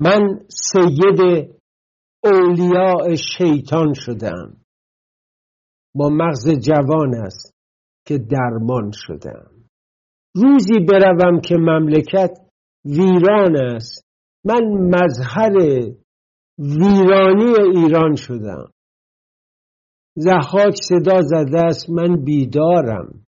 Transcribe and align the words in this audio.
من 0.00 0.46
سید 0.48 1.20
اولیاء 2.24 3.14
شیطان 3.14 3.92
شدم. 3.94 4.56
با 5.94 6.08
مغز 6.08 6.50
جوان 6.50 7.14
است 7.14 7.54
که 8.06 8.18
درمان 8.18 8.90
شدم. 8.94 9.50
روزی 10.34 10.78
بروم 10.88 11.40
که 11.40 11.54
مملکت 11.56 12.30
ویران 12.84 13.56
است. 13.56 14.04
من 14.44 14.62
مظهر 14.94 15.56
ویرانی 16.58 17.54
ایران 17.74 18.14
شدم. 18.14 18.70
زحاک 20.16 20.74
صدا 20.82 21.22
زده 21.22 21.64
است 21.64 21.90
من 21.90 22.24
بیدارم. 22.24 23.26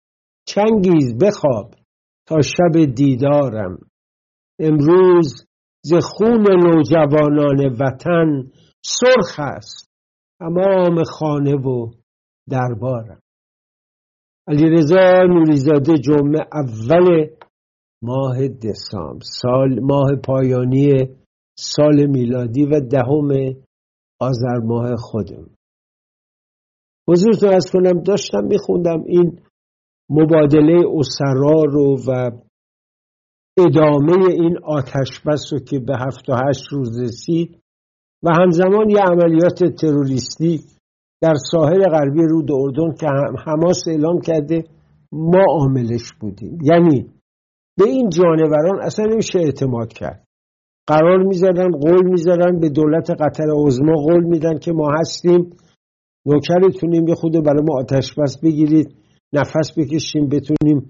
چنگیز 0.48 1.18
بخواب 1.22 1.76
تا 2.28 2.42
شب 2.42 2.86
دیدارم. 2.96 3.78
امروز 4.60 5.46
ز 5.90 5.94
خون 5.94 6.46
نوجوانان 6.66 7.60
وطن 7.80 8.52
سرخ 8.86 9.40
است. 9.40 9.86
تمام 10.40 11.04
خانه 11.04 11.56
و 11.56 11.92
دربارم 12.50 13.20
علیرضا 14.48 15.24
نوریزاده 15.24 15.98
جمعه 15.98 16.42
اول 16.54 17.28
ماه 18.04 18.48
دسامبر 18.48 19.26
سال 19.42 19.80
ماه 19.80 20.16
پایانی 20.26 20.88
سال 21.58 22.06
میلادی 22.06 22.66
و 22.66 22.80
دهم 22.80 23.30
آذر 24.20 24.58
ماه 24.64 24.96
خودم. 24.98 25.50
حضورتون 27.08 27.54
از 27.54 27.72
کنم 27.74 28.04
داشتم 28.04 28.44
میخوندم 28.44 29.04
این 29.06 29.40
مبادله 30.10 30.84
اسرا 30.98 31.64
رو 31.64 31.98
و 32.08 32.32
ادامه 33.58 34.32
این 34.32 34.58
آتش 34.64 35.20
بس 35.26 35.54
رو 35.54 35.60
که 35.60 35.80
به 35.80 35.94
هفت 35.98 36.30
و 36.30 36.34
هشت 36.48 36.64
روز 36.72 37.02
رسید 37.02 37.60
و 38.24 38.30
همزمان 38.40 38.90
یه 38.90 39.00
عملیات 39.00 39.64
تروریستی 39.64 40.62
در 41.22 41.34
ساحل 41.52 41.84
غربی 41.84 42.22
رود 42.30 42.52
اردن 42.52 42.96
که 42.96 43.08
حماس 43.46 43.84
اعلام 43.88 44.20
کرده 44.20 44.64
ما 45.12 45.44
عاملش 45.50 46.14
بودیم. 46.20 46.58
یعنی 46.64 47.06
به 47.78 47.86
این 47.86 48.10
جانوران 48.10 48.82
اصلا 48.82 49.06
نمیشه 49.06 49.40
اعتماد 49.40 49.94
کرد. 49.94 50.26
قرار 50.88 51.24
می‌زدن 51.24 51.72
قول 51.72 52.10
می‌زدن 52.10 52.60
به 52.60 52.70
دولت 52.70 53.12
قطر 53.12 53.46
عظما 53.56 53.94
قول 53.94 54.24
میدن 54.24 54.58
که 54.58 54.72
ما 54.72 54.92
هستیم 55.00 55.50
نوکرتونیم 56.26 57.08
یه 57.08 57.16
خود 57.16 57.44
برای 57.46 57.64
ما 57.68 57.80
آتش 57.80 58.14
بس 58.14 58.38
بگیرید 58.44 58.96
نفس 59.34 59.72
بکشیم 59.78 60.30
بتونیم 60.30 60.88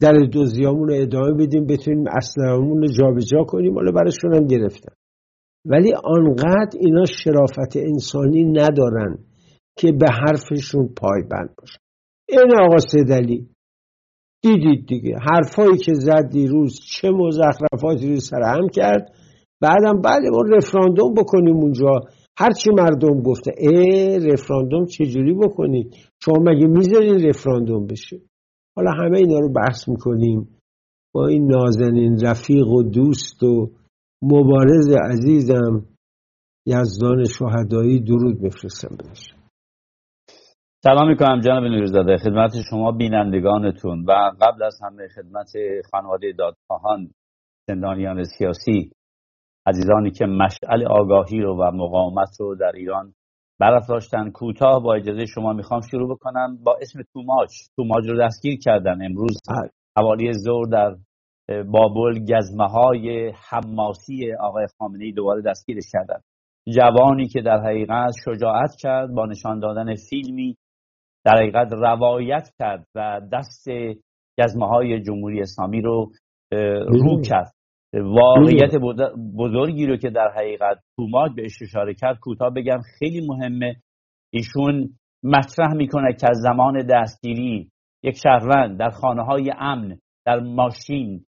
در 0.00 0.12
دوزیامون 0.32 0.88
رو 0.88 0.94
ادامه 0.94 1.32
بدیم 1.32 1.66
بتونیم 1.66 2.04
اسلاممون 2.16 2.82
رو 2.82 2.88
جابجا 2.88 3.44
کنیم 3.44 3.74
حالا 3.74 3.92
براشون 3.92 4.34
هم 4.34 4.46
گرفتن. 4.46 4.92
ولی 5.64 5.92
آنقدر 6.04 6.78
اینا 6.80 7.04
شرافت 7.04 7.76
انسانی 7.76 8.44
ندارن 8.44 9.18
که 9.78 9.92
به 9.92 10.06
حرفشون 10.10 10.88
پایبند 10.96 11.54
باشن. 11.58 11.78
این 12.28 12.60
آقا 12.60 12.78
سدلی 12.78 13.48
دیدید 14.42 14.86
دیگه 14.86 15.16
حرفایی 15.30 15.78
که 15.78 15.94
زد 15.94 16.28
دیروز 16.32 16.80
چه 16.92 17.10
مزخرفاتی 17.10 18.14
رو 18.14 18.20
سرهم 18.20 18.68
کرد. 18.68 19.12
بعدم 19.60 20.00
بعد 20.00 20.22
ما 20.22 20.56
رفراندوم 20.56 21.14
بکنیم 21.14 21.56
اونجا. 21.56 22.00
هرچی 22.38 22.70
مردم 22.70 23.22
گفته 23.22 23.52
ای 23.58 24.18
رفراندوم 24.18 24.86
چجوری 24.86 25.34
بکنید 25.34 25.94
شما 26.24 26.36
مگه 26.40 26.66
می‌ذارین 26.66 27.28
رفراندوم 27.28 27.86
بشه؟ 27.86 28.20
حالا 28.76 28.90
همه 28.90 29.18
اینا 29.18 29.38
رو 29.38 29.52
بحث 29.52 29.88
می‌کنیم. 29.88 30.48
با 31.14 31.26
این 31.26 31.46
نازنین 31.46 32.18
رفیق 32.26 32.66
و 32.66 32.82
دوست 32.82 33.42
و 33.42 33.70
مبارز 34.22 34.88
عزیزم 35.10 35.86
یزدان 36.66 37.24
شهدایی 37.24 38.00
درود 38.00 38.42
بفرستم 38.42 38.96
بهش. 38.96 39.34
سلام 40.84 41.08
می‌کنم 41.08 41.40
جناب 41.40 41.64
نوریزاده. 41.64 42.16
خدمت 42.16 42.52
شما 42.70 42.92
بینندگانتون 42.92 44.04
و 44.08 44.12
قبل 44.40 44.62
از 44.62 44.78
همه 44.82 45.08
خدمت 45.08 45.52
خانواده 45.92 46.32
دادخواهان 46.38 47.10
زندانیان 47.68 48.24
سیاسی 48.24 48.90
عزیزانی 49.66 50.10
که 50.10 50.26
مشعل 50.26 50.86
آگاهی 50.86 51.40
رو 51.40 51.56
و 51.56 51.70
مقاومت 51.70 52.36
رو 52.40 52.54
در 52.54 52.72
ایران 52.74 53.14
برافراشتن 53.58 54.30
کوتاه 54.30 54.82
با 54.82 54.94
اجازه 54.94 55.26
شما 55.26 55.52
می‌خوام 55.52 55.80
شروع 55.80 56.16
بکنم 56.16 56.58
با 56.64 56.78
اسم 56.80 57.00
توماج 57.12 57.48
توماج 57.76 58.08
رو 58.08 58.26
دستگیر 58.26 58.58
کردن 58.58 59.04
امروز. 59.04 59.38
بله. 59.48 59.70
حوالی 59.98 60.32
زور 60.32 60.68
در 60.68 60.96
بابل 61.62 62.18
گزمه 62.18 62.68
های 62.68 63.32
حماسی 63.50 64.32
آقای 64.40 64.66
خامنه 64.78 65.12
دوباره 65.12 65.42
دستگیرش 65.42 65.84
کردن. 65.92 66.20
جوانی 66.74 67.28
که 67.28 67.40
در 67.40 67.60
حقیقت 67.60 68.12
شجاعت 68.24 68.76
کرد 68.78 69.14
با 69.14 69.26
نشان 69.26 69.60
دادن 69.60 69.94
فیلمی 70.10 70.56
در 71.24 71.36
حقیقت 71.36 71.72
روایت 71.72 72.50
کرد 72.58 72.86
و 72.94 73.20
دست 73.32 73.68
گزمه 74.38 74.66
های 74.68 75.00
جمهوری 75.00 75.40
اسلامی 75.40 75.80
رو 75.80 76.10
رو 76.88 77.20
کرد. 77.22 77.55
واقعیت 78.02 78.74
بزرگی 79.38 79.86
رو 79.86 79.96
که 79.96 80.10
در 80.10 80.28
حقیقت 80.36 80.78
توماج 80.96 81.32
به 81.36 81.42
اشاره 81.44 81.94
کرد 81.94 82.18
کوتاه 82.18 82.50
بگم 82.50 82.80
خیلی 82.98 83.26
مهمه. 83.26 83.76
ایشون 84.32 84.98
مطرح 85.22 85.74
می‌کنه 85.74 86.12
که 86.20 86.26
از 86.30 86.36
زمان 86.36 86.86
دستگیری 86.86 87.70
یک 88.02 88.16
شهروند 88.22 88.78
در 88.78 88.90
خانه 88.90 89.22
های 89.22 89.52
امن 89.58 89.98
در 90.26 90.40
ماشین 90.40 91.24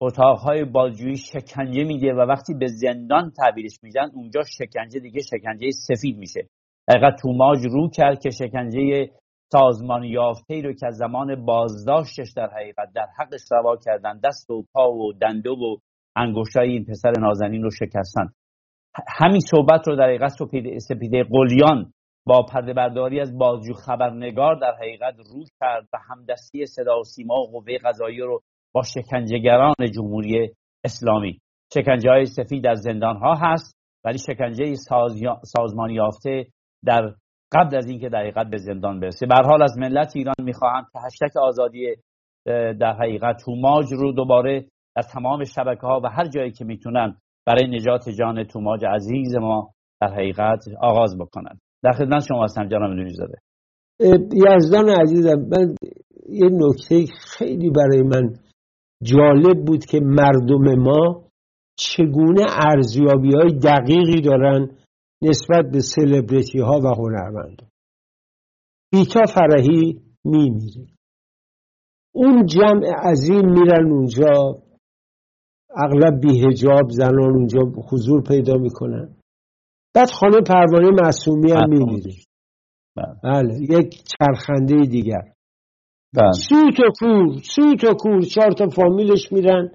اتاقهای 0.00 0.64
بازجویی 0.64 1.16
شکنجه 1.16 1.84
میده 1.84 2.14
و 2.14 2.18
وقتی 2.18 2.54
به 2.54 2.66
زندان 2.66 3.30
تعبیرش 3.30 3.78
میدن 3.82 4.10
اونجا 4.14 4.40
شکنجه 4.58 5.00
دیگه 5.00 5.20
شکنجه 5.22 5.70
سفید 5.70 6.18
میشه. 6.18 6.48
حقیقت 6.90 7.22
توماج 7.22 7.58
رو 7.72 7.90
کرد 7.90 8.22
که 8.22 8.30
شکنجه 8.30 9.10
سازمان 9.52 10.04
یافته 10.04 10.54
ای 10.54 10.62
رو 10.62 10.72
که 10.72 10.86
از 10.86 10.96
زمان 10.96 11.44
بازداشتش 11.44 12.32
در 12.36 12.50
حقیقت 12.50 12.88
در 12.94 13.06
حقش 13.18 13.40
روا 13.50 13.76
کردن 13.76 14.20
دست 14.24 14.50
و 14.50 14.64
پا 14.72 14.92
و 14.92 15.12
دنده 15.12 15.50
و 15.50 15.76
انگشتای 16.16 16.70
این 16.70 16.84
پسر 16.84 17.12
نازنین 17.20 17.62
رو 17.62 17.70
شکستن. 17.70 18.26
همین 19.08 19.40
صحبت 19.40 19.88
رو 19.88 19.96
در 19.96 20.04
حقیقت 20.04 20.32
سپیده 20.78 21.24
قلیان 21.24 21.92
با 22.26 22.42
پرده 22.42 22.72
برداری 22.72 23.20
از 23.20 23.38
بازجو 23.38 23.72
خبرنگار 23.72 24.54
در 24.54 24.74
حقیقت 24.80 25.14
رو 25.16 25.44
کرد 25.60 25.88
و 25.92 25.98
همدستی 26.10 26.66
صدا 26.66 27.00
و 27.00 27.04
سیما 27.04 27.34
و 27.34 27.50
قوه 27.50 27.78
قضایی 27.84 28.20
رو 28.20 28.40
با 28.72 28.82
شکنجهگران 28.82 29.74
جمهوری 29.94 30.50
اسلامی. 30.84 31.38
شکنجه 31.74 32.10
های 32.10 32.26
سفید 32.26 32.64
در 32.64 32.74
زندان 32.74 33.16
ها 33.16 33.34
هست 33.34 33.76
ولی 34.04 34.18
شکنجه 34.18 34.74
سازمان 35.44 35.90
یافته 35.90 36.46
در 36.84 37.14
قبل 37.52 37.76
از 37.76 37.86
اینکه 37.86 38.08
در 38.08 38.18
حقیقت 38.18 38.46
به 38.46 38.56
زندان 38.56 39.00
برسه. 39.00 39.26
به 39.26 39.34
حال 39.44 39.62
از 39.62 39.78
ملت 39.78 40.12
ایران 40.16 40.34
می‌خواهم 40.38 40.86
که 40.92 40.98
هشتک 41.06 41.36
آزادی 41.36 41.96
در 42.80 42.92
حقیقت 42.92 43.36
توماج 43.44 43.86
رو 43.92 44.12
دوباره 44.12 44.66
در 44.96 45.02
تمام 45.02 45.44
شبکه 45.44 45.86
ها 45.86 46.00
و 46.04 46.08
هر 46.08 46.28
جایی 46.28 46.50
که 46.50 46.64
می‌تونن 46.64 47.16
برای 47.46 47.66
نجات 47.76 48.08
جان 48.08 48.44
توماج 48.44 48.84
عزیز 48.84 49.36
ما 49.36 49.70
در 50.00 50.14
حقیقت 50.14 50.64
آغاز 50.80 51.18
بکنن. 51.18 51.58
در 51.82 51.92
خدمت 51.92 52.24
شما 52.28 52.44
هستم 52.44 52.68
جناب 52.68 52.90
نوری 52.90 53.14
زاده 53.14 53.38
یزدان 54.32 54.88
عزیزم 54.88 55.48
من 55.50 55.74
یه 56.28 56.48
نکته 56.52 57.06
خیلی 57.38 57.70
برای 57.70 58.02
من 58.02 58.36
جالب 59.02 59.64
بود 59.66 59.84
که 59.84 60.00
مردم 60.00 60.74
ما 60.78 61.24
چگونه 61.78 62.42
ارزیابی 62.50 63.34
های 63.34 63.58
دقیقی 63.58 64.20
دارن 64.20 64.70
نسبت 65.22 65.64
به 65.72 65.80
سلبریتی 65.80 66.58
ها 66.58 66.80
و 66.84 66.86
هنرمندان 66.86 67.68
بیتا 68.92 69.22
فرهی 69.34 70.00
میمیره. 70.24 70.86
اون 72.14 72.46
جمع 72.46 73.10
عظیم 73.10 73.50
میرن 73.50 73.92
اونجا 73.92 74.62
اغلب 75.76 76.20
بیهجاب 76.20 76.90
زنان 76.90 77.36
اونجا 77.36 77.60
حضور 77.92 78.22
پیدا 78.22 78.54
می‌کنن. 78.54 79.08
بعد 79.94 80.10
خانه 80.10 80.40
پروانه 80.40 80.90
معصومی 81.02 81.52
هم 81.52 81.68
میمیره. 81.68 82.12
بله. 82.96 83.14
بله 83.24 83.54
یک 83.60 84.02
چرخنده 84.04 84.86
دیگر. 84.86 85.22
بله. 86.14 86.32
سوت 86.32 86.80
و 86.80 86.92
کور 87.00 87.42
سوت 87.42 87.84
و 87.84 87.94
کور 87.94 88.20
چهار 88.20 88.52
تا 88.52 88.68
فامیلش 88.68 89.32
میرن. 89.32 89.68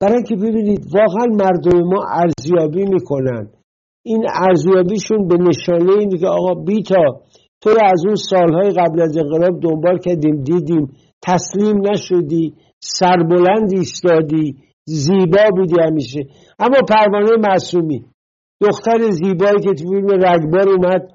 برای 0.00 0.14
اینکه 0.14 0.36
ببینید 0.36 0.80
واقعا 0.94 1.26
مردم 1.30 1.80
ما 1.80 2.04
ارزیابی 2.10 2.84
می‌کنن. 2.84 3.50
این 4.04 4.26
ارزیابیشون 4.48 5.28
به 5.28 5.36
نشانه 5.36 5.92
اینه 5.98 6.18
که 6.18 6.26
آقا 6.26 6.54
بیتا 6.54 7.20
تو 7.60 7.70
از 7.70 8.02
اون 8.06 8.14
سالهای 8.14 8.70
قبل 8.70 9.00
از 9.00 9.16
انقلاب 9.16 9.60
دنبال 9.60 9.98
کردیم 9.98 10.42
دیدیم. 10.42 10.92
تسلیم 11.22 11.76
نشدی 11.90 12.54
سربلند 12.80 13.72
ایستادی. 13.72 14.56
زیبا 14.90 15.44
بودی 15.56 15.80
همیشه. 15.80 16.20
اما 16.58 16.78
پروانه 16.88 17.36
معصومی. 17.48 18.04
دختر 18.60 19.10
زیبایی 19.10 19.60
که 19.60 19.74
تو 19.74 19.88
فیلم 19.88 20.08
رگبار 20.10 20.68
اومد 20.68 21.08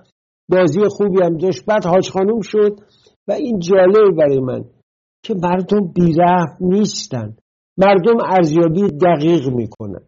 بازی 0.49 0.79
خوبی 0.89 1.23
هم 1.23 1.37
داشت. 1.37 1.65
بعد 1.65 1.85
حاج 1.85 2.09
خانوم 2.09 2.41
شد 2.41 2.79
و 3.27 3.31
این 3.31 3.59
جالب 3.59 4.15
برای 4.17 4.39
من 4.39 4.63
که 5.23 5.33
مردم 5.43 5.91
بیرحم 5.95 6.57
نیستن. 6.61 7.35
مردم 7.77 8.17
ارزیابی 8.25 8.81
دقیق 8.81 9.47
می‌کنن. 9.47 10.05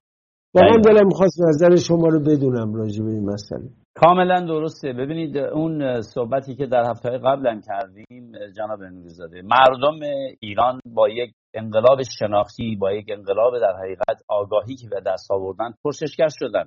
واقعا 0.55 0.77
دلم 0.77 1.07
می‌خواست 1.07 1.41
نظر 1.47 1.75
شما 1.75 2.07
رو 2.07 2.19
بدونم 2.19 2.73
راجع 2.73 3.03
به 3.03 3.11
این 3.11 3.29
مسئله. 3.29 3.69
کاملا 3.95 4.45
درسته. 4.45 4.93
ببینید 4.93 5.37
اون 5.37 6.01
صحبتی 6.01 6.55
که 6.55 6.65
در 6.65 6.89
هفته 6.89 7.09
قبلا 7.09 7.61
کردیم 7.67 8.31
جناب 8.57 8.83
نوریزاده 8.83 9.41
مردم 9.41 9.99
ایران 10.39 10.79
با 10.93 11.09
یک 11.09 11.31
انقلاب 11.57 12.01
شناختی 12.19 12.75
با 12.75 12.91
یک 12.91 13.05
انقلاب 13.09 13.59
در 13.59 13.73
حقیقت 13.83 14.21
آگاهی 14.27 14.75
که 14.75 14.87
به 14.89 15.01
دست 15.05 15.31
آوردن 15.31 15.73
پرسشگر 15.83 16.27
شدن. 16.39 16.65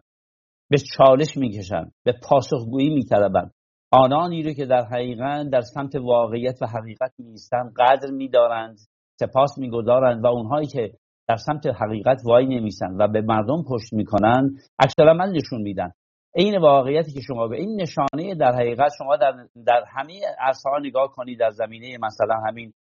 به 0.71 0.77
چالش 0.79 1.37
می‌کشن 1.37 1.91
به 2.05 2.15
پاسخگویی 2.23 2.95
میطلبن. 2.95 3.51
آنانی 3.93 4.43
رو 4.43 4.53
که 4.53 4.67
در 4.67 4.85
حقیقت 4.85 5.51
در 5.53 5.61
سمت 5.61 5.95
واقعیت 5.95 6.63
و 6.63 6.67
حقیقت 6.67 7.13
نیستن 7.19 7.73
قدر 7.77 8.11
میدارند 8.11 8.77
سپاس 9.21 9.59
می‌گذارند 9.59 10.25
و 10.25 10.27
اونهایی 10.27 10.67
که 10.67 10.93
در 11.29 11.37
سمت 11.37 11.67
حقیقت 11.67 12.23
وای 12.25 12.47
نمیسن 12.47 12.97
و 13.01 13.09
به 13.09 13.21
مردم 13.21 13.63
پشت 13.69 13.93
می‌کنن 13.93 14.51
من 14.99 15.33
نشون 15.33 15.63
میدن. 15.63 15.93
این 16.35 16.59
واقعیتی 16.59 17.13
که 17.13 17.21
شما 17.21 17.49
به 17.49 17.57
این 17.57 17.81
نشانه 17.81 18.35
در 18.35 18.53
حقیقت 18.53 18.91
شما 18.99 19.17
در, 19.17 19.33
در 19.67 19.85
همه 19.97 20.21
عرصه 20.39 20.71
نگاه 20.81 21.09
کنید 21.09 21.41
در 21.41 21.51
زمینه 21.51 21.99
مثلا 21.99 22.35
همین 22.49 22.73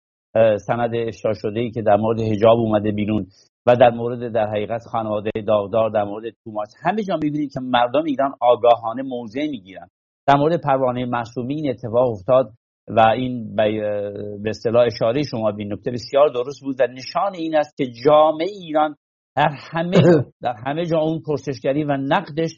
سند 0.68 0.92
اشتار 0.96 1.34
شده 1.34 1.60
ای 1.60 1.72
که 1.72 1.82
در 1.82 1.96
مورد 1.96 2.22
حجاب 2.22 2.58
اومده 2.58 2.92
بیرون 2.92 3.28
و 3.66 3.76
در 3.76 3.90
مورد 3.90 4.34
در 4.34 4.48
حقیقت 4.48 4.82
خانواده 4.92 5.30
داغدار 5.48 5.90
در 5.90 6.04
مورد 6.04 6.34
توماس 6.44 6.74
همه 6.84 7.04
جا 7.04 7.16
می‌بینید 7.24 7.54
که 7.54 7.60
مردم 7.60 8.04
ایران 8.04 8.32
آگاهانه 8.42 9.04
موضع 9.04 9.48
می‌گیرن. 9.50 9.88
در 10.28 10.36
مورد 10.36 10.62
پروانه 10.62 11.06
معصومی 11.06 11.56
این 11.56 11.70
اتفاق 11.70 12.10
افتاد 12.10 12.52
و 12.88 13.00
این 13.00 13.56
به 13.56 14.50
اصطلاح 14.50 14.86
اشاره 14.86 15.24
شما 15.24 15.52
به 15.52 15.64
نکته 15.64 15.92
بسیار 15.92 16.30
درست 16.30 16.62
بود 16.62 16.76
و 16.80 16.88
نشان 16.88 17.36
این 17.36 17.56
است 17.56 17.78
که 17.78 17.86
جامعه 18.06 18.48
ایران 18.48 18.96
در 19.36 19.50
همه 19.72 19.98
در 20.44 20.56
همه 20.66 20.86
جا 20.86 21.00
اون 21.00 21.22
پرسشگری 21.28 21.84
و 21.84 21.98
نقدش 21.98 22.52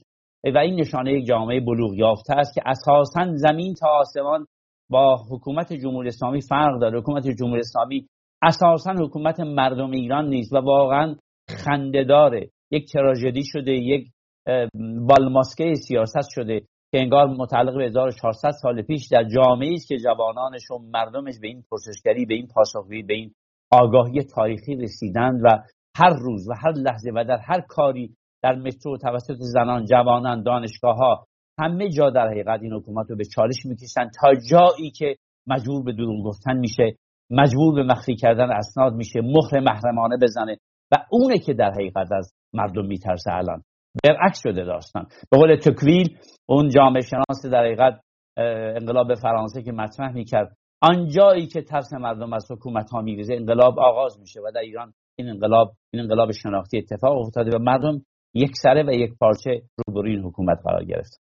و 0.56 0.58
این 0.58 0.80
نشانه 0.80 1.14
یک 1.14 1.26
جامعه 1.26 1.60
بلوغ 1.60 1.94
یافته 1.94 2.34
است 2.34 2.54
که 2.56 2.62
اساسا 2.66 3.36
زمین 3.36 3.74
تا 3.74 3.88
آسمان 3.88 4.46
با 4.92 5.26
حکومت 5.32 5.74
جمهوری 5.74 6.08
اسلامی 6.08 6.42
فرق 6.42 6.80
داره. 6.82 7.00
حکومت 7.00 7.28
جمهوری 7.28 7.60
اسلامی 7.60 8.08
اساسا 8.44 8.94
حکومت 8.94 9.40
مردم 9.40 9.92
ایران 9.92 10.30
نیست 10.30 10.54
و 10.54 10.58
واقعا 10.58 11.16
خندهداره 11.50 12.50
یک 12.72 12.92
تراژدی 12.94 13.44
شده 13.44 13.72
یک 13.72 14.08
بالماسکه 15.08 15.74
سیاست 15.88 16.30
شده 16.30 16.60
که 16.92 17.00
انگار 17.00 17.28
متعلق 17.28 17.78
به 17.78 17.86
1400 17.86 18.52
سال 18.62 18.82
پیش 18.82 19.08
در 19.12 19.24
جامعه 19.24 19.74
است 19.74 19.88
که 19.88 19.98
جوانانش 19.98 20.72
و 20.72 20.78
مردمش 20.78 21.34
به 21.42 21.48
این 21.48 21.64
پرسشگری 21.72 22.26
به 22.26 22.34
این 22.34 22.48
پاسخگویی 22.56 23.04
به 23.04 23.14
این 23.14 23.32
آگاهی 23.72 24.24
تاریخی 24.24 24.76
رسیدند 24.76 25.42
و 25.44 25.64
هر 25.98 26.14
روز 26.20 26.50
و 26.50 26.54
هر 26.54 26.72
لحظه 26.72 27.12
و 27.16 27.24
در 27.24 27.38
هر 27.38 27.62
کاری 27.62 28.16
در 28.44 28.56
مترو 28.56 28.98
توسط 28.98 29.36
زنان 29.38 29.86
جوانان 29.86 30.44
دانشگاه 30.44 30.96
ها 30.96 31.26
همه 31.60 31.90
جا 31.90 32.10
در 32.10 32.28
حقیقت 32.28 32.60
این 32.62 32.74
حکومت 32.74 33.10
رو 33.10 33.16
به 33.16 33.24
چالش 33.26 33.66
می‌کشن 33.66 34.10
تا 34.22 34.34
جایی 34.34 34.92
که 34.92 35.16
مجبور 35.48 35.84
به 35.84 35.94
دروغ 35.94 36.26
گفتن 36.26 36.58
میشه 36.58 36.96
مجبور 37.30 37.76
به 37.76 37.84
مخفی 37.84 38.16
کردن 38.16 38.52
اسناد 38.52 38.94
میشه 38.94 39.22
مهر 39.22 39.60
محرمانه 39.60 40.18
بزنه 40.22 40.58
و 40.92 40.96
اونه 41.12 41.40
که 41.40 41.54
در 41.54 41.72
حقیقت 41.72 42.12
از 42.12 42.34
مردم 42.54 42.86
میترسه 42.86 43.34
الان. 43.34 43.64
برعکس 44.04 44.40
شده 44.44 44.64
داستان. 44.64 45.08
به 45.32 45.38
قول 45.38 45.56
تکویل 45.56 46.18
اون 46.50 46.70
جامعه 46.70 47.02
شناس 47.02 47.46
در 47.52 47.66
حقیقت 47.66 48.02
انقلاب 48.78 49.16
فرانسه 49.16 49.62
که 49.64 49.72
مطرح 49.72 50.14
می‌کرد 50.14 50.56
آنجایی 50.82 51.48
که 51.48 51.62
ترس 51.62 51.94
مردم 51.94 52.34
از 52.34 52.52
حکومت 52.52 52.90
ها 52.90 53.02
میریزه 53.02 53.34
انقلاب 53.34 53.80
آغاز 53.80 54.20
میشه 54.20 54.40
و 54.40 54.52
در 54.56 54.62
ایران 54.62 54.94
این 55.20 55.30
انقلاب 55.30 55.74
این 55.94 56.04
انقلاب 56.04 56.32
شناختی 56.32 56.78
اتفاق 56.78 57.18
افتاده 57.18 57.58
و 57.58 57.60
مردم 57.60 58.02
یک 58.34 58.52
سره 58.64 58.84
و 58.84 58.92
یک 58.92 59.12
پارچه 59.20 59.62
روبروی 59.88 60.12
این 60.12 60.24
حکومت 60.24 60.58
قرار 60.64 60.84
گرفت. 60.84 61.22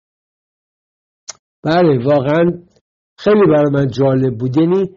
بله 1.64 2.06
واقعا 2.06 2.52
خیلی 3.20 3.46
برای 3.48 3.72
من 3.74 3.88
جالب 3.88 4.38
بود. 4.38 4.58
یعنی 4.58 4.90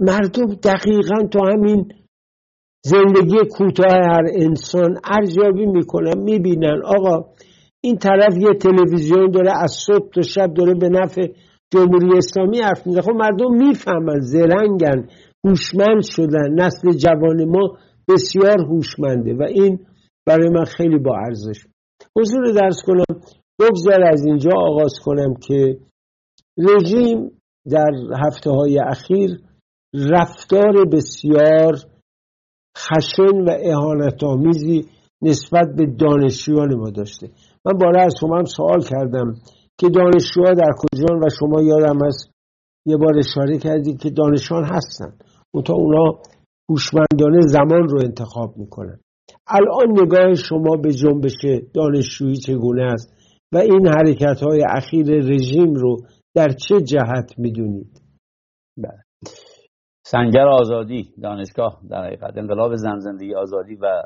مردم 0.00 0.54
دقیقا 0.54 1.26
تو 1.32 1.38
همین 1.46 1.92
زندگی 2.84 3.36
کوتاه 3.50 3.92
هر 3.92 4.24
انسان 4.32 4.98
ارزیابی 5.04 5.66
می‌کنن 5.66 6.18
می‌بینن. 6.18 6.82
آقا 6.84 7.34
این 7.80 7.98
طرف 7.98 8.36
یه 8.36 8.54
تلویزیون 8.60 9.30
داره 9.30 9.52
از 9.62 9.70
صبح 9.86 10.10
تا 10.14 10.22
شب 10.22 10.54
داره 10.54 10.74
به 10.74 10.88
نفع 10.88 11.26
جمهوری 11.74 12.18
اسلامی 12.18 12.60
حرف 12.60 12.86
می‌زنه. 12.86 13.02
خب 13.02 13.10
مردم 13.12 13.54
می‌فهمن 13.54 14.20
زرنگن 14.20 15.08
هوشمند 15.44 16.02
شدن. 16.02 16.54
نسل 16.54 16.92
جوان 16.92 17.44
ما 17.44 17.78
بسیار 18.08 18.60
هوشمنده 18.60 19.34
و 19.34 19.42
این 19.42 19.86
برای 20.26 20.48
من 20.48 20.64
خیلی 20.64 20.98
با 20.98 21.16
ارزش 21.26 21.66
حضور 22.18 22.52
درس 22.52 22.82
کنم 22.86 23.20
بگذار 23.60 24.04
از 24.04 24.24
اینجا 24.24 24.50
آغاز 24.56 24.92
کنم 25.04 25.34
که 25.34 25.78
رژیم 26.58 27.30
در 27.70 27.90
هفته 28.26 28.50
های 28.50 28.78
اخیر 28.78 29.40
رفتار 29.94 30.84
بسیار 30.92 31.76
خشن 32.78 33.38
و 33.46 33.50
اهانت 33.62 34.24
آمیزی 34.24 34.88
نسبت 35.22 35.68
به 35.76 35.86
دانشجویان 35.86 36.74
ما 36.74 36.90
داشته. 36.90 37.30
من 37.64 37.72
بالا 37.72 38.00
از 38.00 38.14
شما 38.20 38.38
هم 38.38 38.44
سوال 38.44 38.80
کردم 38.80 39.34
که 39.78 39.88
دانشجوها 39.88 40.52
در 40.52 40.70
کجان 40.78 41.18
و 41.18 41.28
شما 41.40 41.62
یادم 41.62 42.02
از 42.06 42.28
یه 42.86 42.96
بار 42.96 43.18
اشاره 43.18 43.58
کردید 43.58 44.00
که 44.00 44.10
دانشان 44.10 44.64
هستن. 44.64 45.12
تا 45.64 45.74
اونا 45.74 46.18
هوشمندانه 46.70 47.40
زمان 47.40 47.88
رو 47.88 48.00
انتخاب 48.00 48.56
می‌کنن. 48.56 49.00
الان 49.46 49.90
نگاه 49.90 50.34
شما 50.34 50.76
به 50.82 50.92
جنبش 50.92 51.34
دانشجویی 51.74 52.36
چگونه 52.36 52.82
است؟ 52.82 53.17
و 53.52 53.56
این 53.58 53.86
حرکت 53.86 54.42
های 54.42 54.64
اخیر 54.68 55.06
رژیم 55.06 55.74
رو 55.74 55.96
در 56.34 56.48
چه 56.48 56.80
جهت 56.80 57.38
می‌دونید؟ 57.38 58.02
بله. 58.76 59.02
سنگر 60.04 60.48
آزادی 60.48 61.14
دانشگاه 61.22 61.80
در 61.90 62.04
حقیقت 62.04 62.38
انقلاب 62.38 62.74
زن 62.74 62.98
زندگی 62.98 63.34
آزادی 63.34 63.74
و 63.74 64.02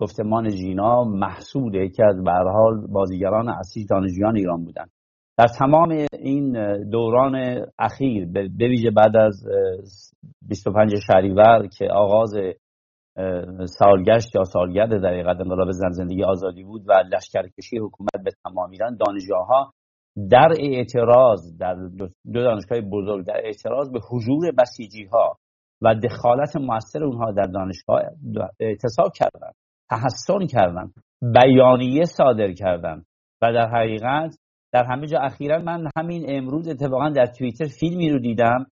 گفتمان 0.00 0.48
جینا 0.48 1.04
محصول 1.04 1.74
یکی 1.74 2.02
از 2.02 2.24
به 2.24 2.32
حال 2.32 2.86
بازیگران 2.86 3.48
اصلی 3.48 3.84
دانشجویان 3.84 4.36
ایران 4.36 4.64
بودند 4.64 4.90
در 5.38 5.46
تمام 5.46 6.06
این 6.18 6.52
دوران 6.90 7.66
اخیر 7.78 8.26
به 8.26 8.68
ویژه 8.68 8.90
بعد 8.90 9.16
از 9.16 9.46
25 10.48 10.94
شهریور 11.06 11.66
که 11.78 11.88
آغاز 11.90 12.34
سالگشت 13.66 14.34
یا 14.34 14.44
سالگرد 14.44 15.02
در 15.02 15.08
حقیقت 15.08 15.40
انقلاب 15.40 15.70
زن 15.70 15.90
زندگی 15.90 16.24
آزادی 16.24 16.64
بود 16.64 16.82
و 16.88 16.92
لشکرکشی 16.92 17.78
حکومت 17.78 18.24
به 18.24 18.30
تمام 18.44 18.70
ایران 18.70 18.96
دانشجوها 18.96 19.72
در 20.30 20.48
اعتراض 20.60 21.58
در 21.58 21.74
دو 21.74 22.08
دانشگاه 22.44 22.80
بزرگ 22.80 23.26
در 23.26 23.40
اعتراض 23.44 23.90
به 23.90 24.00
حضور 24.10 24.52
بسیجی 24.58 25.04
ها 25.04 25.36
و 25.82 25.94
دخالت 25.94 26.56
موثر 26.56 27.04
اونها 27.04 27.32
در 27.32 27.46
دانشگاه 27.46 28.02
اعتصاب 28.60 29.12
کردن 29.14 29.50
تحسن 29.90 30.46
کردن 30.46 30.90
بیانیه 31.22 32.04
صادر 32.04 32.52
کردن 32.52 33.02
و 33.42 33.52
در 33.52 33.68
حقیقت 33.68 34.36
در 34.72 34.84
همه 34.84 35.06
جا 35.06 35.18
اخیرا 35.18 35.58
من 35.58 35.90
همین 35.96 36.24
امروز 36.28 36.68
اتفاقا 36.68 37.08
در 37.08 37.26
توییتر 37.26 37.64
فیلمی 37.80 38.10
رو 38.10 38.18
دیدم 38.18 38.66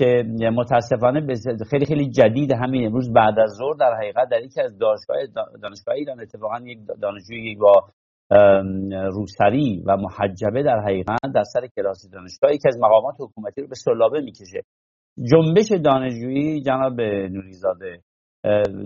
که 0.00 0.24
متاسفانه 0.52 1.34
خیلی 1.70 1.86
خیلی 1.86 2.10
جدید 2.10 2.52
همین 2.52 2.86
امروز 2.86 3.12
بعد 3.12 3.38
از 3.38 3.50
ظهر 3.58 3.74
در 3.80 3.94
حقیقت 3.94 4.28
در 4.30 4.42
یکی 4.42 4.60
از 4.60 4.78
دانشگاه 4.78 5.16
دانشگاه 5.62 5.94
ایران 5.94 6.20
اتفاقا 6.20 6.58
یک 6.64 6.78
دانشجوی 7.02 7.54
با 7.54 7.72
روسری 9.12 9.82
و 9.86 9.96
محجبه 9.96 10.62
در 10.62 10.80
حقیقت 10.80 11.18
در 11.34 11.42
سر 11.42 11.66
کلاس 11.76 12.10
دانشگاه 12.12 12.54
یکی 12.54 12.68
از 12.68 12.78
مقامات 12.78 13.14
حکومتی 13.20 13.60
رو 13.60 13.68
به 13.68 13.74
سلابه 13.74 14.20
می‌کشه. 14.20 14.62
جنبش 15.30 15.72
دانشجویی 15.84 16.62
جناب 16.62 17.00
نوریزاده 17.00 18.00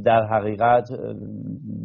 در 0.05 0.27
حقیقت 0.27 0.89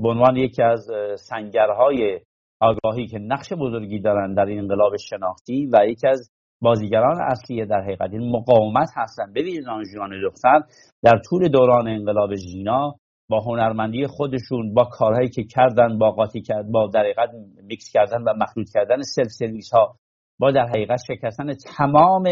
به 0.02 0.10
عنوان 0.10 0.38
یکی 0.38 0.64
از 0.64 0.88
سنگرهای 1.16 2.20
آگاهی 2.62 3.08
که 3.08 3.20
نقش 3.20 3.54
بزرگی 3.54 4.00
دارند 4.00 4.38
در 4.38 4.46
انقلاب 4.50 4.94
شناختی 5.10 5.70
و 5.74 5.86
یکی 5.88 6.08
از 6.08 6.32
بازیگران 6.62 7.22
اصلی 7.22 7.66
در 7.66 7.82
حقیقت 7.82 8.10
این 8.14 8.32
مقاومت 8.32 8.90
هستند 8.96 9.34
ببینید 9.34 9.66
دانشجویان 9.66 10.22
دختر 10.22 10.62
در 11.04 11.22
طول 11.30 11.48
دوران 11.48 11.88
انقلاب 11.88 12.36
ژینا 12.36 12.96
با 13.30 13.40
هنرمندی 13.40 14.08
خودشون 14.08 14.74
با 14.74 14.84
کارهایی 14.84 15.30
که 15.30 15.44
کردن 15.44 15.98
با 15.98 16.12
قاطی 16.12 16.42
کردن 16.42 16.72
با 16.72 16.88
در 16.88 17.00
حقیقت 17.00 17.30
میکس 17.64 17.92
کردن 17.94 18.22
و 18.22 18.34
مخلوط 18.38 18.68
کردن 18.74 19.02
سلف 19.02 19.28
سرویس 19.28 19.74
ها 19.74 19.96
با 20.40 20.52
در 20.52 20.68
حقیقت 20.68 21.00
شکستن 21.08 21.54
تمام 21.78 22.24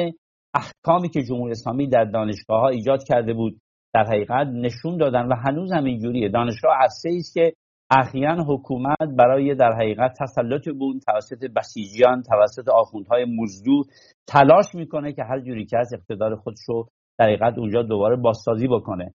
احکامی 0.53 1.09
که 1.09 1.23
جمهوری 1.23 1.51
اسلامی 1.51 1.87
در 1.87 2.05
دانشگاه 2.05 2.61
ها 2.61 2.67
ایجاد 2.67 3.03
کرده 3.03 3.33
بود 3.33 3.61
در 3.93 4.05
حقیقت 4.05 4.47
نشون 4.47 4.97
دادن 4.97 5.25
و 5.25 5.35
هنوز 5.35 5.71
هم 5.71 5.83
اینجوریه. 5.83 6.29
دانشگاه 6.29 6.73
عرصه 6.81 7.09
است 7.17 7.33
که 7.33 7.53
اخیرا 7.91 8.43
حکومت 8.43 9.09
برای 9.17 9.55
در 9.55 9.73
حقیقت 9.73 10.11
تسلط 10.19 10.69
بود 10.69 11.01
توسط 11.07 11.45
بسیجیان 11.55 12.21
توسط 12.21 12.69
آخوندهای 12.69 13.25
مزدور 13.25 13.85
تلاش 14.27 14.75
می‌کنه 14.75 15.13
که 15.13 15.23
هر 15.23 15.39
جوری 15.39 15.65
که 15.65 15.77
از 15.77 15.93
اقتدار 15.93 16.35
خودش 16.35 16.59
رو 16.67 16.87
در 17.19 17.25
حقیقت 17.25 17.57
اونجا 17.57 17.83
دوباره 17.83 18.15
بازسازی 18.15 18.67
بکنه 18.67 19.13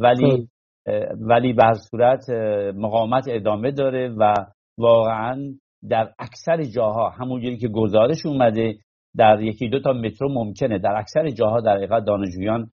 ولی 0.00 0.30
خب. 0.30 0.42
ولی 1.20 1.52
به 1.52 1.72
صورت 1.90 2.30
مقاومت 2.74 3.24
ادامه 3.28 3.70
داره 3.70 4.08
و 4.18 4.34
واقعا 4.78 5.52
در 5.88 6.12
اکثر 6.18 6.62
جاها 6.62 7.08
همونجوری 7.08 7.56
که 7.56 7.68
گزارش 7.68 8.26
اومده 8.26 8.74
در 9.16 9.40
یکی 9.40 9.68
دو 9.68 9.80
تا 9.80 9.92
مترو 9.92 10.28
ممکنه 10.32 10.78
در 10.78 10.96
اکثر 10.96 11.30
جاها 11.30 11.60
در 11.60 11.76
حقیقت 11.76 12.04
دانشجویان 12.04 12.70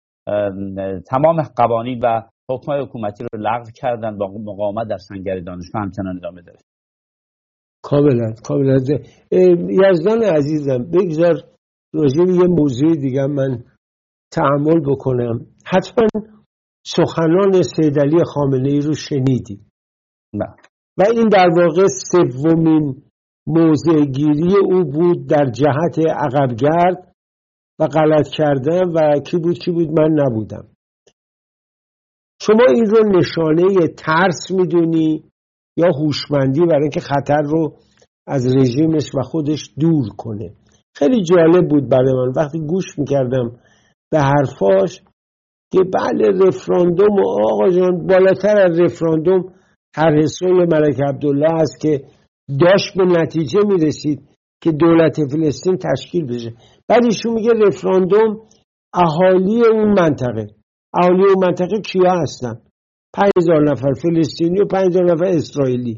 تمام 1.10 1.42
قوانین 1.56 2.00
و 2.04 2.22
حکمای 2.52 2.82
حکومتی 2.82 3.24
رو 3.24 3.40
لغو 3.40 3.72
کردن 3.76 4.18
با 4.18 4.28
مقاومت 4.28 4.88
در 4.88 4.98
سنگر 4.98 5.40
دانشگاه 5.40 5.82
همچنان 5.82 6.18
ادامه 6.18 6.42
داره. 6.42 6.60
کاملا 7.84 8.34
کاملا. 8.44 8.80
یزدان 9.92 10.24
عزیزم 10.24 10.84
بگذار 10.84 11.34
راجع 11.94 12.22
یه 12.22 12.48
موضوع 12.48 12.96
دیگه 12.96 13.28
من 13.28 13.64
تحمل 14.32 14.80
بکنم. 14.80 15.46
حتما 15.66 16.08
سخنان 16.86 17.62
سیدلی 17.62 18.24
خامنه 18.26 18.70
ای 18.70 18.80
رو 18.80 18.94
شنیدی. 18.94 19.60
نه. 20.34 20.56
و 20.98 21.04
این 21.16 21.28
در 21.28 21.50
واقع 21.58 21.88
سومین 22.12 23.04
موضع 23.48 24.06
گیری 24.06 24.56
او 24.64 24.84
بود 24.84 25.28
در 25.30 25.46
جهت 25.46 26.00
عقبگرد 26.00 27.14
و 27.80 27.88
غلط 27.88 28.28
کردن 28.28 28.90
و 28.90 29.20
کی 29.20 29.38
بود 29.38 29.60
کی 29.60 29.72
بود 29.72 30.00
من 30.00 30.10
نبودم. 30.12 30.73
شما 32.46 32.66
این 32.76 32.86
رو 32.86 33.20
نشانه 33.20 33.88
ترس 33.88 34.52
می‌دونی 34.52 35.24
یا 35.78 35.88
هوشمندی 35.88 36.62
برای 36.62 36.82
اینکه 36.82 37.00
خطر 37.00 37.42
رو 37.42 37.74
از 38.28 38.56
رژیمش 38.56 39.16
و 39.16 39.22
خودش 39.22 39.70
دور 39.80 40.10
کنه. 40.18 40.54
خیلی 40.96 41.24
جالب 41.24 41.70
بود 41.70 41.90
برای 41.90 42.14
من. 42.14 42.34
وقتی 42.36 42.60
گوش 42.60 43.00
می‌کردم 43.00 43.52
به 44.12 44.20
حرفاش 44.20 45.02
که 45.72 45.80
بله 45.94 46.48
رفراندوم 46.48 47.16
و 47.16 47.30
آقا 47.52 47.70
جان 47.70 48.08
بالاتر 48.08 48.58
از 48.58 48.80
رفراندوم 48.80 49.54
هر 49.96 50.22
حسول 50.22 50.66
ملک 50.74 51.00
عبدالله 51.08 51.54
است 51.54 51.80
که 51.82 52.02
داشت 52.60 52.98
به 52.98 53.06
نتیجه 53.06 53.60
می‌رسید 53.66 54.22
که 54.62 54.72
دولت 54.72 55.16
فلسطین 55.32 55.78
تشکیل 55.78 56.26
بشه. 56.26 56.54
بعد 56.88 57.06
ایشون 57.06 57.34
میگه 57.34 57.52
رفراندوم 57.68 58.42
اهالی 58.94 59.62
اون 59.68 60.00
منطقه. 60.00 60.48
اهالی 60.94 61.24
اون 61.24 61.46
منطقه 61.48 61.82
کیا 61.82 62.12
هستن؟ 62.12 62.62
پنج 63.14 63.32
هزار 63.38 63.72
نفر 63.72 63.94
فلسطینی 63.94 64.62
و 64.62 64.66
پنج 64.66 64.86
هزار 64.86 65.04
نفر 65.04 65.26
اسرائیلی. 65.26 65.98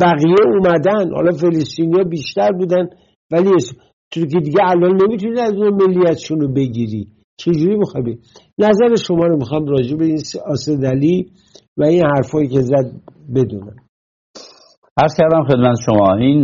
بقیه 0.00 0.36
اومدن. 0.46 1.14
حالا 1.14 1.32
فلسطینی 1.32 1.96
ها 1.96 2.04
بیشتر 2.04 2.52
بودن 2.52 2.88
ولی 3.32 3.50
تو 4.12 4.20
که 4.20 4.40
دیگه 4.40 4.60
الان 4.64 5.02
نمی‌تونی 5.02 5.40
از 5.40 5.52
اون 5.52 5.74
ملیتشون 5.74 6.40
رو 6.40 6.52
بگیری. 6.52 7.12
چجوری 7.36 7.76
می‌خوای؟ 7.76 8.18
نظر 8.58 8.96
شما 8.96 9.26
رو 9.26 9.36
می‌خوام 9.36 9.66
راجع 9.66 9.96
به 9.96 10.04
این 10.04 10.18
آسدلی 10.46 11.32
و 11.76 11.84
این 11.84 12.02
حرفایی 12.06 12.48
که 12.48 12.60
زد 12.60 12.92
بدونم. 13.34 13.76
عرض 14.96 15.16
کردم 15.18 15.44
خدمت 15.44 15.76
شما. 15.86 16.14
این 16.14 16.42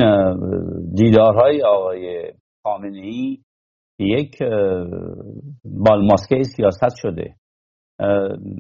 دیدارهای 0.95 1.63
آقای 1.63 2.33
خامنه 2.67 2.99
ای 2.99 3.39
یک 4.01 4.39
بالماسکه 5.65 6.43
سیاست 6.43 6.97
شده. 6.97 7.35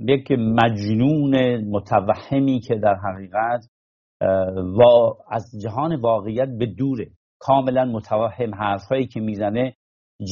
یک 0.08 0.30
مجنون 0.30 1.64
متوهمی 1.70 2.60
که 2.60 2.74
در 2.74 2.94
حقیقت 2.94 3.66
و 4.50 4.82
از 5.30 5.44
جهان 5.62 5.96
واقعیت 5.96 6.48
به 6.58 6.66
دوره. 6.66 7.06
کاملا 7.40 7.84
متوهم 7.84 8.54
حرفهایی 8.54 9.06
که 9.06 9.20
می‌زنه 9.20 9.74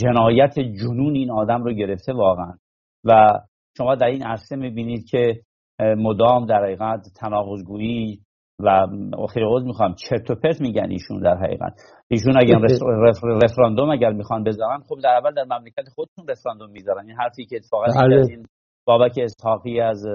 جنایت 0.02 0.54
جنون 0.58 1.14
این 1.14 1.30
آدم 1.30 1.62
رو 1.62 1.72
گرفته 1.72 2.12
واقعا. 2.12 2.52
و 3.04 3.40
شما 3.78 3.94
در 3.94 4.06
این 4.06 4.22
عرصه 4.22 4.56
می‌بینید 4.56 5.04
که 5.10 5.40
مدام 5.80 6.46
در 6.46 6.64
حقیقت 6.64 7.00
تناقضگویی 7.20 8.20
و 8.60 8.86
خیلی 9.34 9.46
عوض 9.46 9.64
می‌خوام. 9.64 9.94
چرت 9.94 10.30
و 10.30 10.34
پرت 10.34 10.60
میگن 10.60 10.90
ایشون 10.90 11.20
در 11.20 11.36
حقیقت. 11.36 11.72
ایشون 12.10 12.36
اگر 12.40 12.58
رفراندوم 13.42 13.90
اگر 13.90 14.12
می‌خوان 14.12 14.44
بذارن 14.44 14.80
خب 14.88 14.96
در 15.02 15.16
اول 15.16 15.34
در 15.34 15.44
مملکت 15.44 15.88
خودتون 15.94 16.26
رفراندوم 16.28 16.70
می‌ذارن. 16.70 17.06
این 17.06 17.16
حرفی 17.16 17.46
که 17.46 17.56
اتفاقا 17.56 17.86
بله. 18.00 18.26
این 18.30 18.46
بابک 18.84 19.18
اسحاقی 19.22 19.80
از 19.80 20.06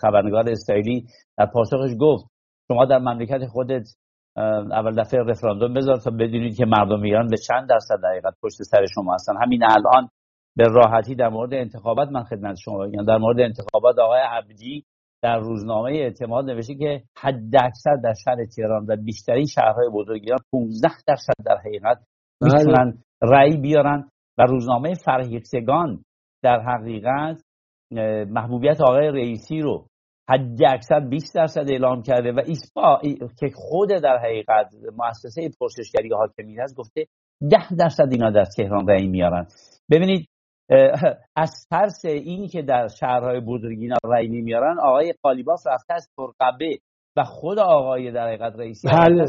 خبرنگار 0.00 0.48
اسرائیلی 0.48 1.06
در 1.38 1.46
پاسخش 1.46 1.90
گفت 2.00 2.24
شما 2.68 2.84
در 2.84 2.98
مملکت 2.98 3.46
خودت 3.46 3.84
اول 4.72 5.02
دفعه 5.02 5.20
رفراندوم 5.20 5.74
بذار 5.74 5.96
تا 5.96 6.10
بدونید 6.10 6.56
که 6.56 6.64
مردم 6.66 7.02
ایران 7.02 7.28
به 7.28 7.36
چند 7.36 7.68
درصد 7.68 8.02
دقیقت 8.02 8.34
پشت 8.42 8.62
سر 8.62 8.86
شما 8.94 9.14
هستن 9.14 9.32
همین 9.42 9.64
الان 9.64 10.08
به 10.56 10.64
راحتی 10.68 11.14
در 11.14 11.28
مورد 11.28 11.54
انتخابات 11.54 12.08
من 12.08 12.22
خدمت 12.22 12.56
شما 12.64 12.86
بگم 12.86 13.04
در 13.04 13.16
مورد 13.16 13.40
انتخابات 13.40 13.98
آقای 13.98 14.20
عبدی 14.20 14.84
در 15.22 15.38
روزنامه 15.38 15.90
اعتماد 15.90 16.44
نوشته 16.44 16.74
که 16.74 17.02
حد 17.16 17.56
اکثر 17.62 17.96
در 18.04 18.14
شهر 18.24 18.36
تهران 18.56 18.86
و 18.88 18.96
بیشترین 18.96 19.46
شهرهای 19.46 19.88
بزرگ 19.94 20.20
ایران 20.22 20.40
15 20.52 20.88
درصد 21.06 21.32
در 21.46 21.56
حقیقت 21.56 21.98
بله. 22.40 22.58
می‌تونن 22.58 22.98
رأی 23.22 23.56
بیارن 23.56 24.08
و 24.38 24.42
روزنامه 24.42 24.94
فرهیختگان 24.94 26.02
در 26.44 26.60
حقیقت 26.60 27.42
محبوبیت 28.28 28.80
آقای 28.80 29.08
رئیسی 29.08 29.60
رو 29.60 29.86
حد 30.28 30.64
اکثر 30.68 31.00
20 31.00 31.34
درصد 31.34 31.70
اعلام 31.70 32.02
کرده 32.02 32.32
و 32.32 32.40
ایسپا 32.46 33.00
که 33.40 33.50
خود 33.54 33.88
در 33.88 34.18
حقیقت 34.18 34.74
مؤسسه 34.98 35.50
پرسشگری 35.60 36.10
حاکمیت 36.12 36.60
هست 36.60 36.76
گفته 36.76 37.06
10 37.50 37.74
درصد 37.78 38.08
اینا 38.10 38.30
در 38.30 38.44
تهران 38.56 38.88
رأی 38.88 39.06
میارن 39.06 39.46
ببینید 39.90 40.28
از 41.36 41.66
ترس 41.70 42.04
این 42.04 42.48
که 42.48 42.62
در 42.62 42.88
شهرهای 43.00 43.40
بزرگ 43.40 43.78
اینا 43.80 43.96
رأی 44.04 44.28
نمیارن 44.28 44.78
آقای 44.78 45.14
قالیباف 45.22 45.60
رفته 45.66 45.94
از 45.94 46.08
پرقبه 46.16 46.78
و 47.16 47.24
خود 47.24 47.58
آقای 47.58 48.12
در 48.12 48.26
حقیقت 48.26 48.56
رئیسی 48.56 48.88
بله. 48.88 49.24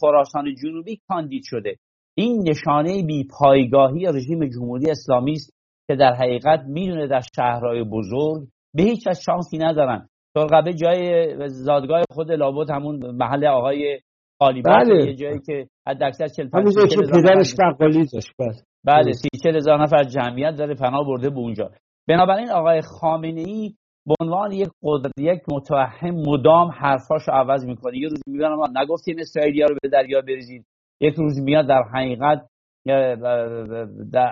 خراسان 0.00 0.54
جنوبی 0.62 1.00
کاندید 1.08 1.42
شده 1.44 1.76
این 2.14 2.48
نشانه 2.48 3.02
بی 3.02 3.28
پایگاهی 3.38 4.06
رژیم 4.06 4.48
جمهوری 4.48 4.90
اسلامی 4.90 5.32
است 5.32 5.61
که 5.90 5.96
در 5.96 6.14
حقیقت 6.14 6.60
می‌دونه 6.66 7.06
در 7.06 7.20
شهرهای 7.36 7.84
بزرگ 7.84 8.48
به 8.74 8.82
هیچ 8.82 9.08
شانسی 9.26 9.58
ندارن. 9.58 10.08
ترقبه 10.36 10.74
جای 10.74 11.34
زادگاه 11.48 12.02
خود 12.10 12.32
لابد 12.32 12.70
همون 12.70 13.16
محل 13.16 13.46
آقای 13.46 14.00
قالیباف 14.40 14.74
بله. 14.74 15.06
یه 15.06 15.14
جایی 15.14 15.40
که 15.46 15.66
حد 15.88 16.02
اکثر 16.02 16.28
40 16.28 16.48
همون 16.54 16.72
که 16.72 16.96
پدرش 17.12 17.54
بقالی 17.58 18.06
داشت. 18.12 18.32
بله. 18.38 18.52
بله 18.84 19.12
سی 19.12 19.28
چل 19.42 19.56
هزار 19.56 19.82
نفر 19.82 20.04
جمعیت 20.04 20.54
داره 20.56 20.74
پناه 20.74 21.06
برده 21.06 21.30
به 21.30 21.38
اونجا. 21.38 21.70
بنابراین 22.08 22.50
آقای 22.50 22.80
خامنه 22.80 23.40
ای 23.40 23.74
به 24.06 24.14
عنوان 24.20 24.52
یک 24.52 24.68
قدرت 24.82 25.12
یک 25.18 25.40
متوهم 25.52 26.10
مدام 26.10 26.70
حرفاشو 26.70 27.32
عوض 27.32 27.66
می‌کنه. 27.66 27.98
یه 27.98 28.08
روز 28.08 28.22
میگن 28.26 28.48
ما 28.48 28.68
نگفتیم 28.82 29.16
اسرائیلیا 29.18 29.66
رو 29.66 29.76
به 29.82 29.88
دریا 29.88 30.20
بریزید. 30.20 30.64
یک 31.00 31.14
روز 31.14 31.40
میاد 31.40 31.68
در 31.68 31.82
حقیقت 31.94 32.46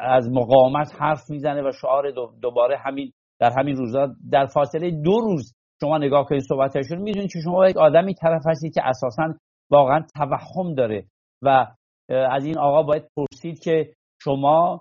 از 0.02 0.30
مقاومت 0.30 0.92
حرف 0.98 1.30
می‌زنه 1.30 1.62
و 1.62 1.72
شعار 1.80 2.10
دوباره 2.42 2.76
همین 2.78 3.12
در 3.40 3.52
همین 3.58 3.76
روزا 3.76 4.14
در 4.30 4.46
فاصله 4.46 4.90
دو 4.90 5.20
روز 5.20 5.54
شما 5.80 5.98
نگاه 5.98 6.24
کنید 6.24 6.42
صحبتشون 6.42 6.98
می‌دونید 6.98 7.32
که 7.32 7.38
شما 7.44 7.68
یک 7.68 7.76
آدمی 7.76 8.14
طرف 8.14 8.42
هستید 8.46 8.74
که 8.74 8.82
اساسا 8.84 9.34
واقعا 9.70 10.04
توهم 10.14 10.74
داره 10.74 11.04
و 11.42 11.66
از 12.08 12.44
این 12.44 12.58
آقا 12.58 12.82
باید 12.82 13.08
پرسید 13.16 13.58
که 13.58 13.92
شما 14.22 14.80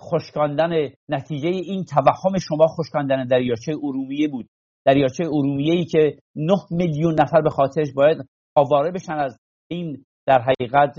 خشکاندن 0.00 0.88
نتیجه 1.08 1.48
این 1.48 1.84
توهم 1.84 2.38
شما 2.38 2.66
خشکاندن 2.66 3.26
دریاچه 3.26 3.72
ارومیه 3.82 4.28
بود. 4.28 4.46
دریاچه 4.86 5.24
ارومیه 5.24 5.74
ای 5.74 5.84
که 5.84 6.18
9 6.36 6.54
میلیون 6.70 7.20
نفر 7.20 7.40
به 7.40 7.50
خاطرش 7.50 7.88
باید 7.96 8.18
آواره 8.56 8.90
بشن 8.90 9.12
از 9.12 9.38
این 9.70 10.04
در 10.26 10.42
حقیقت 10.42 10.98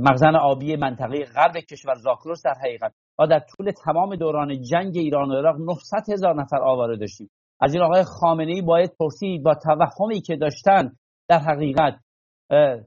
مخزن 0.00 0.36
آبی 0.36 0.76
منطقه 0.76 1.24
غرب 1.24 1.56
کشور 1.56 1.94
زاکروس 1.94 2.42
در 2.44 2.54
حقیقت 2.64 2.92
ما 3.18 3.26
در 3.26 3.38
طول 3.38 3.70
تمام 3.84 4.16
دوران 4.16 4.62
جنگ 4.62 4.92
ایران 4.96 5.30
و 5.30 5.34
عراق 5.34 5.56
900 5.56 6.12
هزار 6.12 6.34
نفر 6.34 6.62
آواره 6.62 6.96
داشتیم 6.96 7.30
از 7.60 7.74
این 7.74 7.82
آقای 7.82 8.04
خامنه 8.20 8.52
ای 8.52 8.62
باید 8.62 8.90
پرسید 9.00 9.42
با 9.42 9.54
توهمی 9.54 10.20
که 10.20 10.36
داشتن 10.36 10.92
در 11.28 11.38
حقیقت 11.38 12.00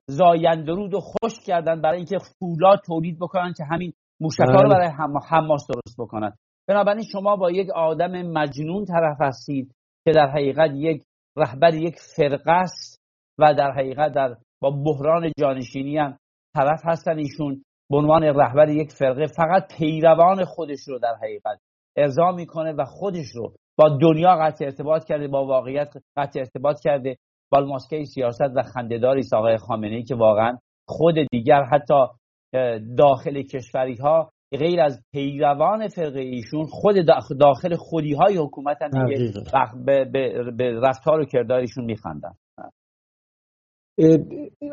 زایندرود 0.08 0.94
و 0.94 1.00
خوش 1.00 1.40
کردن 1.46 1.82
برای 1.82 1.98
اینکه 1.98 2.18
فولاد 2.40 2.80
تولید 2.86 3.20
بکنن 3.20 3.54
که 3.58 3.64
همین 3.72 3.94
موشکا 4.20 4.44
رو 4.44 4.70
بله. 4.70 4.70
برای 4.70 4.90
حماس 5.30 5.68
درست 5.68 5.96
بکنن 6.00 6.34
بنابراین 6.68 7.04
شما 7.12 7.36
با 7.36 7.52
یک 7.52 7.70
آدم 7.70 8.22
مجنون 8.22 8.86
طرف 8.86 9.18
هستید 9.22 9.76
که 10.06 10.12
در 10.12 10.30
حقیقت 10.30 10.72
یک 10.74 11.04
رهبر 11.38 11.74
یک 11.74 11.96
فرقه 12.16 12.52
است 12.52 13.02
و 13.40 13.54
در 13.54 13.72
حقیقت 13.72 14.12
در 14.14 14.36
با 14.62 14.70
بحران 14.86 15.32
جانشینی 15.40 15.98
هم 15.98 16.18
طرف 16.56 16.82
هستن 16.86 17.18
ایشون. 17.18 17.64
به 17.92 17.98
عنوان 17.98 18.24
رهبر 18.24 18.70
یک 18.70 18.92
فرقه 18.92 19.28
فقط 19.28 19.78
پیروان 19.78 20.46
خودش 20.46 20.80
رو 20.88 21.00
در 21.00 21.16
حقیقت 21.24 21.60
ارضا 21.98 22.32
می‌کنه 22.32 22.74
و 22.74 22.86
خودش 22.86 23.28
رو 23.36 23.54
با 23.78 23.98
دنیا 24.02 24.36
قطع 24.36 24.66
ارتباط 24.66 25.04
کرده 25.04 25.28
با 25.28 25.46
واقعیت 25.46 25.94
قطع 26.18 26.40
ارتباط 26.40 26.76
کرده. 26.84 27.16
بالماسکه 27.52 28.04
سیاست 28.04 28.52
و 28.56 28.62
خندهداری 28.62 29.22
آقای 29.34 29.58
خامنه 29.58 30.04
که 30.04 30.16
واقعا 30.16 30.58
خود 30.88 31.16
دیگر 31.32 31.64
حتی 31.64 32.06
داخل 32.98 33.42
کشوری 33.42 33.96
ها 33.96 34.32
غیر 34.60 34.82
از 34.82 35.04
پیروان 35.12 35.88
فرقه 35.88 36.20
ایشون 36.20 36.66
خود 36.66 36.96
داخل 37.40 37.76
خودی 37.76 38.14
های 38.14 38.38
حکومت 38.38 38.78
هم 38.82 39.06
دیگه 39.06 39.34
به, 39.86 40.06
به 40.58 40.80
رفتار 40.80 41.20
و 41.20 41.26
کردارشون 41.26 41.86
میخندن. 41.86 42.32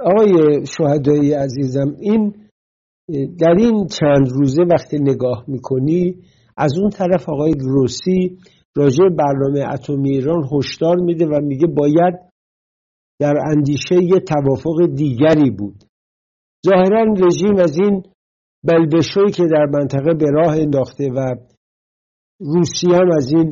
آقای 0.05 0.67
شهدایی 0.67 1.33
عزیزم 1.33 1.97
این 2.01 2.35
در 3.39 3.55
این 3.59 3.87
چند 3.87 4.29
روزه 4.29 4.63
وقتی 4.63 4.99
نگاه 4.99 5.45
می‌کنی 5.49 6.17
از 6.57 6.79
اون 6.79 6.91
طرف 6.91 7.29
آقای 7.29 7.53
گروسی 7.53 8.39
راجع 8.77 9.09
برنامه 9.09 9.75
اتمی 9.75 10.11
ایران 10.11 10.49
هشدار 10.53 10.97
میده 10.97 11.27
و 11.27 11.41
میگه 11.41 11.67
باید 11.67 12.15
در 13.21 13.35
اندیشه 13.47 13.95
یه 13.95 14.21
توافق 14.21 14.87
دیگری 14.95 15.51
بود. 15.51 15.85
ظاهرا 16.67 17.03
رژیم 17.03 17.57
از 17.57 17.79
این 17.79 18.03
بلبشوی 18.65 19.31
که 19.31 19.43
در 19.51 19.67
منطقه 19.73 20.15
به 20.15 20.27
راه 20.31 20.57
انداخته 20.59 21.09
و 21.17 21.35
روسیه 22.41 22.97
هم 22.97 23.11
از 23.17 23.33
این 23.33 23.51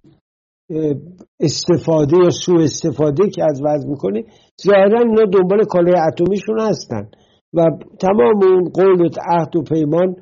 استفاده 1.40 2.16
یا 2.24 2.30
سوء 2.30 2.62
استفاده 2.62 3.30
که 3.30 3.44
از 3.44 3.62
وضع 3.64 3.88
می‌کنه 3.88 4.24
ظاهرا 4.62 4.98
اینا 5.00 5.24
دنبال 5.32 5.64
کالای 5.64 5.94
اتمیشون 6.08 6.60
هستن. 6.60 7.10
و 7.54 7.66
تمام 8.00 8.42
اون 8.42 8.64
قول 8.74 9.00
و 9.00 9.08
عهد 9.28 9.56
و 9.56 9.62
پیمان 9.62 10.14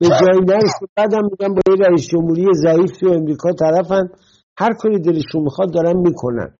به 0.00 0.06
جایی 0.20 0.40
نرسه 0.40 0.86
بعدم 0.96 1.22
میگن 1.30 1.54
با 1.54 1.60
یه 1.68 1.86
رئیس 1.86 2.08
جمهوری 2.08 2.46
ضعیفی 2.54 3.06
و 3.06 3.10
امریکا 3.10 3.52
طرفن. 3.52 4.08
هر 4.58 4.72
کاری 4.72 4.98
دلشون 4.98 5.42
می‌خواد 5.42 5.74
دارن 5.74 5.96
می‌کنن. 5.96 6.54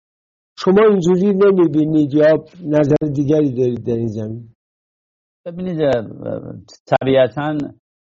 شما 0.58 0.82
اینجوری 0.90 1.34
نمی‌بینید 1.34 2.14
یا 2.14 2.44
نظر 2.64 3.12
دیگری 3.14 3.52
دارید 3.52 3.86
در 3.86 3.94
این 3.94 4.06
زمین؟ 4.06 4.48
ببینید 5.46 5.78
طبیعتا 6.86 7.58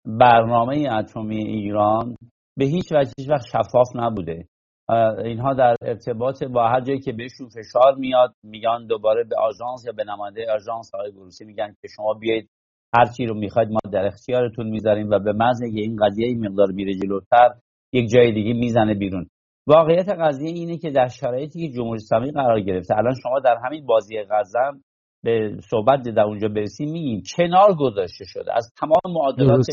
برنامه 0.05 0.88
اتمی 0.99 1.38
ایران 1.38 2.15
به 2.57 2.65
هیچ 2.65 2.91
وجه 2.91 3.12
هیچ 3.17 3.29
وقت 3.29 3.45
شفاف 3.45 3.88
نبوده. 3.95 4.47
اینها 5.25 5.53
در 5.53 5.75
ارتباط 5.82 6.43
با 6.43 6.67
هر 6.67 6.82
جایی 6.82 6.99
که 6.99 7.12
بهشون 7.12 7.47
فشار 7.49 7.95
میاد 7.95 8.34
میگن 8.43 8.86
دوباره 8.88 9.23
به 9.23 9.36
آژانس 9.39 9.86
یا 9.86 9.91
به 9.91 10.03
نماینده 10.03 10.45
آژانس 10.56 10.95
آقای 10.95 11.12
بروسی 11.12 11.45
میگن 11.45 11.75
که 11.82 11.88
شما 11.95 12.13
بیایید 12.13 12.49
هر 12.95 13.06
چی 13.17 13.25
رو 13.25 13.36
می‌خواید 13.36 13.69
ما 13.69 13.79
در 13.91 14.06
اختیارتون 14.06 14.69
می‌ذاریم 14.69 15.10
و 15.10 15.19
به 15.19 15.34
محض 15.34 15.62
این 15.62 15.95
قضیه 16.06 16.27
این 16.27 16.47
مقدار 16.47 16.71
میره 16.71 16.93
جلوتر 16.93 17.49
یک 17.93 18.10
جای 18.10 18.32
دیگه 18.32 18.53
می‌زنه 18.53 18.93
بیرون. 18.93 19.27
واقعیت 19.67 20.10
قضیه 20.10 20.49
اینه 20.49 20.77
که 20.77 20.91
در 20.91 21.08
شرایطی 21.08 21.67
که 21.67 21.73
جمهوری 21.73 21.95
اسلامی 21.95 22.32
قرار 22.32 22.62
گرفته 22.62 22.97
الان 22.97 23.13
شما 23.23 23.39
در 23.39 23.58
همین 23.65 23.86
بازی 23.86 24.23
غزه 24.32 24.60
به 25.23 25.58
صحبت 25.69 26.01
در 26.01 26.23
اونجا 26.23 26.47
برسیم 26.47 26.91
میگیم 26.91 27.23
کنار 27.38 27.75
گذاشته 27.75 28.25
شده. 28.27 28.56
از 28.56 28.73
تمام 28.79 29.15
معادلات 29.15 29.65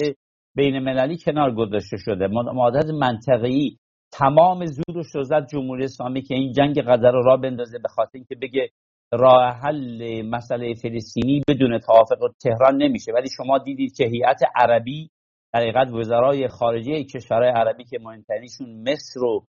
بین 0.57 0.75
المللی 0.75 1.19
کنار 1.25 1.55
گذاشته 1.55 1.97
شده. 1.97 2.27
معادلات 2.27 2.91
منطقه‌ای 2.91 3.77
تمام 4.13 4.67
زورش 4.67 5.15
رو 5.15 5.23
زد 5.23 5.47
جمهوری 5.47 5.85
اسلامی 5.85 6.23
که 6.23 6.35
این 6.35 6.53
جنگ 6.53 6.83
غزه 6.83 7.09
رو 7.11 7.23
را 7.23 7.37
بندازه 7.37 7.79
به 7.79 7.89
خاطر 7.89 8.11
اینکه 8.15 8.35
بگه 8.35 8.71
راه 9.13 9.53
حل 9.53 10.23
مسئله 10.23 10.75
فلسطینی 10.75 11.43
بدون 11.49 11.79
توافق 11.79 12.33
تهران 12.43 12.77
نمیشه. 12.77 13.13
ولی 13.13 13.29
شما 13.37 13.59
دیدید 13.59 13.97
که 13.97 14.05
هیئت 14.05 14.41
عربی 14.55 15.11
در 15.53 15.61
حقیقت 15.61 15.89
وزرای 15.93 16.49
خارجه 16.49 17.05
کشورهای 17.05 17.51
عربی 17.51 17.85
که 17.85 17.99
مهمترینشون 17.99 18.83
مصر 18.83 19.21
و 19.25 19.47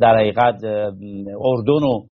در 0.00 0.16
حقیقت 0.16 0.64
اردن 1.44 1.84
و 1.86 2.06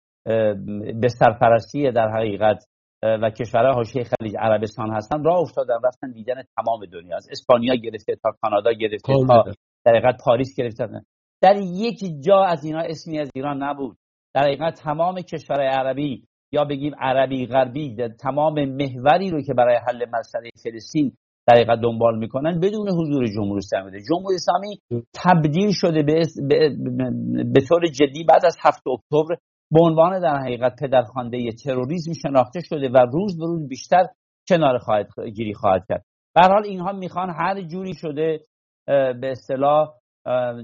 به 1.01 1.07
سرپرستی 1.07 1.91
در 1.91 2.09
حقیقت 2.09 2.63
و 3.03 3.29
کشورهای 3.29 3.73
حاشیه 3.73 4.03
خلیج 4.03 4.35
عربستان 4.39 4.93
هستن 4.93 5.23
راه 5.23 5.39
افتادن 5.39 5.75
رفتن 5.83 6.11
دیدن 6.11 6.33
تمام 6.33 6.85
دنیا. 6.85 7.15
از 7.15 7.27
اسپانیا 7.31 7.75
گرفته 7.75 8.15
تا 8.23 8.31
کانادا 8.41 8.71
گرفته 8.71 9.13
تا 9.27 9.43
در 9.85 9.91
حقیقت 9.91 10.17
پاریس 10.25 10.55
گرفته. 10.57 10.83
در 11.41 11.55
یک 11.61 11.99
جا 12.25 12.43
از 12.43 12.63
اینا 12.65 12.79
اسمی 12.79 13.19
از 13.19 13.29
ایران 13.35 13.63
نبود. 13.63 13.97
در 14.33 14.41
حقیقت 14.41 14.73
تمام 14.73 15.21
کشورهای 15.21 15.67
عربی 15.67 16.23
یا 16.51 16.65
بگیم 16.65 16.95
عربی 16.99 17.45
غربی 17.45 17.97
تمام 18.19 18.65
محوری 18.65 19.29
رو 19.29 19.41
که 19.41 19.53
برای 19.53 19.77
حل 19.87 20.05
مسئله 20.13 20.49
فلسطین 20.63 21.17
در 21.47 21.55
حقیقت 21.55 21.79
دنبال 21.81 22.17
می‌کنن 22.17 22.59
بدون 22.59 22.89
حضور 22.89 23.27
جمهوری 23.27 23.57
اسلامی 23.57 23.91
جمهوری 24.09 24.35
اسلامی 24.35 24.77
تبدیل 25.13 25.71
شده 25.71 26.03
به, 26.03 26.25
به 27.53 27.61
طور 27.69 27.87
جدی 27.87 28.23
بعد 28.23 28.45
از 28.45 28.57
هفت 28.61 28.83
اکتبر 28.87 29.35
به 29.71 29.79
عنوان 29.81 30.21
در 30.21 30.37
حقیقت 30.37 30.75
پدرخوانده 30.81 31.51
تروریسم 31.63 32.13
شناخته 32.13 32.59
شده 32.61 32.89
و 32.89 32.97
روز 32.97 33.37
به 33.39 33.45
روز 33.45 33.67
بیشتر 33.67 34.05
کنار 34.49 34.77
خواهد 34.77 35.07
گیری 35.35 35.53
خواهد 35.53 35.85
کرد. 35.89 36.05
به 36.35 36.41
حال 36.41 36.65
اینها 36.65 36.91
می‌خوان 36.91 37.29
هر 37.29 37.61
جوری 37.61 37.93
شده 37.93 38.39
به 38.87 39.31
اصطلاح 39.31 39.89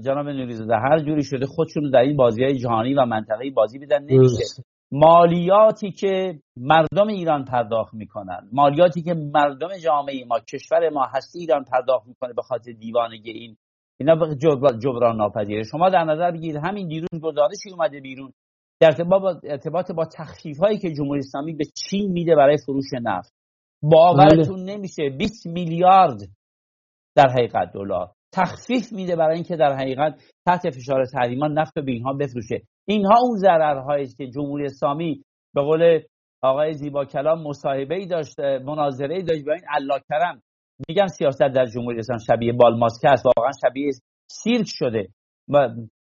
جناب 0.04 0.28
نوریزاده 0.28 0.74
هر 0.74 0.98
جوری 0.98 1.22
شده 1.22 1.46
خودشون 1.46 1.90
در 1.90 2.00
این 2.00 2.16
بازی 2.16 2.44
های 2.44 2.58
جهانی 2.58 2.94
و 2.94 3.04
منطقه‌ای 3.06 3.50
بازی 3.50 3.78
بدن 3.78 4.02
نمیشه. 4.02 4.62
مالیاتی 4.92 5.90
که 5.90 6.40
مردم 6.56 7.08
ایران 7.08 7.44
پرداخت 7.44 7.94
می‌کنن 7.94 8.48
مالیاتی 8.52 9.02
که 9.02 9.14
مردم 9.14 9.68
جامعه 9.84 10.24
ما 10.24 10.40
کشور 10.40 10.88
ما 10.88 11.06
هستی 11.14 11.38
ایران 11.38 11.64
پرداخت 11.72 12.06
می‌کنه 12.06 12.32
به 12.32 12.42
خاطر 12.42 12.72
دیوانگی 12.72 13.30
این. 13.30 13.56
اینا 14.00 14.34
جبران 14.82 15.16
ناپذیره. 15.16 15.62
شما 15.62 15.90
در 15.90 16.04
نظر 16.04 16.30
بگیرید 16.30 16.60
همین 16.64 16.88
دیروز 16.88 17.20
گزارشی 17.22 17.70
اومده 17.70 18.00
بیرون. 18.00 18.32
در 18.80 18.88
ارتباط 18.88 19.22
با, 19.22 19.40
ارتباط 19.44 19.92
با 19.92 20.04
تخفیف 20.04 20.58
هایی 20.58 20.78
که 20.78 20.92
جمهوری 20.92 21.18
اسلامی 21.18 21.52
به 21.52 21.64
چین 21.64 22.12
میده 22.12 22.36
برای 22.36 22.56
فروش 22.66 22.84
نفت. 23.02 23.32
باورتون 23.82 24.64
بله. 24.64 24.76
نمیشه 24.76 25.10
20 25.18 25.46
میلیارد 25.46 26.20
در 27.16 27.28
حقیقت 27.28 27.72
دلار. 27.74 28.10
تخفیف 28.34 28.92
میده 28.92 29.16
برای 29.16 29.34
اینکه 29.34 29.56
در 29.56 29.72
حقیقت 29.72 30.14
تحت 30.46 30.70
فشار 30.70 31.04
تحریما 31.12 31.46
نفت 31.46 31.74
به 31.74 31.92
اینها 31.92 32.12
بفروشه. 32.12 32.62
اینها 32.88 33.14
اون 33.22 33.36
ضررهایی 33.36 34.06
که 34.06 34.26
جمهوری 34.26 34.64
اسلامی 34.66 35.22
به 35.54 35.62
قول 35.62 36.00
آقای 36.42 36.72
زیبا 36.72 37.04
کلام 37.04 37.42
مصاحبه 37.42 37.94
ای 37.94 38.06
داشت 38.06 38.40
مناظره 38.40 39.14
ای 39.14 39.22
داشت 39.22 39.44
با 39.44 39.52
این 39.52 39.64
الله 39.74 40.00
کرم. 40.10 40.42
میگم 40.88 41.06
سیاست 41.06 41.42
در 41.42 41.66
جمهوری 41.66 41.98
اسلامی 41.98 42.22
شبیه 42.26 42.52
بالماسکه 42.52 43.08
است 43.08 43.26
واقعا 43.26 43.50
شبیه 43.68 43.90
سیرک 44.30 44.66
شده. 44.68 45.08
و 45.48 45.56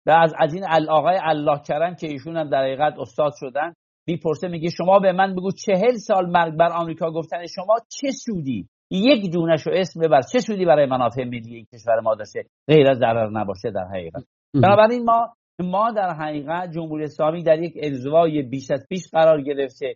از 0.05 0.33
از 0.39 0.53
این 0.53 0.63
آقای 0.89 1.19
الله 1.23 1.59
کرم 1.67 1.95
که 1.95 2.07
ایشون 2.07 2.37
هم 2.37 2.49
در 2.49 2.61
حقیقت 2.61 2.99
استاد 2.99 3.33
شدن 3.39 3.73
می‌پرسه 4.07 4.47
میگه 4.47 4.69
شما 4.69 4.99
به 4.99 5.11
من 5.11 5.35
بگو 5.35 5.51
چهل 5.51 5.95
سال 5.95 6.29
مرگ 6.29 6.57
بر 6.57 6.73
آمریکا 6.73 7.11
گفتن 7.11 7.45
شما 7.55 7.75
چه 8.01 8.11
سودی؟ 8.11 8.67
یک 8.89 9.31
دونش 9.31 9.67
رو 9.67 9.73
اسم 9.75 9.99
ببر. 9.99 10.21
چه 10.21 10.39
سودی 10.39 10.65
برای 10.65 10.85
منافع 10.85 11.23
ملی 11.23 11.55
این 11.55 11.65
کشور 11.73 11.99
ما 11.99 12.15
داشته؟ 12.15 12.45
غیر 12.67 12.89
از 12.89 12.97
ضرر 12.97 13.29
نباشه 13.29 13.71
در 13.71 13.85
حقیقت. 13.93 14.23
بنابراین 14.53 15.03
ما 15.03 15.33
ما 15.59 15.91
در 15.91 16.13
حقیقت 16.13 16.71
جمهوری 16.71 17.03
اسلامی 17.03 17.43
در 17.43 17.59
یک 17.59 17.73
انزوای 17.75 18.41
بیش 18.41 18.71
از 18.71 18.85
پیش 18.89 19.09
قرار 19.11 19.41
گرفته. 19.41 19.95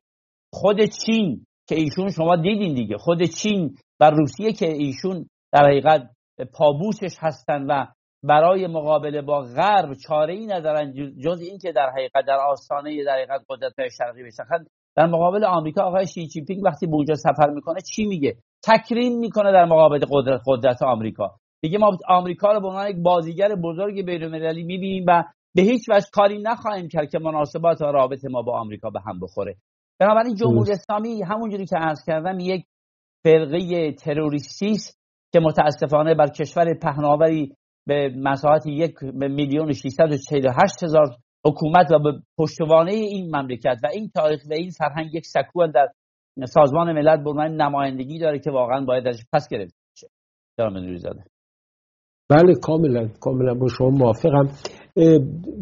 خود 0.53 0.77
چین 0.81 1.45
که 1.69 1.75
ایشون 1.75 2.09
شما 2.09 2.35
دیدین 2.35 2.73
دیگه. 2.73 2.97
خود 2.97 3.23
چین 3.23 3.75
و 3.99 4.09
روسیه 4.09 4.53
که 4.53 4.67
ایشون 4.67 5.25
در 5.51 5.65
حقیقت 5.65 6.09
پابوسش 6.53 7.17
هستن 7.19 7.65
و 7.65 7.85
برای 8.23 8.67
مقابله 8.67 9.21
با 9.21 9.41
غرب 9.41 9.93
چاره 9.93 10.33
ای 10.33 10.45
ندارن 10.45 10.93
جز 11.23 11.41
اینکه 11.41 11.71
در 11.71 11.89
حقیقت 11.89 12.25
در 12.27 12.37
آستانه 12.37 13.03
در 13.03 13.13
حقیقت 13.13 13.41
قدرت 13.49 13.73
شرقی 13.97 14.23
بسخن. 14.23 14.65
در 14.95 15.07
مقابل 15.07 15.45
آمریکا 15.45 15.83
آقای 15.83 16.07
شی 16.07 16.27
جین 16.27 16.45
پینگ 16.45 16.63
وقتی 16.63 16.87
به 16.87 16.95
اونجا 16.95 17.15
سفر 17.15 17.49
می‌کنه 17.49 17.81
چی 17.95 18.05
میگه؟ 18.05 18.35
تکریم 18.63 19.19
می‌کنه 19.19 19.51
در 19.51 19.65
مقابل 19.65 20.05
قدرت 20.11 20.41
قدرت 20.47 20.83
آمریکا. 20.83 21.31
دیگه 21.61 21.77
ما 21.77 21.97
آمریکا 22.07 22.51
رو 22.51 22.59
به 22.59 22.67
عنوان 22.67 22.87
یک 22.89 22.97
بازیگر 23.03 23.55
بزرگ 23.55 24.05
بین‌المللی 24.05 24.63
می‌بینیم 24.63 25.05
و 25.07 25.23
به 25.55 25.61
هیچ 25.61 25.89
وجه 25.89 26.07
کاری 26.13 26.41
نخواهیم 26.41 26.87
کرد 26.87 27.09
که 27.09 27.19
مناسبات 27.19 27.81
و 27.81 27.85
رابط 27.85 28.25
ما 28.25 28.41
با 28.41 28.59
آمریکا 28.59 28.89
به 28.89 28.99
هم 29.07 29.19
بخوره. 29.19 29.55
بنابراین 29.99 30.35
جمهوری 30.35 30.71
اسلامی 30.71 31.23
همونجوری 31.23 31.65
که 31.65 31.75
عرض 31.77 32.05
کردم 32.07 32.39
یک 32.39 32.65
فرقه 33.23 33.91
تروریستی 33.91 34.71
است 34.71 34.99
که 35.33 35.39
متاسفانه 35.39 36.15
بر 36.15 36.27
کشور 36.27 36.73
پهناوری 36.73 37.55
به 37.87 38.13
مساحت 38.17 38.67
یک 38.67 38.93
میلیون 39.13 39.67
و 39.67 40.53
هشت 40.63 40.83
هزار 40.83 41.15
حکومت 41.45 41.91
و 41.91 41.99
به 41.99 42.19
پشتوانه 42.37 42.91
این 42.91 43.35
مملکت 43.35 43.77
و 43.83 43.87
این 43.93 44.09
تاریخ 44.15 44.41
و 44.49 44.53
این 44.53 44.69
فرهنگ 44.69 45.13
یک 45.13 45.25
سکوه 45.25 45.67
در 45.67 45.87
سازمان 46.45 46.93
ملل 46.93 47.23
به 47.23 47.33
نمایندگی 47.33 48.19
داره 48.19 48.39
که 48.39 48.51
واقعا 48.51 48.85
باید 48.85 49.07
ازش 49.07 49.23
پس 49.33 49.47
گرفت 49.47 49.73
شه 49.97 50.07
زاده 50.97 51.23
بله 52.31 52.53
کاملا 52.61 53.07
کاملا 53.19 53.53
با 53.53 53.67
شما 53.67 53.89
موافقم. 53.89 54.47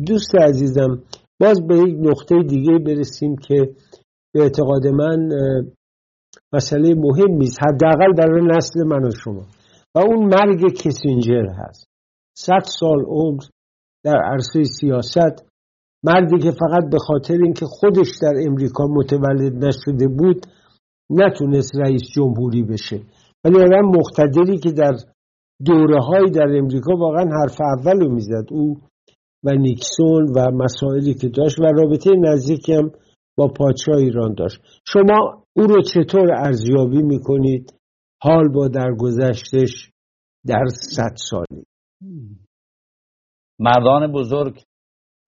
دوست 0.06 0.36
عزیزم 0.36 1.04
باز 1.42 1.68
به 1.68 1.78
یک 1.78 1.96
نقطه 2.00 2.44
دیگه 2.44 2.80
برسیم 2.86 3.36
که 3.36 3.70
به 4.34 4.42
اعتقاد 4.42 4.88
من 4.88 5.30
مسئله 6.54 6.96
مهمی 6.96 7.46
است 7.46 7.60
حداقل 7.64 8.14
برای 8.18 8.42
نسل 8.42 8.84
من 8.84 9.04
و 9.04 9.12
شما. 9.12 9.46
و 9.96 10.00
اون 10.00 10.26
مرگ 10.26 10.74
کسینجر 10.74 11.46
هست. 11.58 11.86
صد 12.38 12.64
سال 12.80 13.00
عمر 13.08 13.44
در 14.04 14.18
عرصه 14.18 14.64
سیاست 14.64 15.49
مردی 16.04 16.38
که 16.38 16.52
فقط 16.52 16.90
به 16.92 16.98
خاطر 16.98 17.34
اینکه 17.34 17.66
خودش 17.66 18.08
در 18.22 18.34
امریکا 18.48 18.88
متولد 18.88 19.66
نشده 19.66 20.08
بود 20.08 20.46
نتونست 21.10 21.76
رئیس 21.76 22.02
جمهوری 22.16 22.64
بشه. 22.64 23.02
ولی 23.44 23.56
آدم 23.56 23.86
مقتدری 23.86 24.58
که 24.58 24.72
در 24.72 24.94
دوره 25.66 26.04
های 26.04 26.32
در 26.32 26.58
امریکا 26.58 26.96
واقعا 26.96 27.26
حرف 27.42 27.62
اول 27.62 28.00
رو 28.00 28.14
می‌زد. 28.14 28.46
او 28.52 28.78
و 29.44 29.52
نیکسون 29.52 30.34
و 30.36 30.52
مسائلی 30.52 31.14
که 31.14 31.30
داشت 31.30 31.60
و 31.60 31.64
رابطه 31.64 32.10
نزدیکی 32.16 32.74
هم 32.74 32.92
با 33.38 33.48
پادشاه 33.48 33.96
ایران 33.96 34.34
داشت. 34.34 34.62
شما 34.88 35.44
او 35.58 35.64
رو 35.64 35.82
چطور 35.82 36.34
ارزیابی 36.34 37.02
می‌کنید؟ 37.02 37.74
حال 38.22 38.50
با 38.50 38.68
درگذشتش 38.68 39.92
در 40.48 40.66
صد 40.96 41.16
سالی. 41.16 41.64
مردان 43.60 44.12
بزرگ 44.12 44.64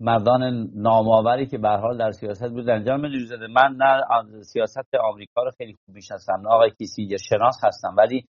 مردان 0.02 0.70
نامآوری 0.76 1.46
که 1.46 1.58
به 1.58 1.70
حال 1.70 1.98
در 1.98 2.12
سیاست 2.12 2.50
بود 2.50 2.70
انجام 2.70 3.26
زده 3.26 3.48
من 3.48 3.76
نه 3.78 4.04
سیاست 4.44 4.96
آمریکا 5.04 5.44
رو 5.44 5.52
خیلی 5.58 5.74
خوب 5.74 5.96
می‌شناسم 5.96 6.34
نه 6.34 6.50
آقای 6.50 6.72
کیسینجر 6.78 7.18
شناس 7.18 7.60
هستم 7.64 7.96
ولی 7.98 8.26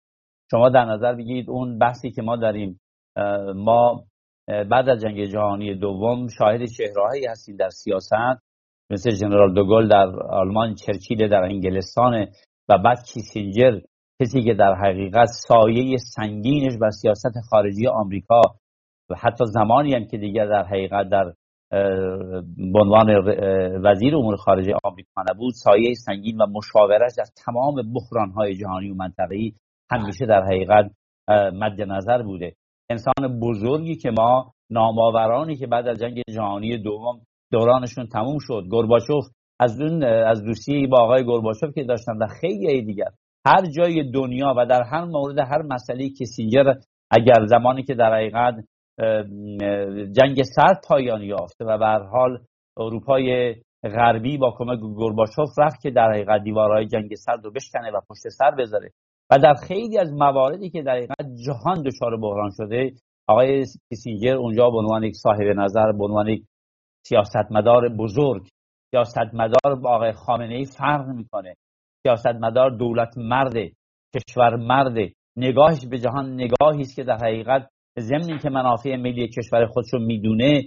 شما 0.51 0.69
در 0.69 0.85
نظر 0.85 1.13
بگیرید 1.13 1.49
اون 1.49 1.79
بحثی 1.79 2.11
که 2.11 2.21
ما 2.21 2.35
داریم 2.35 2.79
ما 3.55 4.03
بعد 4.47 4.89
از 4.89 5.01
جنگ 5.01 5.25
جهانی 5.25 5.75
دوم 5.75 6.27
شاهد 6.27 6.65
چهرهایی 6.65 7.25
هستیم 7.25 7.55
در 7.55 7.69
سیاست. 7.69 8.41
مثل 8.89 9.11
جنرال 9.11 9.53
دوگل 9.53 9.87
در 9.87 10.23
آلمان 10.23 10.75
چرچیل 10.75 11.27
در 11.27 11.43
انگلستان 11.43 12.27
و 12.69 12.77
بعد 12.77 13.03
کیسینجر 13.13 13.79
کسی 14.21 14.41
که 14.41 14.53
در 14.53 14.73
حقیقت 14.73 15.27
سایه 15.27 15.97
سنگینش 15.97 16.77
بر 16.81 16.89
سیاست 16.89 17.39
خارجی 17.49 17.87
آمریکا 17.87 18.41
و 19.09 19.15
حتی 19.15 19.45
زمانی 19.45 19.95
هم 19.95 20.05
که 20.05 20.17
دیگر 20.17 20.45
در 20.45 20.63
حقیقت 20.63 21.09
در 21.09 21.33
عنوان 22.75 23.09
وزیر 23.83 24.15
امور 24.15 24.35
خارجه 24.35 24.73
آمریکا 24.83 25.23
نبود 25.31 25.53
سایه 25.53 25.93
سنگین 25.93 26.37
و 26.41 26.45
مشاورش 26.45 27.11
در 27.17 27.25
تمام 27.45 27.75
بحرانهای 27.93 28.55
جهانی 28.55 28.89
و 28.89 28.95
منطقه‌ای 28.95 29.53
همیشه 29.91 30.25
در 30.25 30.43
حقیقت 30.43 30.91
مد 31.53 31.81
نظر 31.81 32.23
بوده. 32.23 32.53
انسان 32.89 33.39
بزرگی 33.41 33.95
که 33.95 34.11
ما 34.11 34.53
نامآورانی 34.69 35.55
که 35.55 35.67
بعد 35.67 35.87
از 35.87 35.99
جنگ 35.99 36.21
جهانی 36.29 36.77
دوم 36.77 37.21
دورانشون 37.51 38.07
تموم 38.07 38.37
شد 38.39 38.63
گرباچوف 38.71 39.25
از 39.59 39.81
اون 39.81 40.03
از 40.03 40.43
دوستی 40.43 40.87
با 40.87 40.99
آقای 40.99 41.25
گرباچوف 41.25 41.73
که 41.75 41.83
داشتن 41.83 42.17
و 42.17 42.27
خیلی 42.41 42.81
دیگر 42.81 43.09
هر 43.47 43.65
جای 43.65 44.11
دنیا 44.11 44.53
و 44.57 44.65
در 44.65 44.83
هر 44.83 45.05
مورد 45.05 45.39
هر 45.39 45.61
مسئله 45.61 46.09
که 46.09 46.25
سینجر 46.25 46.73
اگر 47.11 47.45
زمانی 47.45 47.83
که 47.83 47.93
در 47.93 48.13
حقیقت 48.13 48.55
جنگ 50.11 50.43
سرد 50.55 50.81
پایان 50.87 51.21
یافته 51.21 51.65
و 51.65 51.77
به 51.77 52.07
حال 52.07 52.39
اروپای 52.77 53.55
غربی 53.83 54.37
با 54.37 54.53
کمک 54.57 54.79
گورباچوف 54.79 55.49
رفت 55.59 55.81
که 55.81 55.91
در 55.91 56.11
حقیقت 56.11 56.43
دیوارهای 56.43 56.87
جنگ 56.87 57.15
سرد 57.15 57.45
رو 57.45 57.51
بشکنه 57.51 57.91
و 57.91 57.99
پشت 58.09 58.29
سر 58.29 58.51
بذاره. 58.51 58.91
و 59.31 59.37
در 59.37 59.53
خیلی 59.53 59.97
از 59.97 60.13
مواردی 60.13 60.69
که 60.69 60.81
در 60.81 60.91
حقیقت 60.91 61.25
جهان 61.45 61.83
دچار 61.83 62.17
بحران 62.17 62.51
شده 62.57 62.91
آقای 63.27 63.65
کیسینجر 63.89 64.35
اونجا 64.35 64.69
به 64.69 64.77
عنوان 64.77 65.03
یک 65.03 65.15
صاحب 65.15 65.41
نظر 65.41 65.91
به 65.91 66.03
عنوان 66.05 66.27
یک 66.27 66.43
سیاستمدار 67.07 67.89
بزرگ 67.89 68.47
سیاستمدار 68.91 69.75
با 69.83 69.89
آقای 69.89 70.11
خامنه 70.11 70.55
ای 70.55 70.65
فرق 70.65 71.07
می‌کنه. 71.07 71.53
سیاستمدار 72.03 72.69
دولت 72.69 73.17
مرد 73.17 73.53
کشور 74.15 74.55
مرد 74.55 75.11
نگاهش 75.37 75.85
به 75.85 75.99
جهان 75.99 76.33
نگاهی 76.33 76.81
است 76.81 76.95
که 76.95 77.03
در 77.03 77.17
حقیقت 77.17 77.69
ضمن 77.99 78.39
که 78.39 78.49
منافع 78.49 78.95
ملی 78.95 79.27
کشور 79.27 79.65
خودشو 79.65 79.99
می‌دونه 79.99 80.63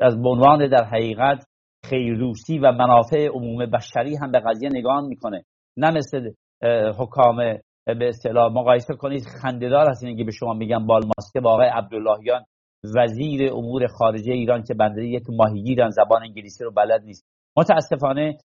از 0.00 0.14
عنوان 0.14 0.68
در 0.68 0.84
حقیقت 0.84 1.44
خیروسی 1.84 2.58
و 2.58 2.72
منافع 2.72 3.26
عموم 3.26 3.66
بشری 3.66 4.16
هم 4.16 4.32
به 4.32 4.40
قضیه 4.40 4.68
نگاه 4.68 5.00
می‌کنه. 5.00 5.44
نه 5.76 5.90
مثل 5.90 6.30
حکام 6.98 7.36
به 7.86 8.08
اصطلاح 8.08 8.52
مقایسه 8.52 8.94
کنید 8.94 9.22
خندهدار 9.42 9.90
هست 9.90 10.04
که 10.18 10.24
به 10.24 10.32
شما 10.32 10.54
میگم 10.54 10.86
بالماسکه 10.86 11.40
با 11.42 11.52
آقای 11.52 11.68
عبداللهیان 11.68 12.44
وزیر 12.96 13.52
امور 13.52 13.86
خارجه 13.86 14.32
ایران 14.32 14.62
که 14.62 14.74
بنده 14.74 15.06
یک 15.06 15.22
ماهیگیرن 15.28 15.90
زبان 15.90 16.22
انگلیسی 16.22 16.64
رو 16.64 16.70
بلد 16.70 17.02
نیست. 17.04 17.26
متاسفانه 17.56 18.38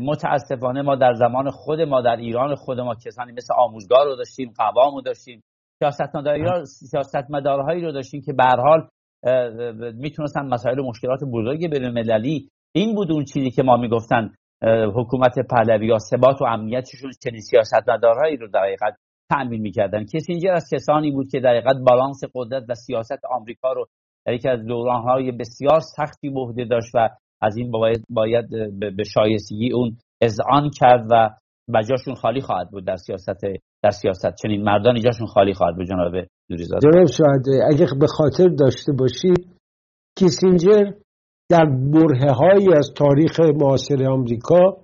متاسفانه 0.00 0.82
ما 0.82 0.96
در 0.96 1.14
زمان 1.14 1.50
خود 1.50 1.80
ما 1.80 2.00
در 2.00 2.16
ایران 2.16 2.54
خود 2.54 2.80
ما 2.80 2.94
کسانی 2.94 3.32
مثل 3.32 3.54
آموزگار 3.58 4.06
رو 4.06 4.16
داشتیم 4.16 4.52
قوام 4.58 4.94
رو 4.94 5.00
داشتیم. 5.00 5.42
سیاستمدارهایی 6.64 7.80
رو 7.80 7.92
داشتیم 7.92 8.20
که 8.26 8.32
به 8.32 8.44
حال 8.44 8.88
می‌تونستن 9.94 10.46
مسائل 10.46 10.78
و 10.78 10.88
مشکلات 10.88 11.20
بزرگ 11.32 11.70
بین 11.70 11.84
المللی. 11.84 12.48
این 12.74 12.94
بود 12.94 13.12
اون 13.12 13.24
چیزی 13.24 13.50
که 13.50 13.62
ما 13.62 13.76
می‌گفتن 13.76 14.30
حکومت 14.94 15.34
پهلوی 15.50 15.86
یا 15.86 15.98
ثبات 15.98 16.42
و 16.42 16.44
امنیتشون 16.44 17.10
چنین 17.24 17.40
سیاستمدارهایی 17.40 18.36
رو 18.36 18.48
در 18.48 18.60
حقیقت 18.60 18.96
تأمین 19.30 19.60
می‌کردن. 19.60 20.04
کسینجر 20.04 20.50
از 20.50 20.68
کسانی 20.72 21.10
بود 21.10 21.30
که 21.30 21.40
در 21.40 21.50
حقیقت 21.50 21.76
بالانس 21.86 22.20
قدرت 22.34 22.64
و 22.68 22.74
سیاست 22.74 23.24
آمریکا 23.30 23.72
رو 23.72 23.86
در 24.26 24.32
یکی 24.32 24.48
از 24.48 24.66
دورانهای 24.66 25.32
بسیار 25.32 25.80
سختی 25.80 26.30
به 26.56 26.64
داشت 26.64 26.94
و 26.94 27.08
از 27.42 27.56
این 27.56 27.70
باید, 27.70 28.04
باید 28.10 28.48
به 28.96 29.04
شایستگی 29.14 29.72
اون 29.72 29.96
اذعان 30.22 30.70
کرد 30.70 31.06
و 31.70 31.82
جاشون 31.82 32.14
خالی 32.14 32.40
خواهد 32.40 32.70
بود 32.70 32.86
در 32.86 32.96
سیاست 32.96 33.44
در 33.86 33.90
سیاست. 33.90 34.34
چنین 34.42 34.62
مردانی 34.62 35.00
جاشون 35.00 35.26
خالی 35.26 35.54
خواهد 35.54 35.76
بود 35.76 35.86
جناب 35.86 36.14
نوریزاده 36.50 36.88
جناب 36.92 37.06
شاید 37.06 37.62
اگه 37.72 37.86
به 38.00 38.06
خاطر 38.06 38.48
داشته 38.48 38.92
باشید 38.92 39.48
کیسینجر 40.18 40.90
در 41.50 41.64
برهه 41.92 42.32
های 42.32 42.74
از 42.76 42.90
تاریخ 42.96 43.40
معاصر 43.40 44.04
آمریکا 44.04 44.76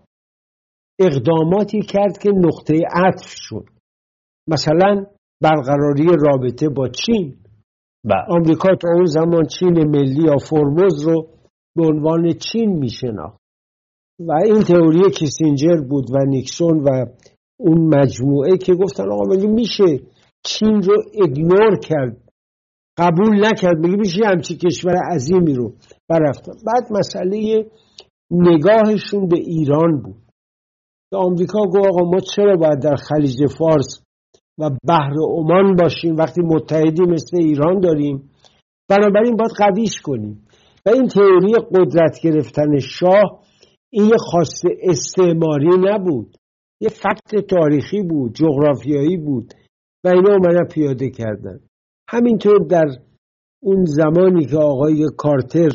اقداماتی 1.00 1.82
کرد 1.82 2.18
که 2.18 2.30
نقطه 2.30 2.74
عطف 2.94 3.26
شد. 3.26 3.64
مثلا 4.48 5.06
برقراری 5.42 6.06
رابطه 6.26 6.68
با 6.68 6.88
چین. 6.88 7.36
بله. 8.04 8.24
آمریکا 8.28 8.68
تا 8.74 8.88
اون 8.94 9.04
زمان 9.04 9.46
چین 9.46 9.88
ملی 9.88 10.24
یا 10.24 10.36
فرموز 10.50 11.04
رو 11.06 11.28
به 11.76 11.86
عنوان 11.86 12.32
چین 12.32 12.78
میشناخت. 12.78 13.42
و 14.20 14.32
این 14.44 14.62
تئوری 14.62 15.10
کیسینجر 15.10 15.80
بود 15.88 16.10
و 16.10 16.24
نیکسون 16.26 16.78
و 16.78 17.06
اون 17.64 17.94
مجموعه 17.94 18.57
که 18.57 18.75
گفتن 18.75 19.12
آقا 19.12 19.35
مگه 19.35 19.46
میشه 19.46 20.01
چین 20.44 20.83
رو 20.83 21.03
اگنور 21.22 21.79
کرد؟ 21.79 22.16
قبول 22.98 23.46
نکرد؟ 23.46 23.79
میگه 23.79 23.96
میشه 23.96 24.20
همچی 24.27 24.57
کشور 24.57 24.94
عظیمی 25.14 25.55
رو 25.55 25.72
برفتن 26.09 26.53
بعد 26.66 26.92
مسئله 26.92 27.66
نگاهشون 28.31 29.29
به 29.29 29.38
ایران 29.38 30.03
بود. 30.03 30.22
به 31.11 31.18
آمریکا 31.18 31.59
گفت 31.66 31.87
آقا 31.88 32.11
ما 32.11 32.20
چرا 32.37 32.57
باید 32.57 32.79
در 32.83 32.96
خلیج 32.96 33.46
فارس 33.59 34.03
و 34.59 34.70
بحر 34.88 35.14
عمان 35.29 35.77
باشیم 35.77 36.16
وقتی 36.16 36.42
متحدی 36.42 37.03
مثل 37.03 37.37
ایران 37.37 37.81
داریم؟ 37.81 38.31
بنابراین 38.88 39.37
باید 39.37 39.51
قویش 39.59 40.01
کنیم. 40.01 40.46
و 40.87 40.90
این 40.90 41.09
تئوری 41.09 41.53
قدرت 41.75 42.20
گرفتن 42.22 42.79
شاه 42.79 43.42
این 43.90 44.05
یه 44.05 44.16
خواست 44.18 44.64
استعماری 44.83 45.68
نبود. 45.79 46.37
یه 46.82 46.88
فکت 46.88 47.46
تاریخی 47.46 48.02
بود 48.02 48.34
جغرافیایی 48.34 49.16
بود 49.16 49.54
و 50.04 50.08
اینا 50.08 50.34
اومدن 50.34 50.64
پیاده 50.64 51.10
کردن. 51.10 51.60
همینطور 52.08 52.58
در 52.70 52.86
اون 53.62 53.84
زمانی 53.84 54.46
که 54.46 54.56
آقای 54.56 55.08
کارتر 55.16 55.68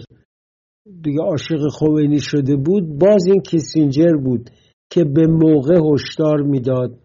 دیگه 1.01 1.21
عاشق 1.21 1.67
خوینی 1.71 2.19
شده 2.19 2.55
بود 2.55 2.99
باز 2.99 3.27
این 3.27 3.41
کیسینجر 3.41 4.15
بود 4.23 4.49
که 4.91 5.03
به 5.03 5.27
موقع 5.27 5.79
هشدار 5.93 6.41
می‌داد. 6.41 6.99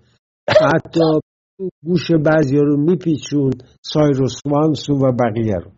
حتی 0.49 1.01
گوش 1.85 2.11
بعضی 2.25 2.57
رو 2.57 2.77
میپیچون 2.77 3.51
سایروس 3.85 4.35
وانسون 4.47 4.97
و 4.97 5.13
بقیه 5.13 5.57
رو. 5.65 5.71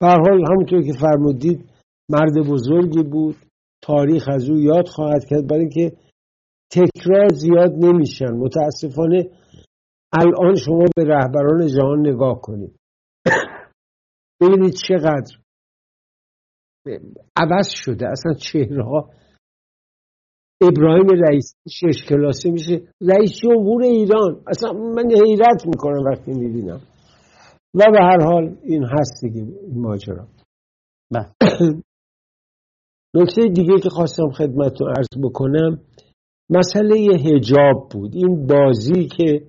به 0.00 0.06
حال 0.06 0.44
همونطور 0.50 0.82
که 0.82 0.92
فرمودید 0.92 1.70
مرد 2.08 2.48
بزرگی 2.48 3.02
بود. 3.02 3.36
تاریخ 3.82 4.28
از 4.28 4.50
او 4.50 4.56
یاد 4.56 4.88
خواهد 4.88 5.24
کرد 5.24 5.46
برای 5.46 5.60
اینکه 5.60 5.96
تکرار 6.72 7.28
زیاد 7.28 7.72
نمیشن. 7.72 8.32
متاسفانه 8.32 9.30
الان 10.12 10.54
شما 10.54 10.84
به 10.96 11.04
رهبران 11.04 11.66
جهان 11.66 12.06
نگاه 12.08 12.40
کنید. 12.40 12.76
ببینید 14.40 14.74
چقدر 14.88 15.36
عوض 17.36 17.68
شده. 17.68 18.08
اصلا 18.08 18.34
چهره 18.34 18.84
ها 18.84 19.10
ابراهیم 20.62 21.06
رئیس 21.06 21.54
شش 21.68 22.04
کلاسه 22.08 22.50
میشه. 22.50 22.88
رئیس 23.02 23.32
جمهور 23.42 23.82
ایران. 23.82 24.42
اصلا 24.46 24.72
من 24.72 25.10
حیرت 25.26 25.66
می‌کنم 25.66 26.04
وقتی 26.04 26.32
می‌بینم. 26.32 26.80
و 27.74 27.84
به 27.92 27.98
هر 27.98 28.24
حال 28.24 28.56
این 28.62 28.84
هست 28.84 29.24
دیگه 29.24 29.40
این 29.40 29.80
ماجرا. 29.80 30.26
بله. 31.12 31.26
نکته 33.16 33.48
دیگه 33.48 33.80
که 33.82 33.88
خواستم 33.88 34.30
خدمتتون 34.30 34.88
عرض 34.88 35.08
بکنم 35.24 35.80
مسئله 36.54 36.96
هجاب 36.96 37.88
بود. 37.90 38.14
این 38.14 38.46
بازی 38.46 39.06
که 39.06 39.42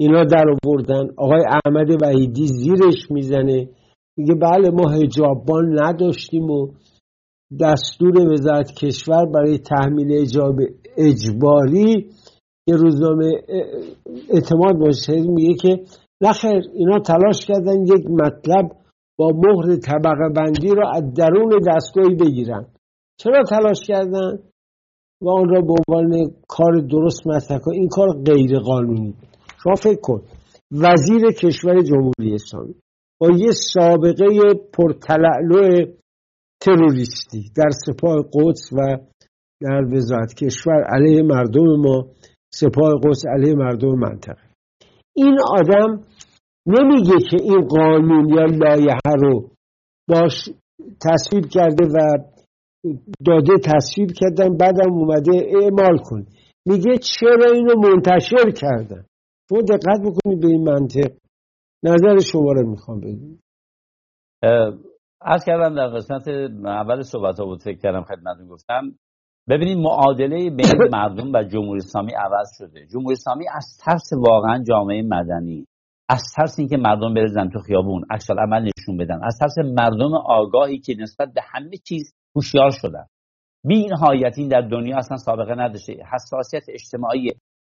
اینا 0.00 0.24
در 0.24 0.44
آوردن 0.64 1.08
آقای 1.16 1.44
احمد 1.48 2.02
وحیدی 2.02 2.46
زیرش 2.46 3.10
می‌زنه. 3.10 3.68
میگه 4.16 4.34
بله 4.34 4.70
ما 4.70 4.90
هجابان 4.90 5.78
نداشتیم 5.82 6.50
و 6.50 6.68
دستور 7.60 8.32
وزارت 8.32 8.72
کشور 8.74 9.26
برای 9.26 9.58
تحمیل 9.58 10.20
اجاب 10.20 10.56
اجباری 10.96 12.10
که 12.66 12.76
روزنامه 12.76 13.32
اعتماد 14.30 14.76
باشه. 14.78 15.12
میگه 15.12 15.54
که 15.54 15.84
نخیر 16.22 16.62
اینا 16.74 16.98
تلاش 16.98 17.46
کردن 17.46 17.82
یک 17.82 18.06
مطلب 18.10 18.70
با 19.18 19.28
مهر 19.34 19.76
طبقه 19.76 20.28
بندی 20.36 20.74
را 20.74 20.90
از 20.94 21.14
درون 21.14 21.60
دستگاهی 21.68 22.14
بگیرن. 22.14 22.66
چرا 23.18 23.42
تلاش 23.42 23.78
کردن؟ 23.86 24.38
و 25.22 25.30
آن 25.30 25.48
را 25.48 25.60
به 25.60 25.74
عنوان 25.88 26.30
کار 26.48 26.80
درست 26.90 27.26
مطرح 27.26 27.58
کن. 27.58 27.72
این 27.72 27.88
کار 27.88 28.08
غیر 28.26 28.58
قانونی 28.58 29.14
شما 29.62 29.74
فکر 29.74 30.00
کن 30.00 30.22
وزیر 30.72 31.30
کشور 31.30 31.82
جمهوری 31.82 32.34
اسلامی 32.34 32.74
با 33.20 33.30
یه 33.30 33.50
سابقه 33.50 34.26
پرتلعلو 34.72 35.86
تروریستی 36.60 37.50
در 37.56 37.70
سپاه 37.70 38.16
قدس 38.34 38.72
و 38.72 38.96
در 39.60 39.84
وزارت 39.92 40.34
کشور 40.34 40.84
علیه 40.84 41.22
مردم 41.22 41.76
ما 41.76 42.06
سپاه 42.54 42.92
قدس 43.04 43.22
علیه 43.26 43.54
مردم 43.54 43.98
منطقه. 43.98 44.42
این 45.16 45.38
آدم 45.50 46.04
نمیگه 46.66 47.16
که 47.30 47.36
این 47.42 47.60
قانون 47.66 48.28
یا 48.28 48.44
لایحه 48.44 49.14
رو 49.20 49.50
باش 50.08 50.50
تصویب 51.00 51.46
کرده 51.46 51.84
و 51.86 52.18
داده 53.26 53.52
تصویب 53.64 54.10
کردن 54.20 54.56
بعدم 54.56 54.92
اومده 54.92 55.32
اعمال 55.60 55.98
کن. 55.98 56.26
میگه 56.66 56.98
چرا 56.98 57.50
اینو 57.54 57.74
منتشر 57.80 58.50
کردن؟ 58.50 59.04
شما 59.48 59.60
دقت 59.60 60.00
بکنید 60.00 60.40
به 60.40 60.46
این 60.46 60.62
منطق. 60.62 61.12
نظر 61.84 62.18
شما 62.18 62.52
رو 62.52 62.70
می‌خوام 62.70 63.00
بدونم. 63.00 63.38
از 65.20 65.44
کردم 65.44 65.74
در 65.74 65.88
قسمت 65.88 66.28
اول 66.64 67.02
صحبت 67.02 67.38
ها 67.38 67.44
بود 67.44 67.62
فکر 67.62 67.78
کردم 67.78 68.02
خدمتتون 68.02 68.48
گفتم. 68.48 68.92
ببینید 69.48 69.78
معادله 69.78 70.50
بین 70.50 70.88
مردم 70.96 71.32
و 71.32 71.44
جمهوری 71.44 71.78
اسلامی 71.78 72.12
عوض 72.12 72.48
شده. 72.58 72.86
جمهوری 72.86 73.12
اسلامی 73.12 73.44
از 73.54 73.78
ترس 73.84 74.10
واقعا 74.12 74.62
جامعه 74.68 75.02
مدنی 75.02 75.66
از 76.08 76.22
ترس 76.36 76.58
اینکه 76.58 76.76
مردم 76.76 77.14
بریزن 77.14 77.48
تو 77.48 77.58
خیابون 77.58 78.04
عکس 78.10 78.30
عمل 78.30 78.62
نشون 78.62 78.96
بدن 78.96 79.24
از 79.24 79.38
ترس 79.40 79.58
مردم 79.58 80.14
آگاهی 80.14 80.78
که 80.78 80.94
نسبت 80.98 81.32
به 81.34 81.40
همه 81.52 81.76
چیز 81.88 82.14
هوشیار 82.36 82.70
شدن. 82.70 83.06
بی 83.64 83.74
این 84.36 84.48
در 84.48 84.60
دنیا 84.60 84.98
اصلا 84.98 85.16
سابقه 85.16 85.54
نداشته. 85.54 85.92
حساسیت 86.12 86.62
اجتماعی 86.68 87.30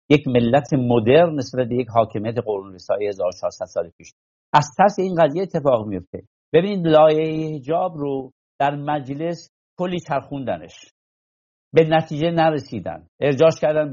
یک 0.09 0.27
ملت 0.27 0.73
مدرن 0.73 1.35
نسبت 1.35 1.67
به 1.67 1.75
یک 1.75 1.87
حاکمیت 1.87 2.35
قرون 2.45 2.75
وسطایی 2.75 3.07
1400 3.07 3.65
سال 3.65 3.89
پیش. 3.97 4.11
از 4.53 4.65
ترس 4.77 4.99
این 4.99 5.15
قضیه 5.15 5.41
اتفاق 5.41 5.87
میفته 5.87 6.23
ببینید 6.53 6.87
لایه 6.87 7.55
حجاب 7.55 7.97
رو 7.97 8.31
در 8.59 8.75
مجلس 8.75 9.49
کلی 9.79 9.99
چرخوندنش. 9.99 10.73
به 11.73 11.83
نتیجه 11.83 12.31
نرسیدن. 12.31 13.07
ارجاش 13.19 13.59
کردن 13.61 13.91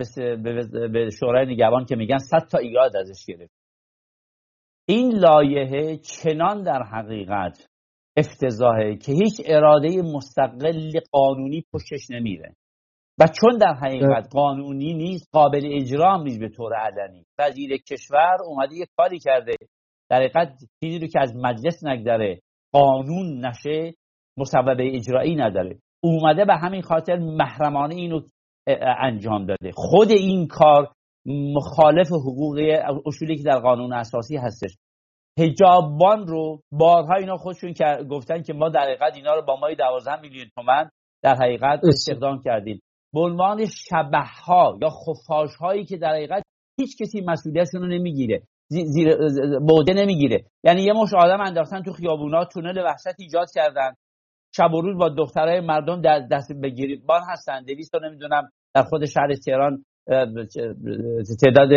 به 0.92 1.10
شورای 1.20 1.46
نگهبان 1.46 1.84
که 1.84 1.96
میگن 1.96 2.18
100 2.18 2.38
تا 2.50 2.58
ایراد 2.58 2.96
ازش 2.96 3.24
گرفت. 3.26 3.52
این 4.88 5.12
لایحه 5.12 5.96
چنان 5.96 6.62
در 6.62 6.82
حقیقت 6.82 7.66
افتضاحه 8.18 8.96
که 8.96 9.12
هیچ 9.12 9.40
اراده 9.44 10.02
مستقل 10.02 10.90
قانونی 11.12 11.64
پشتش 11.72 12.10
نمیره. 12.10 12.54
و 13.20 13.28
چون 13.40 13.58
در 13.58 13.74
حقیقت 13.74 14.28
قانونی 14.32 14.94
نیست 14.94 15.28
قابل 15.32 15.62
اجرام 15.64 16.22
نیست 16.22 16.40
به 16.40 16.48
طور 16.48 16.74
علنی. 16.74 17.24
وزیر 17.38 17.76
کشور 17.76 18.36
اومده 18.46 18.74
یه 18.74 18.86
کاری 18.96 19.18
کرده. 19.18 19.56
در 20.10 20.16
حقیقت 20.16 20.52
چیزی 20.80 20.98
رو 20.98 21.06
که 21.06 21.20
از 21.20 21.36
مجلس 21.36 21.84
نگذره 21.84 22.40
قانون 22.72 23.46
نشه 23.46 23.94
مسبب 24.36 24.76
اجرایی 24.80 25.36
نداره. 25.36 25.78
اومده 26.02 26.44
به 26.44 26.54
همین 26.54 26.82
خاطر 26.82 27.18
محرمانه 27.18 27.94
اینو 27.94 28.20
انجام 29.00 29.46
داده. 29.46 29.70
خود 29.74 30.10
این 30.10 30.46
کار 30.46 30.92
مخالف 31.26 32.06
حقوق 32.06 32.58
اصولی 33.06 33.36
که 33.36 33.42
در 33.42 33.58
قانون 33.58 33.92
اساسی 33.92 34.36
هستش. 34.36 34.70
هجابان 35.38 36.26
رو 36.26 36.60
بارها 36.72 37.14
اینا 37.14 37.36
خودشون 37.36 37.72
گفتن 38.10 38.42
که 38.42 38.52
ما 38.52 38.68
در 38.68 38.80
حقیقت 38.80 39.16
اینا 39.16 39.34
رو 39.34 39.42
با 39.42 39.56
مای 39.56 39.74
12 39.74 40.20
میلیون 40.20 40.46
تومن 40.54 40.90
در 41.22 41.34
حقیقت 41.34 41.80
استخدام 41.84 42.42
کردیم. 42.44 42.82
به 43.14 43.20
عنوان 43.20 43.66
شبه 43.66 44.24
ها 44.44 44.78
یا 44.82 44.88
خفاش 44.88 45.56
هایی 45.56 45.84
که 45.84 45.96
در 45.96 46.10
حقیقت 46.10 46.42
هیچ 46.80 46.96
کسی 47.02 47.20
مسئولیتشون 47.20 47.80
رو 47.80 47.86
نمی‌گیره 47.86 48.42
زیر 48.68 49.16
بوده 49.58 49.92
نمی‌گیره. 49.92 50.44
یعنی 50.64 50.82
یه 50.82 50.92
مش 50.92 51.14
آدم 51.14 51.40
انداختن 51.40 51.82
تو 51.82 51.92
خیابونا 51.92 52.44
تونل 52.44 52.78
وحشت 52.78 53.18
ایجاد 53.18 53.46
کردن. 53.54 53.92
شب 54.56 54.74
و 54.74 54.80
روز 54.80 54.98
با 54.98 55.08
دخترای 55.08 55.60
مردم 55.60 56.00
در 56.00 56.18
دست 56.30 56.52
بان 57.06 57.22
هستن. 57.28 57.62
دویست 57.62 57.92
تا 57.92 57.98
نمی‌دونم 57.98 58.50
در 58.74 58.82
خود 58.82 59.04
شهر 59.04 59.34
تهران 59.46 59.84
تعداد 61.42 61.68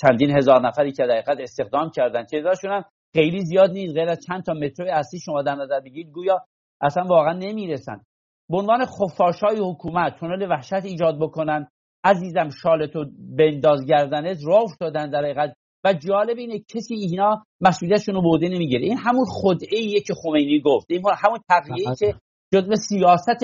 چندین 0.00 0.36
هزار 0.36 0.66
نفری 0.66 0.92
که 0.92 1.06
در 1.06 1.42
استخدام 1.42 1.90
کردن. 1.90 2.24
تعدادشون 2.24 2.70
هم 2.70 2.84
خیلی 3.14 3.40
زیاد 3.40 3.70
نیست 3.70 3.94
غیر 3.94 4.08
از 4.08 4.18
چند 4.26 4.42
تا 4.42 4.52
مترو 4.52 4.86
اصلی 4.90 5.20
شما 5.20 5.42
در 5.42 5.54
نظر 5.54 5.80
بگیرید 5.80 6.12
گویا 6.12 6.40
اصلا 6.80 7.04
واقعا 7.04 7.32
نمی‌رسن. 7.32 8.00
به 8.50 8.56
عنوان 8.56 8.84
خفاشای 8.84 9.58
حکومت 9.60 10.16
تونل 10.20 10.50
وحشت 10.50 10.84
ایجاد 10.84 11.18
بکنن 11.20 11.68
عزیزم 12.04 12.48
شالتو 12.62 13.04
بنداز 13.38 13.86
گردنت 13.86 14.38
راه 14.46 14.62
افتادن 14.62 15.10
در 15.10 15.24
حقیقت. 15.24 15.54
و 15.84 15.92
جالب 15.92 16.38
اینه 16.38 16.58
کسی 16.58 16.94
اینا 16.94 17.44
مسئولیتشون 17.60 18.14
رو 18.14 18.22
بوده 18.22 18.48
نمی‌گیره. 18.48 18.84
این 18.84 18.98
همون 18.98 19.24
خدعه 19.28 20.00
که 20.06 20.14
خمینی 20.22 20.60
گفت. 20.60 20.86
این 20.90 21.02
همون 21.24 21.38
تقریه 21.48 21.86
که 21.98 22.14
جزء 22.54 22.74
سیاست 22.74 23.40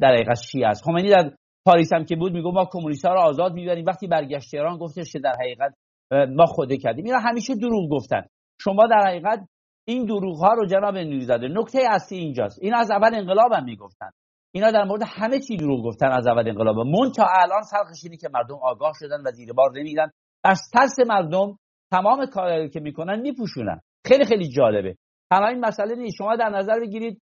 در 0.00 0.14
حقیقت 0.14 0.40
شیعه 0.50 0.68
است. 0.68 0.84
خمینی 0.84 1.10
در 1.10 1.32
پاریس 1.66 1.92
هم 1.92 2.04
که 2.04 2.16
بود 2.16 2.32
میگو 2.32 2.52
ما 2.52 2.68
کمونیست 2.72 3.04
ها 3.04 3.14
رو 3.14 3.20
آزاد 3.20 3.52
می‌بریم. 3.52 3.84
وقتی 3.86 4.06
برگشت 4.06 4.50
تهران 4.50 4.78
گفتش 4.78 5.12
که 5.12 5.18
در 5.18 5.34
حقیقت 5.40 5.74
ما 6.10 6.46
خوده 6.46 6.76
کردیم. 6.76 7.04
اینا 7.04 7.18
همیشه 7.18 7.54
دروغ 7.54 7.90
گفتن. 7.90 8.22
شما 8.60 8.86
در 8.86 9.06
حقیقت 9.06 9.48
این 9.88 10.04
دروغ 10.04 10.38
ها 10.38 10.52
رو 10.52 10.66
جناب 10.66 10.96
نوریزاده 10.98 11.48
نکته 11.48 11.78
اصلی 11.90 12.18
اینجاست. 12.18 12.58
این 12.62 12.74
از 12.74 12.90
اول 12.90 13.14
انقلاب 13.14 13.52
هم 13.52 13.64
می‌گفتن. 13.64 14.10
اینا 14.54 14.70
در 14.70 14.84
مورد 14.84 15.02
همه 15.06 15.40
چی 15.40 15.56
دروغ 15.56 15.84
گفتن 15.84 16.06
از 16.06 16.26
اول 16.26 16.48
انقلاب. 16.48 16.76
مون 16.76 17.12
تا 17.12 17.26
الان 17.42 17.62
سرخش 17.62 18.04
اینه 18.04 18.16
که 18.16 18.28
مردم 18.34 18.58
آگاه 18.62 18.92
شدن 19.00 19.20
و 19.26 19.30
زیر 19.30 19.52
بار 19.52 19.70
نمیدن 19.74 20.10
از 20.44 20.60
ترس 20.74 20.98
مردم 21.06 21.58
تمام 21.90 22.26
کاری 22.26 22.68
که 22.68 22.80
می‌کنن 22.80 23.20
میپوشونن. 23.20 23.80
خیلی 24.06 24.24
خیلی 24.24 24.48
جالبه. 24.48 24.96
تنها 25.30 25.48
این 25.48 25.64
مسئله 25.64 25.94
نیست. 25.94 26.16
شما 26.18 26.36
در 26.36 26.48
نظر 26.48 26.80
بگیرید 26.80 27.22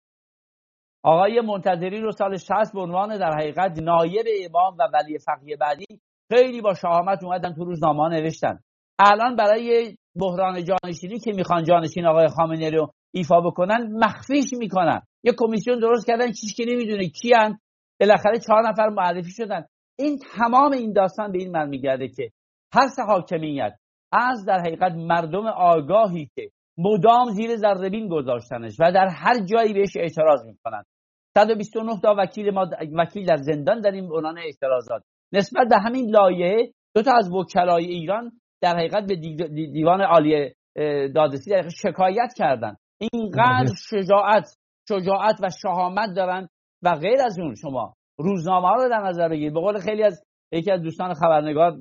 آقای 1.03 1.41
منتظری 1.41 2.01
رو 2.01 2.13
سال 2.13 2.37
60 2.37 2.73
به 2.75 2.81
عنوان 2.81 3.19
در 3.19 3.33
حقیقت 3.33 3.79
نایب 3.83 4.27
امام 4.45 4.77
و 4.79 4.89
ولی 4.93 5.19
فقیه 5.19 5.57
بعدی 5.57 5.87
خیلی 6.33 6.61
با 6.61 6.75
شهامت 6.75 7.25
اومدن 7.25 7.55
تو 7.55 7.65
روزنامه 7.65 8.09
نوشتن. 8.09 8.59
الان 8.99 9.37
برای 9.37 9.97
بحران 10.17 10.65
جانشینی 10.65 11.19
که 11.19 11.33
می‌خوان 11.33 11.65
جانشین 11.65 12.07
آقای 12.07 12.29
خامنه‌ای 12.29 12.71
رو 12.71 12.93
ایفا 13.15 13.41
بکنن 13.41 14.05
مخفیش 14.05 14.53
می‌کنن. 14.59 15.03
یه 15.25 15.33
کمیسیون 15.39 15.79
درست 15.79 16.07
کردن 16.07 16.33
چیش 16.33 16.55
که 16.55 16.65
نمی‌دونه 16.69 17.09
کیان 17.09 17.59
بالاخره 18.01 18.39
چهار 18.39 18.69
نفر 18.69 18.89
معرفی 18.89 19.31
شدن. 19.31 19.65
این 19.99 20.19
تمام 20.19 20.73
این 20.73 20.93
داستان 20.93 21.33
به 21.33 21.39
این 21.39 21.51
من 21.51 21.69
میگرده 21.69 22.09
که 22.09 22.31
هر 22.75 22.89
حاکمیت 23.09 23.73
از 24.13 24.45
در 24.45 24.59
حقیقت 24.59 24.93
مردم 24.93 25.47
آگاهی 25.47 26.29
که 26.35 26.51
مدام 26.85 27.31
زیر 27.31 27.57
ذربین 27.57 28.09
گذاشتنش 28.09 28.77
و 28.81 28.93
در 28.93 29.09
هر 29.09 29.45
جایی 29.45 29.73
بهش 29.73 29.97
اعتراض 29.97 30.47
می‌کنن. 30.47 30.83
129 31.35 32.01
تا 32.03 32.15
وکیل 32.19 32.51
ما 32.51 32.67
وکیل 32.99 33.27
در 33.27 33.37
زندان 33.37 33.87
این 33.87 34.05
عنوان 34.05 34.39
اعتراضات. 34.39 35.03
نسبت 35.33 35.69
به 35.69 35.77
همین 35.79 36.11
لایه 36.11 36.73
دو 36.95 37.03
تا 37.03 37.13
از 37.17 37.31
وکلای 37.33 37.85
ایران 37.85 38.31
در 38.61 38.77
حقیقت 38.77 39.07
به 39.07 39.17
دیوان 39.73 40.01
عالی 40.01 40.53
دادرسی 41.15 41.51
در 41.51 41.69
شکایت 41.69 42.33
کردن. 42.37 42.77
اینقدر 42.99 43.65
بله. 43.65 43.75
شجاعت 43.75 44.49
شجاعت 44.89 45.37
و 45.43 45.49
شهامت 45.63 46.17
دارن 46.17 46.49
و 46.83 46.95
غیر 46.95 47.23
از 47.25 47.39
اون 47.39 47.55
شما 47.55 47.95
روزنامه 48.19 48.69
ها 48.69 48.75
رو 48.75 48.89
در 48.89 49.01
نظر 49.01 49.29
بگیرید. 49.29 49.55
به 49.55 49.61
قول 49.61 49.79
خیلی 49.79 50.03
از 50.03 50.23
یکی 50.53 50.71
از 50.71 50.83
دوستان 50.83 51.15
خبرنگار 51.15 51.73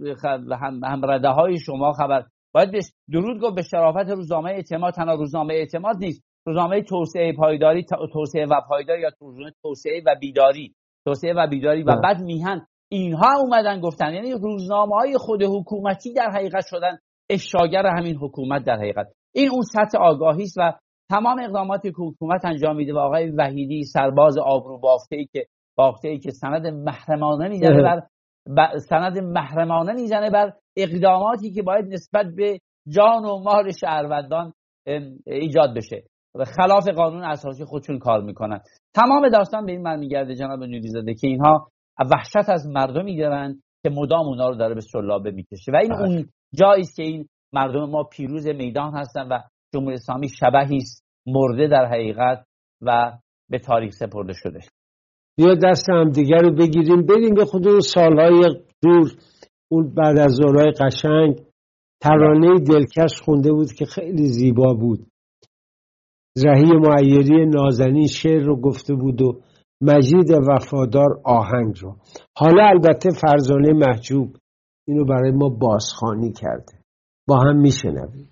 هم 0.61 0.83
همرده 0.83 1.29
های 1.29 1.59
شما 1.59 1.91
خبر 1.91 2.23
باید 2.53 2.69
درود 3.11 3.41
گفت 3.41 3.55
به 3.55 3.61
شرافت 3.61 4.09
روزنامه 4.09 4.49
اعتماد. 4.49 4.93
تنها 4.93 5.13
روزنامه 5.13 5.53
اعتماد 5.53 5.95
نیست. 5.99 6.23
روزنامه 6.45 6.81
توسعه 6.83 7.33
پایداری 7.33 7.85
توسعه 8.13 8.45
و 8.45 8.61
پایداری 8.69 9.01
یا 9.01 9.09
روزنامه 9.19 9.51
توسعه 9.61 10.01
و 10.05 10.15
بیداری. 10.19 10.73
توسعه 11.05 11.33
و 11.33 11.47
بیداری 11.47 11.83
و 11.83 11.95
بعد 12.03 12.21
میهن. 12.21 12.65
اینها 12.91 13.39
اومدن 13.39 13.81
گفتن. 13.81 14.13
یعنی 14.13 14.31
روزنامه 14.31 14.95
های 14.95 15.17
خود 15.17 15.43
حکومتی 15.43 16.13
در 16.13 16.29
حقیقت 16.29 16.65
شدن. 16.69 16.97
افشاگر 17.29 17.85
همین 17.85 18.15
حکومت 18.15 18.65
در 18.65 18.77
حقیقت. 18.77 19.07
این 19.35 19.49
اون 19.49 19.61
سطح 19.61 19.97
آگاهی 19.97 20.43
است 20.43 20.57
و 20.57 20.73
تمام 21.09 21.39
اقداماتی 21.39 21.91
که 21.91 21.97
حکومت 21.97 22.45
انجام 22.45 22.75
میده 22.75 22.93
و 22.93 22.97
آقای 22.97 23.31
وحیدی 23.31 23.83
سرباز 23.83 24.37
آبرو 24.37 24.79
بافته 24.79 25.15
ای 25.15 25.25
که 25.33 25.45
بافته 25.77 26.07
ای 26.07 26.19
که 26.19 26.31
سند 26.31 26.67
محرمانه 26.67 27.47
می‌زنه 27.47 27.81
بر 27.81 28.01
سند 28.89 29.17
محرمانه 29.17 29.93
می‌زنه 29.93 30.29
بر 30.29 30.53
اقداماتی 30.77 31.51
که 31.51 31.61
باید 31.61 31.85
نسبت 31.85 32.25
به 32.35 32.59
جان 32.87 33.25
و 33.25 33.39
مال 33.43 33.71
شهروندان 33.71 34.53
ایجاد 35.27 35.75
بشه 35.75 36.03
و 36.35 36.45
خلاف 36.45 36.87
قانون 36.87 37.23
اساسی 37.23 37.65
خودشون 37.65 37.99
کار 37.99 38.21
می‌کنن. 38.21 38.59
تمام 38.93 39.29
داستان 39.29 39.65
به 39.65 39.71
این 39.71 39.81
معنی 39.81 39.99
میگرده 39.99 40.35
جناب 40.35 40.63
نوریزاده 40.63 41.13
که 41.13 41.27
اینها 41.27 41.67
وحشت 42.11 42.49
از 42.49 42.67
مردمی 42.67 43.17
دارن 43.17 43.61
که 43.83 43.89
مدام 43.89 44.25
اونا 44.25 44.49
رو 44.49 44.55
داره 44.55 44.75
به 44.75 44.81
سلابه 44.81 45.31
می‌کشه. 45.31 45.71
و 45.71 45.75
این 45.75 45.89
بله. 45.89 46.01
اون 46.01 46.29
جایی 46.53 46.81
است 46.81 46.95
که 46.95 47.03
این 47.03 47.27
مردم 47.53 47.89
ما 47.89 48.03
پیروز 48.03 48.47
میدان 48.47 48.93
هستن 48.93 49.27
و 49.27 49.39
جمهوری 49.73 49.93
اسلامی 49.93 50.29
شبهی 50.29 50.77
است 50.77 51.05
مرده 51.27 51.67
در 51.67 51.85
حقیقت 51.85 52.45
و 52.81 53.17
به 53.49 53.59
تاریخ 53.59 53.93
سپرده 53.93 54.33
شده. 54.33 54.59
بیا 55.39 55.55
دست 55.55 55.89
هم 55.89 56.09
دیگر 56.09 56.41
رو 56.41 56.51
بگیریم. 56.51 57.05
بریم 57.05 57.33
به 57.33 57.45
خود 57.45 57.79
سالهای 57.79 58.43
دور. 58.83 59.11
اون 59.71 59.93
بعد 59.93 60.19
از 60.19 60.31
ظهرهای 60.31 60.71
قشنگ. 60.71 61.39
ترانه 62.01 62.59
دلکش 62.59 63.21
خونده 63.21 63.51
بود 63.51 63.71
که 63.71 63.85
خیلی 63.85 64.27
زیبا 64.27 64.73
بود. 64.73 65.07
رهی 66.45 66.71
معیری 66.71 67.45
نازنین 67.45 68.07
شعر 68.07 68.43
رو 68.43 68.61
گفته 68.61 68.95
بود 68.95 69.21
و 69.21 69.41
مجید 69.81 70.31
وفادار 70.47 71.21
آهنگ 71.23 71.79
رو. 71.81 71.95
حالا 72.37 72.67
البته 72.67 73.09
فرزانه 73.21 73.73
محجوب 73.73 74.37
اینو 74.87 75.05
برای 75.05 75.31
ما 75.31 75.49
بازخانی 75.49 76.31
کرده. 76.31 76.73
با 77.27 77.39
هم 77.39 77.57
میشنویم. 77.61 78.29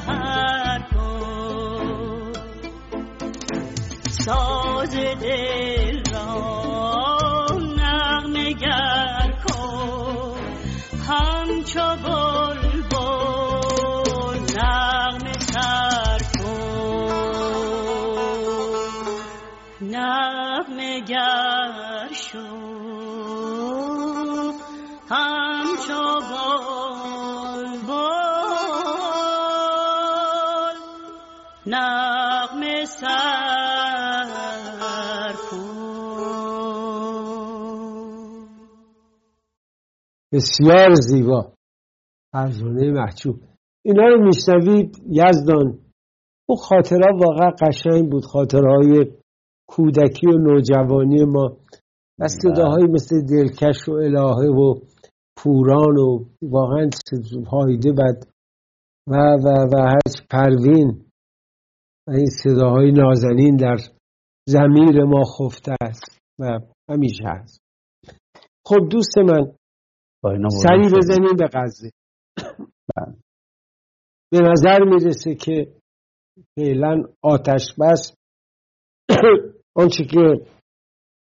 همچو 0.09 1.09
بال 5.21 6.03
بسیار 40.39 40.95
زیبا. 40.95 41.53
فرزانه 42.33 42.91
محجوب. 42.91 43.37
اینا 43.85 44.03
رو 44.09 44.25
میشنوید 44.27 44.97
یزدان. 45.11 45.79
او 46.49 46.57
خاطره 46.57 47.13
واقعا 47.21 47.51
قشنگ 47.51 48.11
بود 48.11 48.25
خاطرهای 48.25 49.07
کودکی 49.69 50.27
و 50.27 50.39
نوجوانی 50.39 51.25
ما. 51.25 51.57
و 52.21 52.29
صداهایی 52.29 52.87
مثل 52.87 53.27
دلکش 53.27 53.89
و 53.89 53.93
الهه 53.93 54.51
و 54.51 54.75
پوران 55.39 55.97
و 55.99 56.25
واقعا 56.43 56.91
هایده 57.53 57.93
بد. 57.93 58.27
و 59.09 59.15
و 59.45 59.49
و 59.73 59.89
هرچ 59.89 60.27
پروین. 60.31 61.05
و 62.09 62.11
این 62.11 62.27
صداهای 62.27 62.93
نازنین 62.93 63.57
در 63.57 63.77
زمیر 64.49 65.05
ما 65.05 65.23
خفته 65.25 65.77
است 65.81 66.19
و 66.41 66.59
همیشه 66.91 67.25
هست. 67.27 67.61
خب 68.67 68.89
دوست 68.91 69.19
من 69.19 69.58
سری 70.49 70.89
بزنیم 70.97 71.37
به 71.39 71.49
غزه. 71.55 71.91
به 74.33 74.41
نظر 74.41 74.85
می‌رسه 74.85 75.35
که 75.35 75.75
فعلا 76.57 77.03
آتش 77.23 77.75
بس 77.81 78.15
آنچه 79.83 80.05
که 80.05 80.47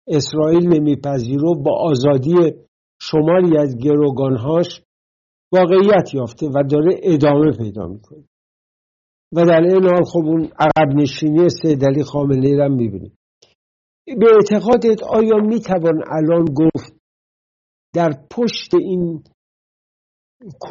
اسرائیل 0.08 0.68
نمیپذیرو 0.68 1.56
با 1.56 1.72
آزادی 1.80 2.36
شماری 3.02 3.58
از 3.58 3.78
گروگانهاش 3.78 4.82
واقعیت 5.54 6.14
یافته 6.14 6.48
و 6.48 6.64
داره 6.72 7.00
ادامه 7.04 7.52
پیدا 7.52 7.88
می‌کنه. 7.88 8.24
و 9.34 9.46
در 9.46 9.62
این 9.62 9.84
حال 9.84 10.04
خب 10.04 10.26
اون 10.26 10.44
عقب 10.60 10.96
نشینی 10.96 11.50
سیدلی 11.50 12.04
خامنه 12.04 12.56
را 12.56 12.68
می‌بینیم. 12.68 13.18
به 14.06 14.26
اعتقادت 14.36 15.04
آیا 15.04 15.38
می‌توان 15.38 16.04
الان 16.12 16.46
گفت 16.46 16.95
در 17.96 18.10
پشت 18.32 18.74
این 18.74 19.24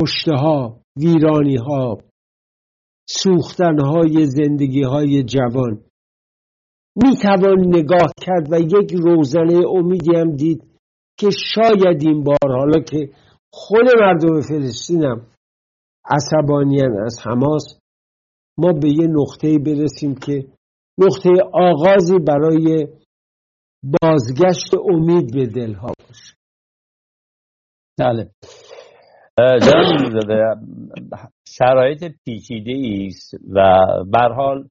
کشته 0.01 0.33
ها 0.35 0.81
ویرانی 0.97 1.57
ها 1.57 1.99
سوختن 3.09 3.81
های 3.81 4.27
زندگی 4.27 4.83
های 4.83 5.23
جوان 5.23 5.85
می 6.97 7.17
توان 7.17 7.59
نگاه 7.67 8.13
کرد 8.21 8.53
و 8.53 8.61
یک 8.61 8.93
روزنه 8.93 9.67
امیدی 9.69 10.17
هم 10.17 10.37
دید 10.37 10.63
که 11.19 11.31
شاید 11.55 12.03
این 12.03 12.25
بار 12.25 12.59
حالا 12.59 12.81
که 12.81 13.11
خود 13.53 13.87
مردم 14.01 14.41
فلسطین 14.41 15.05
هم 15.05 15.27
عصبانیان 16.05 17.05
از 17.05 17.17
حماس 17.27 17.79
ما 18.59 18.73
به 18.73 18.89
یه 18.89 19.07
نقطه 19.07 19.59
برسیم 19.59 20.15
که 20.15 20.47
نقطه 20.99 21.31
آغازی 21.53 22.19
برای 22.19 22.89
بازگشت 24.03 24.75
امید 24.91 25.35
به 25.35 25.47
دلها 25.47 25.93
باشه. 26.09 26.34
بله. 27.99 28.31
شرایط 31.49 32.05
پیچیده 32.25 33.07
است 33.07 33.35
و 33.55 33.87
بر 34.13 34.33
حال 34.33 34.69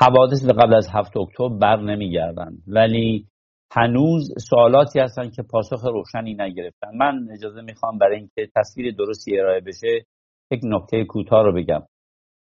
حوادث 0.00 0.48
قبل 0.48 0.74
از 0.74 0.88
هفت 0.94 1.16
اکتبر 1.16 1.76
بر 1.76 2.48
ولی 2.66 3.26
هنوز 3.72 4.34
سوالاتی 4.50 5.00
هستن 5.00 5.30
که 5.30 5.42
پاسخ 5.42 5.84
روشنی 5.84 6.34
نگرفتن 6.34 6.96
من 6.96 7.28
اجازه 7.32 7.60
می‌خوام 7.60 7.98
برای 7.98 8.16
اینکه 8.16 8.48
تصویر 8.56 8.94
درستی 8.98 9.38
ارائه 9.38 9.60
بشه 9.60 10.06
یک 10.50 10.60
نکته 10.64 11.04
کوتاه 11.04 11.42
رو 11.42 11.52
بگم. 11.54 11.82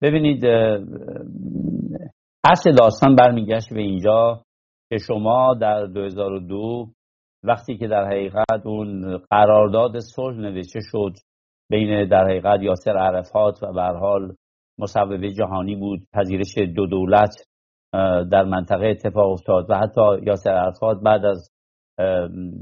ببینید 0.03 0.45
اصل 2.45 2.73
داستان 2.73 3.17
برمیگشت 3.17 3.75
به 3.75 3.81
اینجا 3.81 4.43
که 4.91 4.99
شما 4.99 5.55
در 5.55 5.87
2002 5.87 6.89
وقتی 7.47 7.77
که 7.79 7.89
در 7.89 8.07
حقیقت 8.07 8.67
اون 8.67 9.19
قرارداد 9.31 9.99
صلح 9.99 10.37
نوشته 10.37 10.81
شد 10.83 11.13
بین 11.71 12.09
در 12.09 12.25
حقیقت 12.25 12.63
یاسر 12.63 12.97
عرفات 12.97 13.63
و 13.63 13.73
به 13.73 13.83
حال 13.83 14.35
مصوبه 14.79 15.33
جهانی 15.33 15.77
بود 15.77 16.07
پذیرش 16.13 16.59
دو 16.59 16.87
دولت 16.87 17.35
در 18.31 18.45
منطقه 18.45 18.87
اتفاق 18.87 19.33
افتاد 19.33 19.71
و 19.71 19.75
حتی 19.75 20.25
یاسر 20.27 20.51
عرفات 20.51 21.01
بعد 21.03 21.25
از 21.25 21.51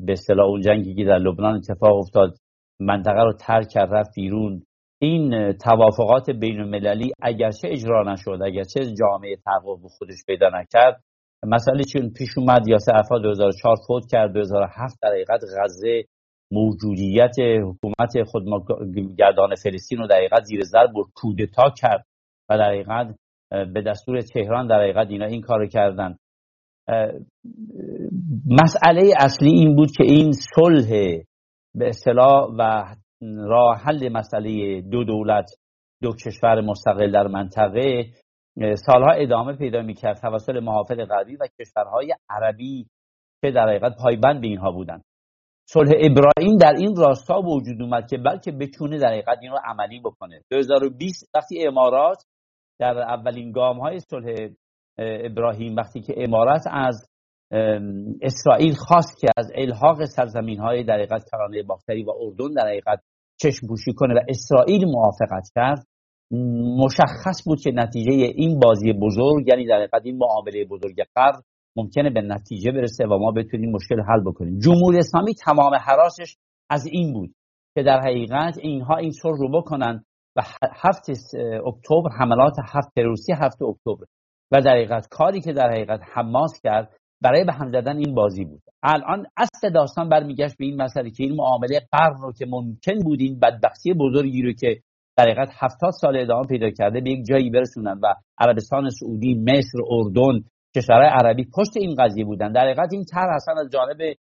به 0.06 0.12
اصطلاح 0.12 0.46
اون 0.46 0.60
جنگی 0.60 0.94
که 0.94 1.04
در 1.04 1.18
لبنان 1.18 1.54
اتفاق 1.54 1.96
افتاد 1.96 2.36
منطقه 2.80 3.22
رو 3.22 3.32
ترک 3.32 3.68
کرد 3.68 3.94
رفت 3.94 4.10
بیرون. 4.14 4.62
این 5.02 5.52
توافقات 5.52 6.30
بین 6.30 6.60
المللی 6.60 7.12
اگرچه 7.22 7.68
اجرا 7.68 8.12
نشد 8.12 8.38
اگرچه 8.44 8.80
جامعه 8.80 9.36
به 9.82 9.88
خودش 9.98 10.24
پیدا 10.26 10.48
نکرد 10.48 11.04
مسئله 11.46 11.84
چون 11.84 12.10
پیش 12.10 12.38
اومد 12.38 12.68
یاسر 12.68 12.92
عرفات 12.92 13.22
2004 13.22 13.76
فوت 13.86 14.02
کرد 14.10 14.32
2007 14.32 14.98
در 15.02 15.08
حقیقت 15.08 15.40
غزه 15.62 16.04
موجودیت 16.52 17.36
حکومت 17.38 18.22
خودگردان 18.26 19.54
فلسطین 19.54 19.98
رو 19.98 20.06
در 20.06 20.16
حقیقت 20.16 20.44
زیر 20.44 20.60
ضرب 20.62 20.90
کودتا 21.14 21.70
کرد 21.78 22.06
و 22.48 22.58
در 22.58 22.68
حقیقت 22.68 23.14
به 23.50 23.82
دستور 23.82 24.20
تهران 24.20 24.66
در 24.66 24.80
حقیقت 24.80 25.06
اینا 25.10 25.26
این 25.26 25.40
کار 25.40 25.66
کردن. 25.66 26.16
مسئله 28.46 29.12
اصلی 29.20 29.50
این 29.50 29.76
بود 29.76 29.90
که 29.90 30.04
این 30.04 30.32
صلح 30.32 30.88
به 31.74 31.88
اصطلاح 31.88 32.48
و 32.58 32.84
راه 33.36 33.76
حل 33.78 34.08
مسئله 34.08 34.80
دو 34.80 35.04
دولت 35.04 35.50
دو 36.02 36.12
کشور 36.12 36.60
مستقل 36.60 37.12
در 37.12 37.26
منطقه 37.26 38.06
سالها 38.56 39.10
ادامه 39.10 39.56
پیدا 39.56 39.82
می‌کرد 39.82 40.20
توسط 40.20 40.54
محافل 40.54 41.04
غربی 41.04 41.36
و 41.36 41.48
کشورهای 41.60 42.14
عربی 42.30 42.86
که 43.44 43.50
در 43.50 43.68
حقیقت 43.68 43.92
پایبند 44.02 44.40
به 44.40 44.46
اینها 44.46 44.70
بودند 44.70 45.04
صلح 45.68 45.90
ابراهیم 46.00 46.58
در 46.60 46.74
این 46.78 46.96
راستا 46.96 47.40
وجود 47.40 47.82
اومد 47.82 48.10
که 48.10 48.18
بلکه 48.18 48.52
بتونه 48.52 48.98
در 48.98 49.08
حقیقت 49.08 49.38
این 49.42 49.50
رو 49.50 49.58
عملی 49.64 50.00
بکنه. 50.00 50.40
2020 50.50 51.30
وقتی 51.34 51.66
امارات 51.66 52.22
در 52.80 52.98
اولین 52.98 53.52
گام 53.52 53.80
های 53.80 54.00
صلح 54.00 54.48
ابراهیم 54.98 55.76
وقتی 55.76 56.00
که 56.00 56.14
امارات 56.16 56.62
از 56.70 57.08
اسرائیل 58.22 58.74
خواست 58.74 59.20
که 59.20 59.26
از 59.36 59.50
الحاق 59.54 60.04
سرزمین 60.04 60.60
های 60.60 60.84
در 60.84 60.94
حقیقت 60.94 61.24
کرانه 61.32 61.62
باختری 61.62 62.02
و 62.02 62.10
اردن 62.10 62.54
در 62.54 62.68
حقیقت 62.68 63.00
چشم 63.40 63.66
پوشی 63.68 63.92
کنه 63.96 64.14
و 64.14 64.18
اسرائیل 64.28 64.84
موافقت 64.84 65.48
کرد 65.54 65.86
مشخص 66.78 67.42
بود 67.46 67.60
که 67.60 67.70
نتیجه 67.70 68.12
این 68.12 68.60
بازی 68.60 68.92
بزرگ 68.92 69.48
یعنی 69.48 69.66
در 69.66 69.76
حقیقت 69.76 70.02
این 70.04 70.16
معامله 70.16 70.64
بزرگ 70.64 71.02
قرن 71.14 71.42
ممکنه 71.76 72.10
به 72.10 72.20
نتیجه 72.20 72.72
برسه 72.72 73.06
و 73.06 73.18
ما 73.18 73.32
بتونیم 73.32 73.70
مشکل 73.70 74.00
حل 74.00 74.20
بکنیم. 74.26 74.58
جمهوری 74.58 74.98
اسلامی 74.98 75.34
تمام 75.34 75.74
حراسش 75.74 76.36
از 76.70 76.86
این 76.86 77.12
بود 77.12 77.34
که 77.74 77.82
در 77.82 78.00
حقیقت 78.00 78.58
اینها 78.58 78.96
این 78.96 79.10
صلح 79.10 79.38
رو 79.38 79.60
بکنن 79.60 80.04
و 80.36 80.42
هفت 80.72 81.10
اکتبر 81.66 82.10
حملات 82.18 82.56
هفت 82.58 82.94
تروریستی 82.94 83.32
هفت 83.32 83.62
اکتبر. 83.62 84.06
و 84.52 84.60
در 84.60 84.70
حقیقت 84.70 85.08
کاری 85.10 85.40
که 85.40 85.52
در 85.52 85.70
حقیقت 85.70 86.00
حماس 86.14 86.60
کرد 86.62 86.96
برای 87.22 87.44
به 87.44 87.52
هم 87.52 87.70
زدن 87.70 87.96
این 87.96 88.14
بازی 88.14 88.44
بود. 88.44 88.62
الان 88.82 89.26
اصل 89.36 89.70
داستان 89.70 90.08
برمیگشت 90.08 90.56
به 90.58 90.64
این 90.64 90.82
مسئله 90.82 91.10
که 91.10 91.22
این 91.24 91.36
معامله 91.36 91.80
قرن 91.92 92.20
رو 92.22 92.32
که 92.32 92.46
ممکن 92.46 92.98
بود 93.04 93.20
این 93.20 93.38
بدبختی 93.38 93.94
بزرگی 93.94 94.42
رو 94.42 94.52
که 94.52 94.80
در 95.16 95.24
حقیقت 95.24 95.48
هفتاد 95.58 95.90
سال 96.00 96.16
ادامه 96.16 96.46
پیدا 96.46 96.70
کرده 96.70 97.00
به 97.00 97.10
یک 97.10 97.26
جایی 97.26 97.50
برسونن 97.50 98.00
و 98.02 98.14
عربستان 98.38 98.90
سعودی 98.90 99.34
مصر 99.34 99.78
اردن 99.90 100.44
کشورهای 100.76 101.08
عربی 101.08 101.44
پشت 101.56 101.76
این 101.76 101.94
قضیه 101.98 102.24
بودن. 102.24 102.52
در 102.52 102.60
حقیقت 102.60 102.88
این 102.92 103.04
طرح 103.04 103.34
اصلا 103.34 103.54
از 103.60 103.70
جانب 103.72 104.16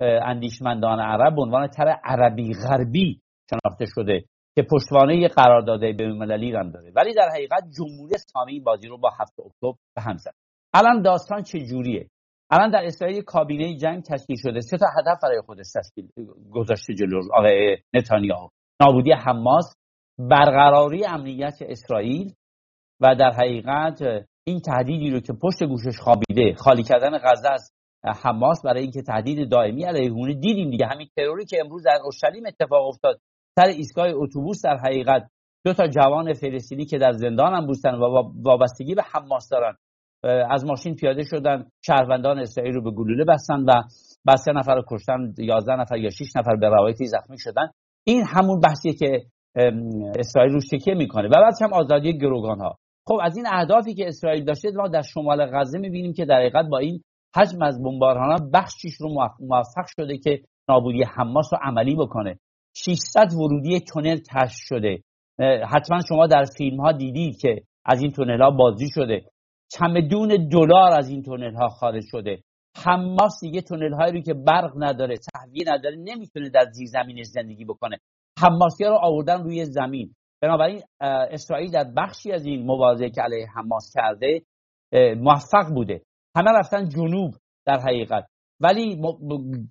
اندیشمندان 0.00 1.00
عرب 1.00 1.34
به 1.34 1.42
عنوان 1.42 1.68
طرح 1.68 2.00
عربی 2.04 2.52
غربی 2.68 3.20
شناخته 3.50 3.84
شده 3.88 4.24
که 4.56 4.62
پشتوانه 4.62 5.28
قرارداد 5.28 5.80
بین‌المللی 5.80 6.56
هم 6.56 6.70
داره. 6.70 6.92
ولی 6.96 7.14
در 7.14 7.28
حقیقت 7.34 7.62
جمهوری 7.78 8.14
اسلامی 8.14 8.52
این 8.52 8.64
بازی 8.64 8.88
رو 8.88 8.98
با 8.98 9.10
هفت 9.20 9.40
اکتبر 9.40 9.72
به 9.96 10.02
هم 10.02 10.16
زد. 10.16 10.34
الان 10.74 11.02
داستان 11.02 11.42
چه 11.42 11.58
جوریه؟ 11.58 12.08
الان 12.50 12.70
در 12.70 12.84
اسرائیل 12.84 13.22
کابینه 13.22 13.76
جنگ 13.76 14.02
تشکیل 14.02 14.36
شده. 14.42 14.60
سه 14.60 14.78
تا 14.78 14.86
هدف 14.98 15.18
برای 15.22 15.40
خودش 15.40 15.66
تشکیل 15.74 16.08
گذاشته 16.50 16.94
جلو 16.94 17.20
آقای 17.34 17.76
نتانیاهو. 17.94 18.48
نابودی 18.80 19.12
حماس 19.12 19.74
برقراری 20.18 21.04
امنیت 21.04 21.56
اسرائیل 21.60 22.32
و 23.00 23.14
در 23.14 23.30
حقیقت 23.30 24.02
این 24.44 24.60
تهدیدی 24.60 25.10
رو 25.10 25.20
که 25.20 25.32
پشت 25.42 25.64
گوشش 25.64 25.98
خوابیده 25.98 26.54
خالی 26.54 26.82
کردن 26.82 27.18
غزه 27.18 27.48
از 27.50 27.72
حماس 28.22 28.62
برای 28.64 28.82
اینکه 28.82 29.02
تهدید 29.02 29.50
دائمی 29.50 29.84
علیه 29.84 30.10
اونه 30.12 30.34
دیدیم 30.34 30.70
دیگه. 30.70 30.86
همین 30.86 31.08
تروری 31.16 31.44
که 31.44 31.56
امروز 31.64 31.82
در 31.82 31.98
اورشلیم 32.02 32.46
اتفاق 32.46 32.86
افتاد. 32.86 33.20
سر 33.58 33.64
ایستگاه 33.64 34.06
اتوبوس 34.14 34.62
در 34.64 34.76
حقیقت 34.76 35.30
دو 35.64 35.72
تا 35.72 35.86
جوان 35.86 36.32
فلسطینی 36.32 36.84
که 36.84 36.98
در 36.98 37.12
زندان 37.12 37.54
هم 37.54 37.66
بودن 37.66 37.94
و 37.94 38.32
وابستگی 38.42 38.94
به 38.94 39.02
حماس 39.02 39.48
دارن 39.48 39.74
از 40.50 40.64
ماشین 40.64 40.94
پیاده 40.94 41.22
شدن 41.22 41.66
شهروندان 41.86 42.38
اسرائیل 42.38 42.74
رو 42.74 42.82
به 42.82 42.90
گلوله 42.90 43.24
بستن 43.24 43.64
و 44.26 44.36
سه 44.36 44.52
نفر 44.52 44.74
رو 44.74 44.82
کشتن 44.90 45.34
11 45.38 45.72
نفر 45.72 45.96
یا 45.96 46.10
6 46.10 46.36
نفر 46.36 46.56
به 46.56 46.68
روایتی 46.68 47.06
زخمی 47.06 47.38
شدن. 47.38 47.70
این 48.04 48.24
همون 48.26 48.60
بحثیه 48.60 48.94
که 48.94 49.22
اسرائیل 50.18 50.52
روش 50.52 50.68
تکیه 50.68 50.94
می‌کنه. 50.94 51.28
و 51.28 51.30
بعد 51.30 51.54
هم 51.62 51.72
آزادی 51.72 52.18
گروگان 52.18 52.60
ها 52.60 52.78
خب 53.06 53.18
از 53.22 53.36
این 53.36 53.46
اهدافی 53.46 53.94
که 53.94 54.08
اسرائیل 54.08 54.44
داشته 54.44 54.70
ما 54.70 54.88
در 54.88 55.02
شمال 55.02 55.46
غزه 55.46 55.78
می‌بینیم 55.78 56.12
که 56.12 56.24
در 56.24 56.36
حقیقت 56.36 56.66
با 56.70 56.78
این 56.78 57.02
حجم 57.36 57.62
از 57.62 57.82
بمباران 57.82 58.50
بخشیش 58.50 58.94
رو 59.00 59.28
موفق 59.40 59.86
شده 59.96 60.18
که 60.18 60.40
نابودی 60.68 61.02
حماس 61.02 61.52
رو 61.52 61.58
عملی 61.62 61.96
بکنه. 61.96 62.38
600 62.76 63.32
ورودی 63.32 63.80
تونل 63.80 64.16
کشف 64.16 64.56
شده. 64.56 64.98
حتما 65.68 66.00
شما 66.08 66.26
در 66.26 66.44
فیلم 66.44 66.80
ها 66.80 66.92
دیدید 66.92 67.40
که 67.40 67.62
از 67.84 68.02
این 68.02 68.10
تونل 68.10 68.42
ها 68.42 68.50
بازی 68.50 68.88
شده. 68.94 69.24
چمدون 69.70 70.48
دلار 70.52 70.92
از 70.98 71.08
این 71.08 71.22
تونل 71.22 71.54
ها 71.54 71.68
خارج 71.68 72.04
شده. 72.10 72.42
حماس 72.84 73.40
دیگه 73.40 73.60
تونل 73.60 73.92
هایی 73.92 74.12
رو 74.12 74.20
که 74.20 74.34
برق 74.34 74.72
نداره 74.76 75.16
تهویه 75.16 75.64
نداره 75.66 75.96
نمی‌تونه 75.96 76.50
در 76.50 76.64
زیر 76.72 76.86
زمینش 76.86 77.26
زندگی 77.26 77.64
بکنه. 77.64 77.98
حماسی 78.40 78.84
ها 78.84 78.90
رو 78.90 78.98
آوردن 79.02 79.42
روی 79.42 79.64
زمین. 79.64 80.14
بنابراین 80.42 80.82
اسرائیل 81.30 81.70
در 81.70 81.84
بخشی 81.96 82.32
از 82.32 82.46
این 82.46 82.66
مبارزه 82.66 83.10
که 83.10 83.22
علیه 83.22 83.46
حماس 83.56 83.92
کرده 83.94 84.42
موفق 85.16 85.74
بوده. 85.74 86.02
همه 86.36 86.50
رفتن 86.50 86.88
جنوب 86.88 87.34
در 87.66 87.78
حقیقت. 87.78 88.26
ولی 88.60 89.02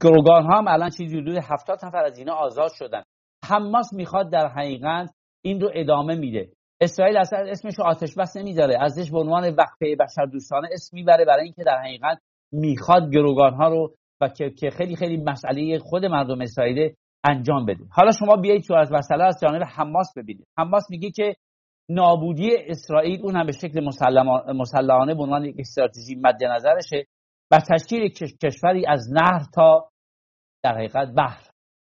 گروگان 0.02 0.44
ها 0.44 0.58
هم 0.58 0.68
الان 0.68 0.90
چیزی 0.90 1.18
حدود 1.18 1.38
70 1.38 1.86
نفر 1.86 2.04
از 2.04 2.18
اینا 2.18 2.34
آزاد 2.34 2.72
شدن. 2.74 3.04
حماس 3.46 3.94
می‌خواد 3.94 4.32
در 4.32 4.48
حقیقت 4.48 5.10
این 5.46 5.62
رو 5.62 5.70
ادامه 5.74 6.16
میده. 6.16 6.50
اسرائیل 6.82 7.18
اصلا 7.18 7.40
اسمش 7.40 7.74
رو 7.78 7.86
آتش 7.86 8.16
بس 8.18 8.38
نمی‌ذاره. 8.38 8.78
ازش 8.82 9.12
به 9.12 9.20
عنوان 9.20 9.44
وقفه 9.44 9.96
بشر 10.00 10.26
دوستانه 10.26 10.68
اسم 10.72 10.98
می‌بره 10.98 11.26
برای 11.26 11.44
اینکه 11.44 11.64
در 11.64 11.78
حقیقت 11.78 12.18
می‌خواد 12.52 13.12
گروگان 13.12 13.54
ها 13.54 13.68
رو 13.68 13.94
و 14.22 14.28
که 14.30 14.70
خیلی 14.70 14.96
خیلی 14.96 15.18
مسئله 15.18 15.80
خود 15.80 16.06
مردم 16.06 16.42
اسرائیل 16.42 16.94
انجام 17.30 17.66
بده. 17.66 17.86
حالا 17.92 18.12
شما 18.12 18.36
بیایید 18.36 18.64
تو 18.64 18.74
از 18.74 18.92
مسئله 18.92 19.24
از 19.24 19.40
جانب 19.42 19.64
حماس 19.64 20.14
ببینید. 20.18 20.48
حماس 20.58 20.84
میگه 20.90 21.12
که 21.12 21.36
نابودی 21.90 22.50
اسرائیل 22.58 23.22
اون 23.22 23.36
هم 23.36 23.46
به 23.46 23.52
شکل 23.52 23.90
مسلحانه 24.54 25.16
به 25.16 25.24
عنوان 25.24 25.46
یک 25.46 25.56
استراتژی 25.60 26.16
مد 26.16 26.44
نظرشه 26.44 27.06
و 27.52 27.60
تشکیل 27.60 28.10
کشوری 28.44 28.86
از 28.88 29.10
نهر 29.12 29.42
تا 29.56 29.90
در 30.64 30.76
حقیقت 30.76 31.08
بحر. 31.18 31.42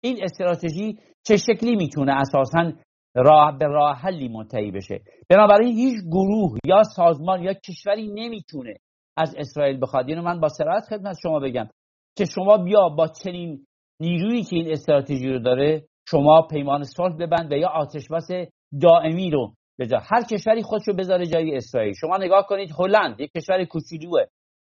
این 0.03 0.23
استراتژی 0.23 0.99
چه 1.27 1.37
شکلی 1.37 1.75
می‌تونه 1.75 2.13
اساسا 2.15 2.71
راه 3.15 3.57
به 3.57 3.65
راه 3.65 3.97
حلی 3.97 4.27
منتهی 4.27 4.71
بشه؟ 4.71 5.01
بنابراین 5.29 5.75
هیچ 5.75 5.95
گروه 6.11 6.57
یا 6.65 6.83
سازمان 6.83 7.43
یا 7.43 7.53
کشوری 7.53 8.07
نمی‌تونه 8.07 8.73
از 9.17 9.35
اسرائیل 9.37 9.79
بخواد. 9.81 10.09
اینو 10.09 10.21
من 10.21 10.39
با 10.39 10.47
سرعت 10.47 10.83
خدمت 10.89 11.15
شما 11.23 11.39
بگم 11.39 11.69
که 12.17 12.25
شما 12.25 12.57
بیا 12.57 12.89
با 12.89 13.07
چنین 13.07 13.65
نیرویی 14.03 14.43
که 14.43 14.55
این 14.55 14.71
استراتژی 14.71 15.29
رو 15.29 15.39
داره 15.39 15.83
شما 16.09 16.47
پیمان 16.51 16.83
صلح 16.83 17.15
ببند 17.17 17.51
و 17.51 17.55
یا 17.55 17.69
آتش 17.69 18.07
بس 18.07 18.27
دائمی 18.81 19.31
رو 19.31 19.53
بجا 19.79 19.97
هر 20.11 20.23
کشوری 20.23 20.63
خودشو 20.63 20.93
بذاره 20.93 21.25
جای 21.25 21.55
اسرائیل. 21.55 21.93
شما 21.93 22.17
نگاه 22.17 22.45
کنید 22.47 22.69
هلند 22.79 23.19
یک 23.19 23.31
کشور 23.31 23.65
کوچولوه. 23.65 24.23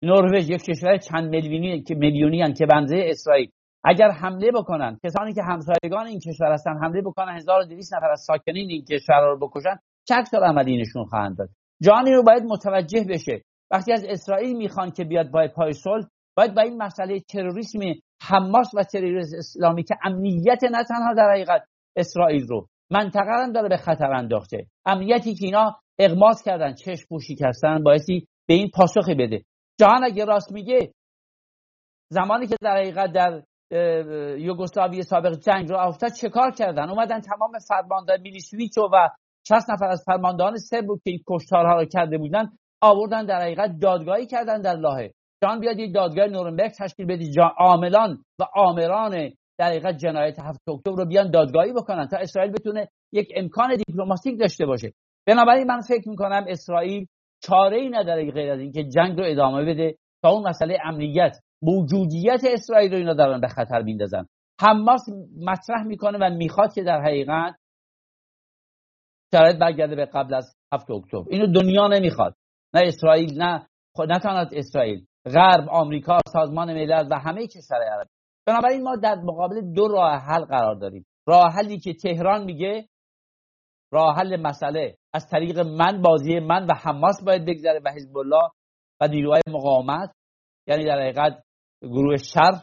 نروژ 0.03 0.51
یک 0.51 0.63
کشور 0.63 0.99
چند 0.99 1.31
میلیونی 1.31 1.83
که 1.83 1.95
میلیونی 1.95 2.53
که 2.53 2.67
بنزه 2.67 2.97
اسرائیل. 3.05 3.51
اگر 3.85 4.11
حمله 4.11 4.51
بکنن 4.55 4.99
کسانی 5.05 5.35
که 5.35 5.43
همسایگان 5.43 6.07
این 6.07 6.21
کشور 6.21 6.53
هستن 6.53 6.79
حمله 6.83 7.03
بکنن 7.03 7.37
1200 7.37 7.95
نفر 7.95 8.11
از 8.11 8.21
ساکنین 8.27 8.71
این 8.71 8.85
کشور 8.85 9.21
رو 9.21 9.39
بکشن 9.39 9.77
چه 10.09 10.15
عملی 10.15 10.47
عملی 10.47 10.77
نشون 10.77 11.05
خواهند 11.05 11.39
داد؟ 11.39 11.49
جهانی 11.83 12.13
رو 12.13 12.23
باید 12.23 12.43
متوجه 12.43 13.05
بشه. 13.09 13.43
وقتی 13.71 13.93
از 13.93 14.05
اسرائیل 14.09 14.57
می‌خوان 14.57 14.91
که 14.91 15.05
بیاد 15.05 15.31
با 15.31 15.49
پای 15.57 15.73
صلح 15.73 16.07
باید 16.37 16.55
با 16.55 16.63
این 16.63 16.83
مسئله 16.83 17.21
تروریسم 17.21 17.79
حماس 18.23 18.71
و 18.75 18.83
تروریسم 18.83 19.37
اسلامی 19.39 19.83
که 19.83 19.95
امنیت 20.05 20.65
نه 20.65 20.85
تنها 20.85 21.15
در 21.17 21.31
حقیقت 21.31 21.63
اسرائیل 21.97 22.47
رو 22.47 22.67
منطقه 22.91 23.31
هم 23.43 23.53
داره 23.53 23.69
به 23.69 23.77
خطر 23.77 24.13
انداخته. 24.13 24.67
امنیتی 24.87 25.35
که 25.35 25.45
اینا 25.45 25.81
اغماس 25.99 26.43
کردن 26.43 26.75
چشم 26.75 27.07
پوشی 27.09 27.35
کردن 27.35 27.83
بایستی 27.83 28.27
به 28.47 28.55
این 28.55 28.71
پاسخی 28.75 29.15
بده. 29.15 29.45
جهان 29.81 30.05
اگه 30.05 30.25
راست 30.25 30.53
میگه 30.53 30.93
زمانی 32.09 32.47
که 32.47 32.57
در 32.61 32.77
حقیقت 32.77 33.13
در 33.13 33.43
یوگسلاوی 34.39 35.03
سابق 35.03 35.39
جنگ 35.39 35.69
رو 35.71 35.79
افتاد 35.79 36.13
چه 36.13 36.29
کار 36.29 36.51
کردن؟ 36.51 36.91
اومدن 36.91 37.21
تمام 37.21 37.53
فرماندهان 37.69 38.21
میلیشویچو 38.21 38.89
و 38.93 39.09
60 39.49 39.71
نفر 39.71 39.87
از 39.87 40.03
فرماندهان 40.07 40.57
سرب 40.57 40.87
که 40.87 41.11
این 41.11 41.21
کشتارها 41.29 41.81
رو 41.81 41.85
کرده 41.85 42.19
بودن 42.19 42.51
آوردن 42.81 43.27
در 43.27 43.41
حقیقت 43.41 43.79
دادگاهی 43.81 44.27
کردن 44.27 44.61
در 44.61 44.75
لاهه. 44.75 45.13
جان 45.43 45.61
بیاد 45.61 45.79
یک 45.79 45.95
دادگاه 45.95 46.27
نورنبرگ 46.27 46.71
تشکیل 46.79 47.07
بدید 47.07 47.41
عاملان 47.59 48.25
و 48.39 48.45
آمران 48.55 49.31
در 49.59 49.67
حقیقت 49.67 49.97
جنایت 49.97 50.39
هفت 50.39 50.69
اکتبر 50.69 50.97
رو 50.97 51.07
بیان 51.07 51.31
دادگاهی 51.31 51.73
بکنن 51.73 52.09
تا 52.09 52.17
اسرائیل 52.17 52.53
بتونه 52.53 52.89
یک 53.13 53.29
امکان 53.37 53.77
دیپلماتیک 53.77 54.41
داشته 54.41 54.67
باشه. 54.67 54.93
بنابراین 55.27 55.67
من 55.67 55.81
فکر 55.81 56.09
می‌کنم 56.09 56.45
اسرائیل 56.49 57.07
چاره 57.43 57.77
ای 57.77 57.89
نداره 57.89 58.31
غیر 58.31 58.51
از 58.51 58.61
اینکه 58.61 58.85
جنگ 58.85 59.19
رو 59.19 59.25
ادامه 59.27 59.65
بده 59.65 59.97
تا 60.23 60.31
اون 60.31 60.49
مسئله 60.49 60.79
امنیت 60.85 61.37
موجودیت 61.63 62.41
اسرائیل 62.45 62.93
رو 62.93 62.99
اینا 62.99 63.15
دارن 63.15 63.41
به 63.41 63.49
خطر 63.49 63.83
میندازن. 63.83 64.27
حماس 64.61 65.01
مطرح 65.41 65.83
می‌کنه 65.83 66.19
و 66.19 66.31
می‌خواد 66.31 66.75
که 66.75 66.83
در 66.83 67.01
حقیقت 67.01 67.55
شرایط 69.35 69.59
برگرده 69.59 69.97
به 69.97 70.07
قبل 70.07 70.35
از 70.35 70.57
هفت 70.73 70.91
اکتبر. 70.91 71.25
اینو 71.31 71.47
دنیا 71.53 71.89
نمی‌خواد. 71.89 72.35
نه 72.75 72.81
اسرائیل 72.85 73.43
نه 73.43 73.67
خود 73.95 74.13
نه 74.13 74.19
تنها 74.19 74.47
اسرائیل 74.53 75.07
غرب 75.27 75.69
آمریکا 75.69 76.19
سازمان 76.33 76.75
ملل 76.75 77.09
و 77.11 77.19
همه 77.19 77.47
کشورهای 77.47 77.89
عربی 77.89 78.11
بنابراین 78.47 78.83
ما 78.83 78.97
در 78.97 79.15
مقابل 79.15 79.61
دو 79.61 79.89
راه 79.89 80.13
حل 80.13 80.45
قرار 80.45 80.75
داریم. 80.75 81.07
راه 81.27 81.53
حلی 81.53 81.79
که 81.79 81.95
تهران 81.95 82.45
میگه 82.45 82.89
راه 83.93 84.17
حل 84.17 84.37
مسئله. 84.37 84.97
از 85.15 85.29
طریق 85.31 85.59
من 85.59 86.03
بازی 86.03 86.39
من 86.39 86.67
و 86.67 86.75
حماس 86.75 87.23
باید 87.27 87.45
بگذره 87.47 87.81
و 87.85 87.91
حزب 87.91 88.19
الله 88.19 88.51
و 89.01 89.09
نیروهای 89.09 89.41
مقاومت 89.49 90.13
یعنی 90.67 90.85
در 90.85 91.01
حقیقت 91.01 91.43
گروه 91.83 92.17
شر 92.17 92.63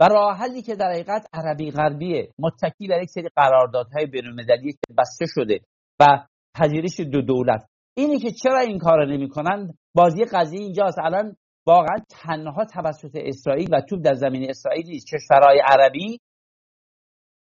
و 0.00 0.08
راه 0.08 0.36
حلی 0.36 0.62
که 0.62 0.74
در 0.74 0.90
حقیقت 0.90 1.26
عربی 1.32 1.70
غربیه. 1.70 2.30
متکی 2.38 2.88
بر 2.88 3.02
یک 3.02 3.10
سری 3.10 3.28
قراردادهای 3.36 4.06
بین‌المللی 4.06 4.72
که 4.72 4.94
بسته 4.98 5.26
شده 5.28 5.60
و 6.00 6.26
پذیرش 6.54 7.00
دو 7.00 7.22
دولت. 7.22 7.68
اینی 7.96 8.18
که 8.18 8.30
چرا 8.42 8.58
این 8.58 8.78
کار 8.78 9.06
نمی‌کنن؟ 9.06 9.74
بازی 9.94 10.24
قضیه 10.24 10.60
اینجاست. 10.60 10.98
الان 10.98 11.36
واقعا 11.66 11.96
تنها 12.10 12.64
توسط 12.64 13.10
اسرائیل 13.14 13.74
و 13.74 13.80
توپ 13.80 14.00
در 14.04 14.14
زمین 14.14 14.50
اسرائیل 14.50 14.86
نیست. 14.86 15.06
کشورهای 15.14 15.62
عربی 15.66 16.20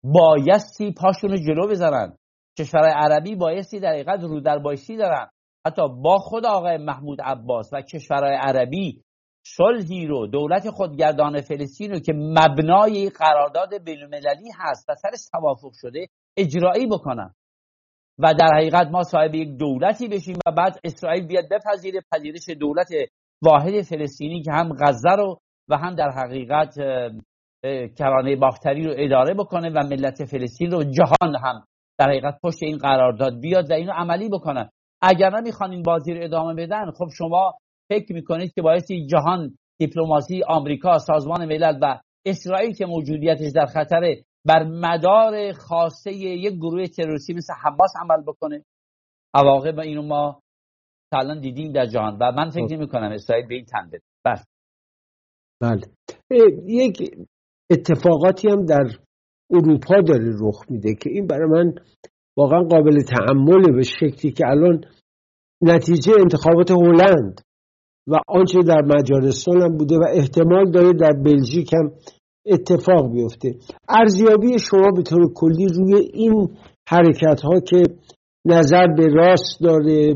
بایستی 0.04 0.92
پاشون 0.92 1.30
رو 1.30 1.38
جلو 1.38 1.68
بزنن. 1.68 2.18
کشورهای 2.60 2.94
عربی 2.96 3.36
بایستی 3.36 3.80
در 3.80 3.90
حقیقت 3.90 4.20
رو 4.20 4.40
در 4.40 4.60
بایستی 4.60 4.98
دارن. 4.98 5.30
حتی 5.68 5.82
با 6.04 6.18
خود 6.18 6.46
آقای 6.46 6.78
محمود 6.78 7.22
عباس 7.22 7.70
و 7.74 7.82
کشورهای 7.82 8.36
عربی 8.36 9.04
صلحی 9.46 10.08
رو 10.08 10.28
دولت 10.28 10.70
خودگردان 10.70 11.42
فلسطین 11.42 11.92
رو 11.92 12.00
که 12.00 12.14
مبنای 12.14 13.10
قرارداد 13.10 13.84
بینالمللی 13.84 14.52
هست 14.60 14.90
و 14.90 14.96
سرش 14.96 15.30
توافق 15.32 15.72
شده 15.82 16.08
اجرایی 16.38 16.88
بکنن. 16.88 17.34
و 18.20 18.34
در 18.34 18.50
حقیقت 18.58 18.88
ما 18.88 19.04
صاحب 19.04 19.36
یک 19.36 19.58
دولتی 19.58 20.08
بشیم 20.08 20.38
و 20.48 20.52
بعد 20.52 20.80
اسرائیل 20.84 21.28
بیاد 21.28 21.46
بپذیره 21.52 22.02
پذیرش 22.12 22.50
دولت 22.50 22.88
واحد 23.46 23.82
فلسطینی 23.82 24.42
که 24.42 24.52
هم 24.52 24.74
غزه 24.82 25.12
رو 25.12 25.38
و 25.70 25.78
هم 25.78 25.96
در 25.96 26.10
حقیقت 26.10 26.76
کرانه 27.98 28.36
باختری 28.36 28.88
رو 28.88 28.94
اداره 28.98 29.34
بکنه 29.34 29.70
و 29.70 29.88
ملت 29.88 30.26
فلسطین 30.26 30.72
رو 30.72 30.84
جهان 30.84 31.36
هم 31.36 31.64
در 31.98 32.10
حقیقت 32.10 32.40
پشت 32.44 32.58
این 32.62 32.78
قرارداد 32.78 33.40
بیاد 33.42 33.72
و 33.72 33.74
اینو 33.74 33.92
عملی 33.92 34.30
بکنن. 34.30 34.70
اگر 35.02 35.30
نمی‌خوان 35.30 35.72
این 35.72 35.84
بازی 35.84 36.14
رو 36.14 36.24
ادامه 36.24 36.54
بدن 36.54 36.92
خب 36.92 37.08
شما 37.18 37.54
فکر 37.90 38.14
می‌کنید 38.14 38.54
که 38.54 38.62
باعث 38.62 38.92
جهان 38.92 39.58
دیپلماسی 39.80 40.44
آمریکا 40.48 40.98
سازمان 40.98 41.46
ملل 41.46 41.80
و 41.82 42.00
اسرائیل 42.26 42.74
که 42.74 42.86
موجودیتش 42.86 43.52
در 43.56 43.66
خطره 43.66 44.24
بر 44.46 44.64
مدار 44.64 45.52
خاصه 45.54 46.14
یک 46.14 46.54
گروه 46.54 46.88
تروریستی 46.88 47.34
مثل 47.34 47.54
حماس 47.64 47.94
عمل 48.02 48.24
بکنه؟ 48.28 48.64
عواقب 49.34 49.80
اینو 49.80 50.02
ما 50.02 50.40
تا 51.14 51.34
دیدیم 51.34 51.72
در 51.72 51.86
جهان. 51.86 52.18
و 52.22 52.32
من 52.32 52.50
فکر 52.50 52.68
خب. 52.68 52.74
نمی 52.74 52.88
کنم 52.88 53.12
اسرائیل 53.12 53.48
به 53.48 53.56
این 53.56 53.66
تن 53.66 53.88
بده 53.88 54.02
بله. 54.26 54.42
بله. 55.62 55.82
یک 56.68 57.16
اتفاقاتی 57.72 58.50
هم 58.50 58.66
در 58.66 58.86
اروپا 59.52 60.02
داره 60.02 60.32
رخ 60.42 60.62
میده 60.70 60.96
که 60.96 61.10
این 61.10 61.28
برای 61.28 61.50
من 61.50 61.74
واقعا 62.38 62.64
قابل 62.64 63.02
تعمله 63.02 63.72
به 63.76 63.84
شکلی 63.84 64.32
که 64.32 64.48
الان 64.48 64.82
نتیجه 65.62 66.14
انتخابات 66.20 66.72
هلند 66.72 67.42
و 68.08 68.16
آنچه 68.28 68.60
در 68.68 68.82
مجارستان 68.82 69.62
هم 69.62 69.78
بوده 69.78 69.96
و 69.96 70.06
احتمال 70.14 70.72
داره 70.72 70.94
در 70.94 71.14
بلژیک 71.14 71.74
هم 71.74 71.92
اتفاق 72.46 73.12
بیفته. 73.14 73.56
ارزیابی 73.90 74.60
شما 74.60 74.92
به 74.96 75.02
طور 75.02 75.34
کلی 75.36 75.68
روی 75.68 75.96
این 76.14 76.58
حرکت 76.90 77.42
ها 77.42 77.60
که 77.60 77.84
نظر 78.46 78.88
به 78.88 79.08
راست 79.08 79.62
داره 79.62 80.16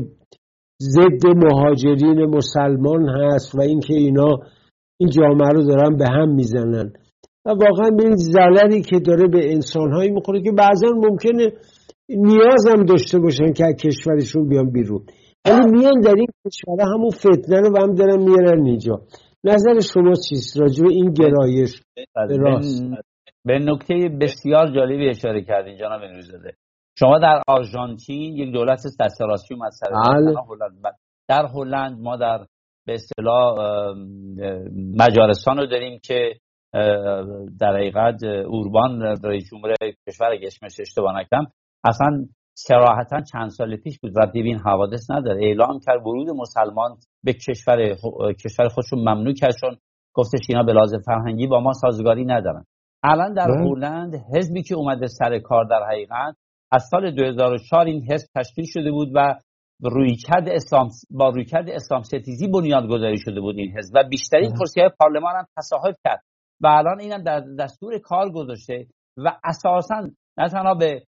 ضد 0.82 1.26
مهاجرین 1.26 2.26
مسلمان 2.26 3.08
هست 3.08 3.54
و 3.54 3.60
اینکه 3.60 3.94
اینا 3.94 4.38
این 5.00 5.10
جامعه 5.10 5.48
رو 5.48 5.62
دارن 5.62 5.96
به 5.96 6.04
هم 6.08 6.34
می‌زنن. 6.34 6.92
و 7.46 7.50
واقعا 7.50 7.90
به 7.90 8.02
این 8.02 8.16
ضرری 8.16 8.82
که 8.82 8.98
داره 8.98 9.28
به 9.28 9.52
انسانهایی 9.52 10.10
می‌خوره 10.10 10.42
که 10.42 10.52
بعضا 10.52 10.88
ممکنه 10.96 11.52
نیاز 12.08 12.66
هم 12.68 12.84
داشته 12.84 13.18
باشن 13.18 13.52
که 13.52 13.64
از 13.64 13.74
کشورشون 13.74 14.48
بیان 14.48 14.70
بیرون. 14.70 15.06
ولی 15.46 15.70
میان 15.70 16.00
در 16.00 16.14
این 16.16 16.26
کشور 16.46 16.80
همون 16.94 17.10
فتنه 17.10 17.60
رو 17.60 17.78
هم 17.78 17.94
دارن 17.94 18.18
میارن 18.22 18.66
اینجا. 18.66 19.00
نظر 19.44 19.80
شما 19.94 20.12
چیست 20.28 20.60
راجع 20.60 20.84
به 20.84 20.90
این 20.90 21.12
گرایش؟ 21.12 21.82
به 22.14 22.36
راست. 22.36 22.82
به 23.44 23.58
نکته 23.58 23.94
بسیار 24.20 24.74
جالبی 24.74 25.08
اشاره 25.08 25.42
کردین 25.42 25.76
جناب 25.76 26.00
نوریزاده. 26.00 26.54
شما 26.98 27.18
در 27.18 27.42
آرژانتین 27.48 28.36
یک 28.36 28.52
دولت 28.52 28.80
دست 29.00 29.20
راستی 29.20 29.54
اومد 29.54 29.70
سر 29.70 29.86
بله. 29.90 30.34
در 31.28 31.46
هلند. 31.46 31.98
ما 32.00 32.16
در 32.16 32.46
به 32.86 32.94
اصطلاح 32.94 33.54
مجارستان 34.98 35.56
رو 35.58 35.66
داریم 35.66 36.00
که 36.04 36.32
در 37.60 37.76
حقیقت 37.76 38.24
اوربان 38.24 39.02
رئیس 39.02 39.50
جمهور 39.50 39.74
کشور 40.08 40.30
اسمش 40.42 40.80
اشتباه 40.80 41.20
نکنم 41.20 41.46
اصلا 41.84 42.26
سراحتا 42.54 43.20
چند 43.20 43.48
سال 43.48 43.76
پیش 43.76 43.98
بود. 43.98 44.12
و 44.16 44.26
ببین 44.26 44.58
حوادث 44.58 45.10
نداره. 45.10 45.44
اعلام 45.44 45.80
کرد 45.86 46.06
ورود 46.06 46.28
مسلمان 46.30 46.96
به 47.24 47.32
کشور 47.32 47.96
کشور 48.44 48.68
خودشون 48.68 48.98
ممنوع 48.98 49.34
کرد 49.34 49.54
چون 49.60 49.76
گفتش 50.14 50.40
اینا 50.48 50.62
به 50.62 50.72
لازم 50.72 50.98
فرهنگی 51.06 51.46
با 51.46 51.60
ما 51.60 51.72
سازگاری 51.72 52.24
ندارن. 52.24 52.64
الان 53.02 53.34
در 53.34 53.46
بله. 53.46 53.68
هلند 53.68 54.14
حزبی 54.34 54.62
که 54.62 54.74
اومده 54.74 55.06
سر 55.06 55.38
کار 55.38 55.64
در 55.64 55.80
حقیقت 55.90 56.36
از 56.72 56.82
سال 56.90 57.10
2004 57.10 57.86
این 57.86 58.12
حزب 58.12 58.26
تشکیل 58.36 58.64
شده 58.68 58.90
بود 58.90 59.08
و 59.14 59.34
رویکرد 59.80 60.48
اسلام 60.48 60.88
با 61.10 61.28
رویکرد 61.28 61.70
اسلام 61.70 62.02
ستیزی 62.02 62.48
بنیادگذاری 62.48 63.18
شده 63.18 63.40
بود 63.40 63.58
این 63.58 63.78
حزب 63.78 63.94
و 63.94 64.08
بیشترین. 64.08 64.52
کرسی 64.58 64.80
های 64.80 64.90
پارلمان 65.00 65.36
هم 65.36 65.44
تصاحب 65.58 65.94
کرد 66.04 66.22
و 66.60 66.66
الان 66.66 67.00
اینم 67.00 67.22
در 67.22 67.44
دستور 67.58 67.98
کار 67.98 68.30
گذاشته 68.30 68.86
و 69.16 69.36
اساسا 69.44 70.00
نه 70.38 70.48
تنها 70.48 70.74
به 70.74 71.02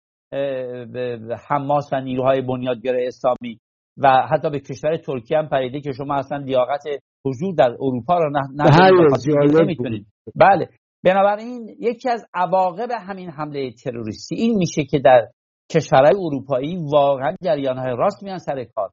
حماس 1.48 1.92
و 1.92 2.00
نیروهای 2.00 2.40
بنیادگر 2.40 2.94
اسلامی 2.96 3.61
و 3.96 4.26
حتی 4.30 4.50
به 4.50 4.61
کشور 4.61 4.96
ترکیه 4.96 5.38
هم 5.38 5.48
پریده 5.48 5.80
که 5.80 5.92
شما 5.92 6.14
اصلا 6.14 6.38
لیاقت 6.38 6.82
حضور 7.26 7.54
در 7.54 7.70
اروپا 7.70 8.18
بله، 8.59 9.62
نمی‌تونید. 9.62 10.06
بله. 10.36 10.68
بنابراین 11.04 11.76
یکی 11.80 12.11
از 12.11 12.26
عواقب 12.34 12.88
همین 12.90 13.30
حمله 13.30 13.70
تروریستی 13.84 14.34
این 14.34 14.56
میشه 14.59 14.84
که 14.84 14.98
در 14.98 15.28
کشورهای 15.72 16.14
اروپایی 16.24 16.76
واقعا 16.92 17.34
جریانهای 17.44 17.96
راست 17.96 18.22
میان 18.22 18.38
سر 18.38 18.64
کار. 18.64 18.90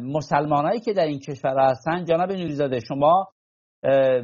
مسلمانایی 0.00 0.80
که 0.80 0.92
در 0.92 1.06
این 1.06 1.18
کشور 1.18 1.58
هستن 1.58 2.04
جناب 2.04 2.32
نوریزاده 2.32 2.80
شما 2.88 3.28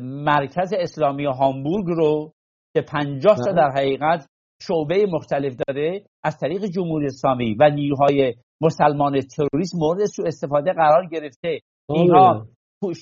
مرکز 0.00 0.72
اسلامی 0.78 1.24
هامبورگ 1.24 1.84
رو 1.86 2.32
که 2.74 2.82
پنجاه 2.82 3.36
تا 3.36 3.52
در 3.52 3.70
حقیقت 3.76 4.26
شعبه 4.62 5.06
مختلف 5.06 5.56
داره 5.68 6.04
از 6.24 6.36
طریق 6.40 6.64
جمهوری 6.64 7.06
اسلامی 7.06 7.54
و 7.54 7.70
نیروهای 7.70 8.34
مسلمان 8.60 9.20
تروریست 9.20 9.74
مورد 9.74 10.04
سوء 10.04 10.26
استفاده 10.26 10.72
قرار 10.72 11.06
گرفته. 11.06 11.58
اینها 11.90 12.46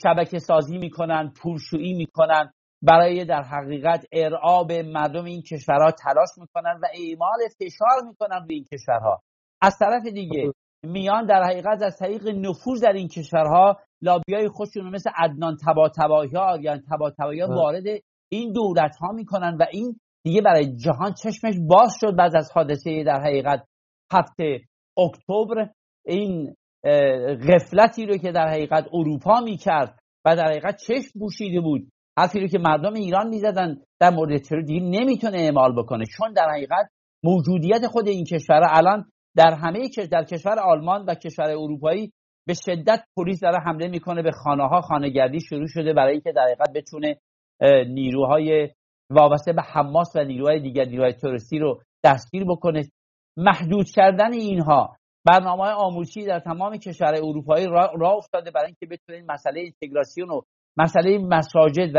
شبکه 0.03 0.39
سازی 0.39 0.79
می‌کنن 0.79 1.33
پولشویی 1.43 1.95
می‌کنن. 1.95 2.51
برای 2.83 3.25
در 3.25 3.43
حقیقت 3.43 4.07
ارعاب 4.13 4.73
مردم 4.73 5.25
این 5.25 5.43
کشورها 5.43 5.91
تلاش 5.91 6.29
می‌کنن 6.39 6.81
و 6.83 6.87
اعمال 6.95 7.39
فشار 7.59 8.09
می‌کنن 8.09 8.47
به 8.47 8.55
این 8.55 8.65
کشورها. 8.73 9.23
از 9.63 9.79
طرف 9.79 10.07
دیگه 10.07 10.53
میان 10.83 11.27
در 11.27 11.43
حقیقت 11.43 11.83
از 11.83 11.99
طریق 11.99 12.29
نفوذ 12.29 12.83
در 12.83 12.93
این 12.93 13.09
کشورها 13.09 13.79
لابیای 14.03 14.49
خودشون 14.49 14.91
مثل 14.91 15.11
عدنان 15.17 15.57
تبا 15.67 15.89
تبایی 15.89 16.31
ها 16.31 16.59
یا 16.61 16.79
تبا 16.91 17.11
تبایی 17.11 17.43
وارد 17.43 17.85
این 18.33 18.53
دولت 18.53 18.97
ها 18.97 19.13
می‌کنن 19.13 19.57
و 19.61 19.65
این 19.73 20.01
دیگه 20.25 20.43
برای 20.43 20.77
جهان 20.77 21.15
چشمش 21.15 21.55
باز 21.69 21.93
شد 22.01 22.17
بعد 22.17 22.37
از 22.37 22.51
حادثه 22.55 23.05
در 23.05 23.21
حقیقت 23.21 23.65
هفته 24.13 24.61
اکتبر. 24.99 25.69
این 26.07 26.55
غفلتی 27.49 28.07
رو 28.07 28.17
که 28.17 28.33
در 28.33 28.49
حقیقت 28.49 28.87
اروپا 28.93 29.41
می‌کرد 29.41 29.99
و 30.25 30.37
در 30.37 30.45
حقیقت 30.45 30.77
چشم 30.77 31.19
بوشیده 31.19 31.61
بود. 31.61 31.89
حرفی 32.19 32.41
رو 32.41 32.47
که 32.47 32.59
مردم 32.59 32.95
ایران 32.95 33.29
می‌زدن 33.29 33.77
در 34.01 34.11
مورد 34.11 34.39
ترور 34.39 34.63
دیگه 34.63 34.81
نمی‌تونه 34.81 35.39
اعمال 35.39 35.83
بکنه. 35.83 36.05
چون 36.17 36.33
در 36.33 36.51
حقیقت 36.51 36.91
موجودیت 37.25 37.87
خود 37.87 38.09
این 38.09 38.25
کشور 38.25 38.61
الان 38.71 39.05
در 39.37 39.55
همه 39.55 39.89
در 40.11 40.25
کشور 40.25 40.59
آلمان 40.59 41.05
و 41.05 41.15
کشور 41.15 41.51
اروپایی 41.51 42.13
به 42.47 42.55
شدت 42.55 43.05
پلیس 43.17 43.41
داره 43.41 43.59
حمله 43.67 43.89
می‌کنه 43.89 44.23
به 44.23 44.31
خانه 44.31 44.69
ها 44.69 44.81
شروع 45.49 45.67
شده 45.67 45.93
برای 45.93 46.13
اینکه 46.13 46.33
در 46.33 46.43
حقیقت 46.43 46.73
بتونه 46.75 47.17
نیروهای 47.89 48.69
وابسته 49.11 49.53
به 49.53 49.63
حماس 49.63 50.17
و 50.17 50.25
نیروهای 50.25 50.61
دیگر 50.61 50.85
نیروهای 50.85 51.13
تروریستی 51.13 51.59
رو 51.59 51.81
دستگیر 52.05 52.45
بکنه. 52.45 52.89
محدود 53.37 53.87
کردن 53.91 54.33
اینها 54.33 54.97
برنامه 55.25 55.65
آموزشی 55.65 56.25
در 56.25 56.41
تمام 56.41 56.77
کشورهای 56.77 57.21
اروپایی 57.21 57.67
راه 57.67 57.91
را 57.99 58.11
افتاده 58.11 58.51
برای 58.51 58.67
اینکه 58.67 58.87
بتونه 58.97 59.25
مسئله 59.29 59.61
اینتگراسیون 59.61 60.31
و 60.31 60.41
مسئله 60.79 61.19
مساجد 61.19 61.95
و 61.95 61.99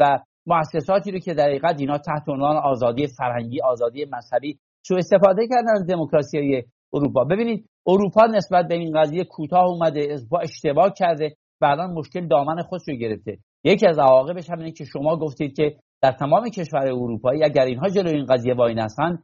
و 0.00 0.18
مؤسساتی 0.46 1.10
رو 1.12 1.18
که 1.18 1.34
در 1.34 1.44
حقیقت 1.44 1.80
اینا 1.80 1.98
تحت 1.98 2.28
عنوان 2.28 2.56
آزادی 2.56 3.06
فرهنگی 3.06 3.60
آزادی 3.60 4.04
مذهبی 4.04 4.58
سو 4.86 4.94
استفاده 4.94 5.48
کردن 5.48 5.72
از 5.74 5.86
دموکراسی 5.86 6.62
اروپا. 6.92 7.24
ببینید 7.24 7.68
اروپا 7.86 8.26
نسبت 8.26 8.68
به 8.68 8.74
این 8.74 9.00
قضیه 9.00 9.24
کوتاه 9.24 9.64
اومده 9.64 10.16
با 10.30 10.40
اشتباه 10.40 10.92
کرده 10.98 11.36
الان 11.62 11.90
مشکل 11.90 12.28
دامن 12.28 12.62
خودش 12.62 12.82
رو 12.88 12.94
گرفته. 12.94 13.38
یکی 13.64 13.86
از 13.86 13.98
عواقبش 13.98 14.50
همینه 14.50 14.72
که 14.72 14.84
شما 14.84 15.16
گفتید 15.16 15.56
که 15.56 15.76
در 16.02 16.12
تمام 16.12 16.48
کشور 16.48 16.86
اروپایی 16.86 17.44
اگر 17.44 17.64
اینها 17.64 17.88
جلو 17.88 18.08
این 18.08 18.26
قضیه 18.26 18.54
وای 18.54 18.74
نستن 18.74 19.18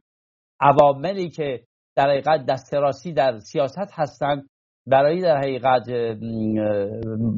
عواملی 0.59 1.29
که 1.29 1.61
در 1.95 2.09
حقیقت 2.09 2.45
دستراسی 2.45 3.13
در 3.13 3.39
سیاست 3.39 3.91
هستند 3.93 4.49
برای 4.91 5.21
در 5.21 5.37
حقیقت 5.37 5.89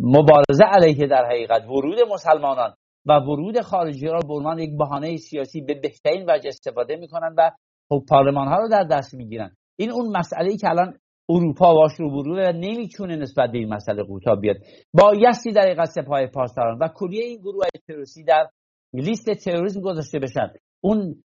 مبارزه 0.04 0.64
علیه 0.64 1.08
در 1.08 1.26
حقیقت 1.26 1.66
ورود 1.66 2.00
مسلمانان 2.12 2.74
و 3.06 3.14
ورود 3.14 3.62
خارجی 3.62 4.08
را 4.08 4.20
به 4.20 4.64
یک 4.64 4.78
بهانه 4.78 5.18
سیاسی 5.18 5.62
به 5.62 5.74
بهترین 5.74 6.26
وجه 6.30 6.48
استفاده 6.48 6.96
می‌کنن 6.96 7.36
و 7.38 7.52
خب 7.90 8.04
پارلمان 8.10 8.48
ها 8.48 8.58
رو 8.58 8.70
در 8.70 8.84
دست 8.84 9.14
می‌گیرن 9.14 9.52
این 9.80 9.92
اون 9.92 10.18
مسئله 10.18 10.52
ای 10.52 10.58
که 10.58 10.70
الان 10.70 10.94
اروپا 11.30 11.74
باش 11.74 11.92
رو 12.00 12.24
و 12.24 12.52
نمی‌تونه 12.52 13.16
نسبت 13.16 13.52
به 13.52 13.58
این 13.58 13.74
مسئله 13.74 14.04
کوتاه 14.04 14.36
بیاد. 14.36 14.56
بایستی 14.94 15.52
در 15.52 15.62
حقیقت 15.62 15.86
سپاه 15.86 16.26
پاسداران 16.28 16.78
و 16.78 16.88
کلیه 16.96 17.24
این 17.24 17.40
گروه 17.40 17.66
تروریستی 17.88 18.24
در 18.24 18.48
لیست 18.94 19.30
تروریسم 19.30 19.82
گذاشته 19.82 20.20
بشن. 20.20 20.52
اون 20.84 21.24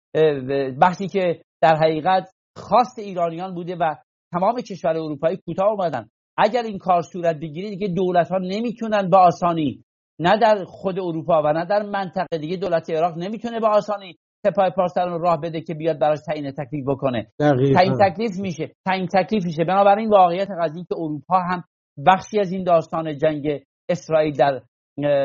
بحثی 0.81 1.09
که 1.09 1.43
در 1.61 1.77
حقیقت 1.77 2.31
خواست 2.57 2.99
ایرانیان 2.99 3.55
بوده 3.55 3.77
و 3.77 3.95
تمام 4.33 4.61
کشور 4.61 4.91
اروپایی 4.91 5.37
کوتاه 5.37 5.69
اومدن. 5.69 6.09
اگر 6.39 6.63
این 6.63 6.79
کار 6.79 7.03
صورت 7.03 7.37
بگیره 7.37 7.71
دیگه 7.71 7.89
دولت 7.89 8.29
ها 8.31 8.39
نمی‌تونن 8.39 9.11
به 9.11 9.17
آسانی 9.17 9.85
نه 10.19 10.39
در 10.39 10.65
خود 10.67 10.99
اروپا 10.99 11.43
و 11.45 11.53
نه 11.53 11.65
در 11.65 11.83
منطقه 11.83 12.39
دیگه 12.39 12.57
دولت 12.57 12.91
عراق 12.91 13.19
نمی‌تونه 13.19 13.61
به 13.61 13.69
آسانی 13.69 14.17
سپاه 14.47 14.71
پاسداران 14.71 15.21
راه 15.21 15.41
بده 15.41 15.61
که 15.61 15.75
بیاد 15.75 15.99
براش 15.99 16.19
تعیین 16.27 16.51
تکلیف 16.51 16.85
بکنه. 16.89 17.27
تعیین 17.75 17.95
تکلیف 18.01 18.41
میشه. 18.41 18.73
تعیین 18.87 19.07
تکلیف 19.07 19.45
میشه. 19.45 19.65
بنابراین 19.65 20.09
واقعیت 20.09 20.49
قضیه 20.63 20.85
که 20.89 20.95
اروپا 20.97 21.39
هم 21.39 21.65
بخشی 22.07 22.41
از 22.41 22.53
این 22.53 22.65
داستان 22.65 23.19
جنگ 23.19 23.63
اسرائیل 23.89 24.37
در 24.37 24.61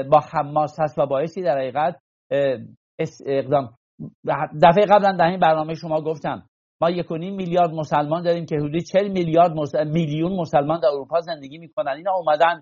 با 0.04 0.20
حماس 0.32 0.80
هست 0.80 1.00
و 1.00 1.06
باعثی 1.06 1.42
در 1.42 1.58
حقیقت 1.58 1.96
اقدام. 3.26 3.74
دفعه 4.64 4.86
قبلا 4.86 5.12
در 5.12 5.26
این 5.26 5.40
برنامه 5.40 5.74
شما 5.74 6.02
گفتم 6.02 6.44
ما 6.82 6.90
یک 6.90 7.12
میلیارد 7.12 7.72
مسلمان 7.72 8.24
داریم 8.24 8.46
که 8.46 8.56
حدود 8.56 8.84
40 8.84 9.08
میلیارد 9.08 9.52
میلیون 9.88 10.36
مسلمان 10.36 10.80
در 10.80 10.88
اروپا 10.88 11.22
زندگی 11.22 11.58
می‌کنن. 11.58 11.92
اینا 11.92 12.12
اومدن 12.14 12.62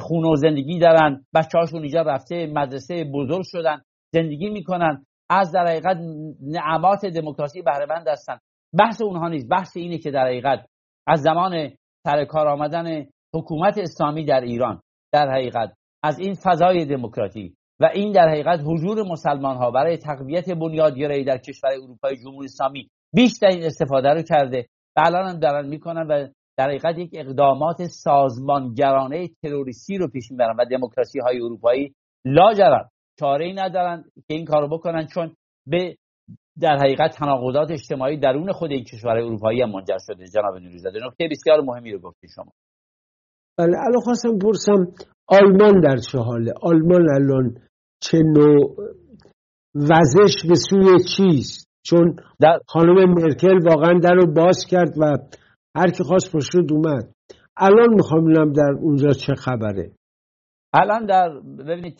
خونه 0.00 0.28
و 0.28 0.36
زندگی 0.36 0.78
دارن. 0.78 1.24
بچه 1.34 1.58
هاشون 1.58 1.82
اینجا 1.82 2.02
رفته 2.02 2.46
مدرسه 2.46 3.04
بزرگ 3.04 3.42
شدن 3.44 3.82
زندگی 4.14 4.50
می‌کنن. 4.50 5.06
از 5.30 5.52
در 5.52 5.66
حقیقت 5.66 5.96
نعمات 6.42 7.06
دموکراسی 7.06 7.62
بهره 7.62 7.86
مند 7.86 8.08
هستن. 8.08 8.38
بحث 8.78 9.02
اونها 9.02 9.28
نیست. 9.28 9.48
بحث 9.48 9.76
اینه 9.76 9.98
که 9.98 10.10
در 10.10 10.26
حقیقت 10.26 10.66
از 11.06 11.20
زمان 11.20 11.70
سر 12.06 12.24
کار 12.24 12.48
آمدن 12.48 13.06
حکومت 13.34 13.78
اسلامی 13.78 14.24
در 14.24 14.40
ایران 14.40 14.80
در 15.12 15.30
حقیقت 15.30 15.72
از 16.02 16.18
این 16.18 16.34
فضای 16.34 16.84
دموکراتی 16.84 17.56
و 17.80 17.90
این 17.94 18.12
در 18.12 18.28
حقیقت 18.28 18.60
حضور 18.60 19.02
مسلمان 19.02 19.56
ها 19.56 19.70
برای 19.70 19.96
تقویت 19.96 20.50
بنیادگرایی 20.50 21.24
در 21.24 21.38
کشور 21.38 21.70
اروپای 21.82 22.16
جمهوری 22.16 22.44
اسلامی 22.44 22.88
بیشترین 23.14 23.64
استفاده 23.64 24.08
رو 24.08 24.22
کرده. 24.22 24.66
و 24.96 25.02
الان 25.06 25.28
هم 25.28 25.38
دارن 25.38 25.68
می‌کنن 25.68 26.06
و 26.06 26.28
در 26.58 26.68
حقیقت 26.68 26.98
یک 26.98 27.10
اقدامات 27.12 27.84
سازمانگرانه 27.84 29.28
تروریستی 29.42 29.98
رو 29.98 30.08
پیش 30.08 30.30
می‌برن 30.30 30.56
و 30.58 30.64
دموکراسی 30.64 31.18
های 31.18 31.40
اروپایی 31.40 31.94
لاجرم. 32.24 32.90
چاره 33.20 33.44
ای 33.44 33.52
ندارن 33.52 34.04
که 34.16 34.34
این 34.34 34.44
کارو 34.44 34.68
بکنن 34.68 35.06
چون 35.06 35.34
به 35.66 35.96
در 36.60 36.76
حقیقت 36.76 37.16
تناقضات 37.18 37.70
اجتماعی 37.70 38.16
درون 38.16 38.52
خود 38.52 38.70
این 38.70 38.84
کشور 38.84 39.16
اروپایی 39.16 39.62
هم 39.62 39.70
منجر 39.70 39.98
شده. 40.06 40.26
جناب 40.28 40.56
نوریزاده 40.56 40.98
نکته 41.06 41.28
بسیار 41.30 41.60
مهمی 41.60 41.92
رو 41.92 41.98
گفتی 41.98 42.28
شما. 42.34 42.52
بله 43.58 43.76
الان 43.86 44.00
خواستم 44.04 44.38
پرسم 44.38 44.92
آلمان 45.28 45.80
در 45.80 45.96
چه 45.96 46.18
حاله؟ 46.18 46.52
آلمان 46.62 47.10
الان 47.14 47.54
چه 48.00 48.18
نوع 48.18 48.76
وزش 49.74 50.34
به 50.48 50.54
سوی 50.70 50.98
چیست؟ 51.16 51.66
چون 51.88 52.16
در... 52.40 52.58
خانم 52.66 53.14
مرکل 53.14 53.58
واقعا 53.68 53.98
در 53.98 54.14
رو 54.14 54.34
باز 54.34 54.66
کرد 54.70 54.98
و 54.98 55.16
هر 55.76 55.90
کی 55.90 56.04
خواست 56.04 56.36
پشت 56.36 56.72
اومد 56.72 57.12
الان 57.56 57.94
می‌خوام 57.94 58.24
ببینم 58.24 58.52
در 58.52 58.74
اونجا 58.80 59.10
چه 59.10 59.34
خبره. 59.34 59.90
الان 60.72 61.06
در 61.06 61.40
ببینید 61.58 61.96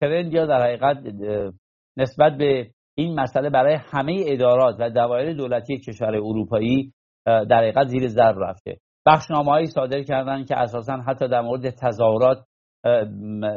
ترند 0.00 0.32
یا 0.32 0.46
در 0.46 0.62
حقیقت 0.62 0.96
نسبت 1.96 2.36
به 2.38 2.70
این 2.98 3.20
مسئله 3.20 3.50
برای 3.50 3.78
همه 3.92 4.24
ادارات 4.26 4.76
و 4.78 4.90
دوایر 4.90 5.32
دولتی 5.32 5.78
کشور 5.78 6.16
اروپایی 6.16 6.92
در 7.26 7.58
حقیقت 7.58 7.86
زیر 7.86 8.08
ضرب 8.08 8.36
رفته. 8.38 8.76
بخشنامه 9.06 9.64
صادر 9.64 10.02
کردن 10.02 10.44
که 10.44 10.56
اساسا 10.56 10.96
حتی 10.96 11.28
در 11.28 11.40
مورد 11.40 11.70
تظاهرات 11.70 12.44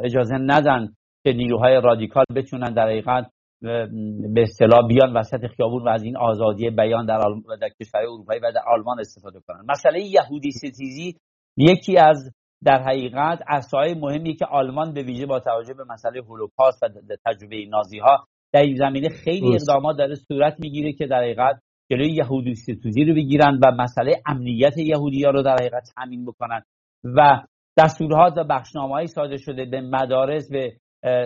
اجازه 0.04 0.34
ندن 0.34 0.88
که 1.24 1.32
نیروهای 1.32 1.80
رادیکال 1.84 2.24
بتونن 2.36 2.74
در 2.74 2.86
حقیقت 2.86 3.30
به 3.62 4.42
اصطلاح 4.42 4.88
بیان 4.88 5.16
وسط 5.16 5.46
خیابون 5.46 5.82
و 5.82 5.88
از 5.88 6.02
این 6.02 6.16
آزادی 6.16 6.70
بیان 6.70 7.06
در, 7.06 7.18
در 7.60 7.68
کشور 7.80 8.00
اروپایی 8.00 8.40
و 8.40 8.52
در 8.52 8.62
آلمان 8.66 9.00
استفاده 9.00 9.40
کنن. 9.48 9.64
مسئله 9.68 10.00
یهودی 10.00 10.50
ستیزی 10.50 11.16
یکی 11.56 11.98
از 11.98 12.32
در 12.64 12.82
حقیقت 12.82 13.38
اصای 13.48 13.94
مهمی 13.94 14.34
که 14.34 14.46
آلمان 14.46 14.94
به 14.94 15.02
ویژه 15.02 15.26
با 15.26 15.40
توجه 15.40 15.74
به 15.74 15.84
مسئله 15.84 16.20
هولوکاست 16.20 16.82
و 16.82 16.88
تجربه 17.26 17.66
نازی 17.66 17.98
ها 17.98 18.24
در 18.52 18.62
این 18.62 18.76
زمینه 18.76 19.08
خیلی 19.08 19.54
اقدامات 19.54 19.96
داره 19.96 20.14
صورت 20.14 20.60
می‌گیره 20.60 20.92
که 20.92 21.06
در 21.06 21.22
حقیقت 21.22 21.62
جلوی 21.90 22.12
یهودی 22.12 22.54
ستوزی 22.54 23.04
رو 23.04 23.14
بگیرن 23.14 23.58
و 23.62 23.70
مسئله 23.70 24.22
امنیت 24.26 24.78
یهودی 24.78 25.24
ها 25.24 25.30
رو 25.30 25.42
در 25.42 25.54
حقیقت 25.54 25.90
تامین 25.96 26.24
بکنن 26.24 26.62
و 27.04 27.42
دستورها 27.78 28.34
و 28.36 28.44
بخشنامه‌ای 28.44 29.06
صادر 29.06 29.36
شده 29.36 29.64
به 29.64 29.80
مدارس 29.80 30.50
به 30.50 30.76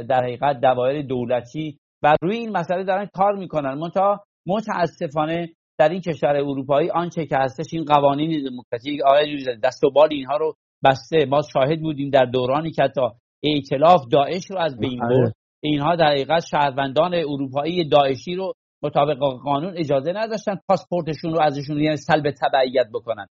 در 0.08 0.22
حقیقت 0.22 0.60
دوایر 0.60 1.02
دولتی 1.06 1.78
و 2.02 2.16
روی 2.22 2.36
این 2.36 2.50
مسئله 2.50 2.84
دارن 2.84 3.08
کار 3.14 3.36
می‌کنن. 3.36 3.74
منتها 3.74 4.24
متاسفانه 4.46 5.48
در 5.78 5.88
این 5.88 6.00
کشور 6.00 6.36
اروپایی 6.36 6.90
آنچه 6.90 7.26
که 7.26 7.36
هستش 7.36 7.66
این 7.72 7.84
قوانین 7.84 8.44
دموکراتیک 8.44 9.00
آقای 9.06 9.56
دست 9.64 9.84
و 9.84 9.90
بال 9.90 10.08
اینها 10.10 10.36
رو 10.36 10.54
بسته. 10.84 11.26
ما 11.26 11.40
شاهد 11.52 11.80
بودیم 11.80 12.10
در 12.10 12.24
دورانی 12.24 12.70
که 12.70 12.82
تا 12.94 13.14
ائتلاف 13.44 14.00
داعش 14.12 14.50
رو 14.50 14.58
از 14.58 14.78
بین 14.78 15.00
بله. 15.00 15.08
برد. 15.08 15.34
اینها 15.62 15.96
در 15.96 16.06
حقیقت 16.06 16.44
شهروندان 16.50 17.14
اروپایی 17.14 17.88
داعشی 17.88 18.34
رو 18.34 18.52
مطابق 18.82 19.18
قانون 19.44 19.74
اجازه 19.76 20.12
نداشتن 20.12 20.58
پاسپورتشون 20.68 21.32
رو 21.32 21.40
ازشون 21.42 21.80
یعنی 21.80 21.96
سلب 21.96 22.30
تبعیت 22.30 22.86
بکنن. 22.94 23.26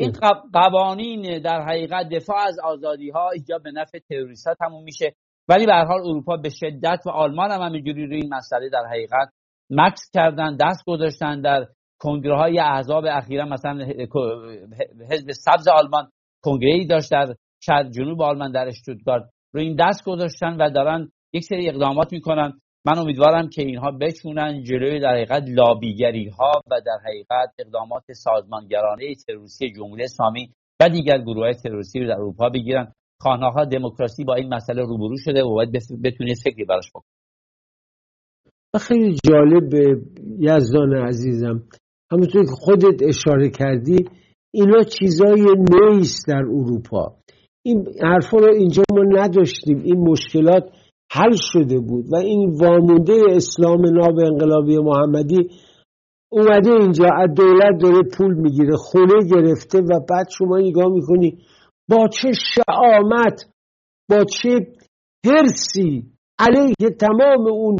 این 0.00 0.12
قوانین 0.52 1.42
در 1.42 1.62
حقیقت 1.62 2.08
دفاع 2.08 2.36
از 2.46 2.58
آزادی 2.64 3.10
ها 3.10 3.30
اینجا 3.30 3.58
به 3.58 3.70
نفع 3.70 3.98
تروریست 3.98 4.46
ها 4.46 4.54
تموم 4.54 4.84
میشه. 4.84 5.14
ولی 5.48 5.66
به 5.66 5.72
هر 5.72 5.84
حال 5.84 6.00
اروپا 6.00 6.36
به 6.36 6.48
شدت 6.48 7.00
و 7.06 7.10
آلمان 7.10 7.50
هم 7.50 7.60
همینجوری 7.60 8.06
روی 8.06 8.16
این 8.16 8.34
مسئله 8.34 8.68
در 8.68 8.84
حقیقت 8.90 9.28
مکس 9.70 10.10
کردن 10.14 10.56
دست 10.56 10.84
گذاشتن 10.86 11.40
در 11.40 11.66
کنگره 12.00 12.36
های 12.36 12.58
احزاب 12.58 13.04
اخیرا 13.08 13.44
مثلا 13.44 13.84
حزب 15.10 15.30
سبز 15.32 15.68
آلمان 15.68 16.08
کنگره 16.42 16.72
ای 16.72 16.86
داشت 16.86 17.10
در 17.10 17.34
شهر 17.60 17.82
جنوب 17.82 18.22
آلمان 18.22 18.52
در 18.52 18.66
اشتوتگارت 18.66 19.30
روی 19.54 19.64
این 19.64 19.76
دست 19.80 20.04
گذاشتن 20.04 20.56
و 20.56 20.70
دارن 20.70 21.08
یک 21.32 21.44
سری 21.44 21.68
اقدامات 21.68 22.12
می‌کنن. 22.12 22.60
من 22.86 22.98
امیدوارم 22.98 23.48
که 23.48 23.62
اینها 23.62 23.90
بتونن 23.90 24.62
جلوی 24.62 25.00
در 25.00 25.10
حقیقت 25.10 25.44
لابیگری 25.48 26.28
ها 26.28 26.52
و 26.70 26.80
در 26.86 26.98
حقیقت 27.04 27.54
اقدامات 27.58 28.02
سازمانگرانه 28.12 29.14
تروریستی 29.14 29.72
جمهوری 29.72 30.02
اسلامی 30.02 30.52
و 30.80 30.88
دیگر 30.88 31.18
گروه 31.18 31.44
های 31.44 31.54
تروریستی 31.54 32.00
رو 32.00 32.06
در 32.06 32.14
اروپا 32.14 32.48
بگیرن. 32.48 32.92
خانه 33.22 33.66
دموکراسی 33.72 34.24
با 34.24 34.34
این 34.34 34.54
مسئله 34.54 34.82
روبرو 34.82 35.16
شده 35.16 35.44
و 35.44 35.54
باید 35.54 35.72
بتونید 36.04 36.36
فکری 36.44 36.64
براش 36.64 36.90
بکنید 36.90 37.18
خیلی 38.80 39.16
جالب 39.24 39.74
یزدان 40.38 40.94
عزیزم. 40.94 41.62
همونطور 42.12 42.44
که 42.44 42.50
خودت 42.50 43.02
اشاره 43.02 43.50
کردی 43.50 44.08
اینا 44.54 44.82
چیزای 44.82 45.46
نیست 45.70 46.28
در 46.28 46.42
اروپا. 46.42 47.16
این 47.66 47.86
حرفا 48.02 48.38
رو 48.38 48.52
اینجا 48.54 48.82
ما 48.92 49.02
نداشتیم. 49.02 49.78
این 49.78 49.98
مشکلات 49.98 50.64
حل 51.12 51.34
شده 51.52 51.78
بود 51.78 52.04
و 52.12 52.16
این 52.16 52.50
وامونده 52.60 53.22
اسلام 53.30 53.80
ناب 53.86 54.18
انقلابی 54.18 54.78
محمدی 54.78 55.50
اومده 56.32 56.70
اینجا 56.70 57.04
از 57.16 57.34
دولت 57.36 57.80
داره 57.80 58.02
پول 58.16 58.34
می‌گیره 58.34 58.76
خونه 58.76 59.28
گرفته 59.30 59.78
و 59.78 60.00
بعد 60.10 60.26
شما 60.38 60.58
نگاه 60.58 60.92
می‌کنی 60.92 61.38
با 61.90 62.08
چه 62.08 62.32
شعامت 62.32 63.44
با 64.10 64.24
چه 64.24 64.66
هرسی 65.26 66.02
علیه 66.38 66.90
تمام 67.00 67.52
اون 67.52 67.76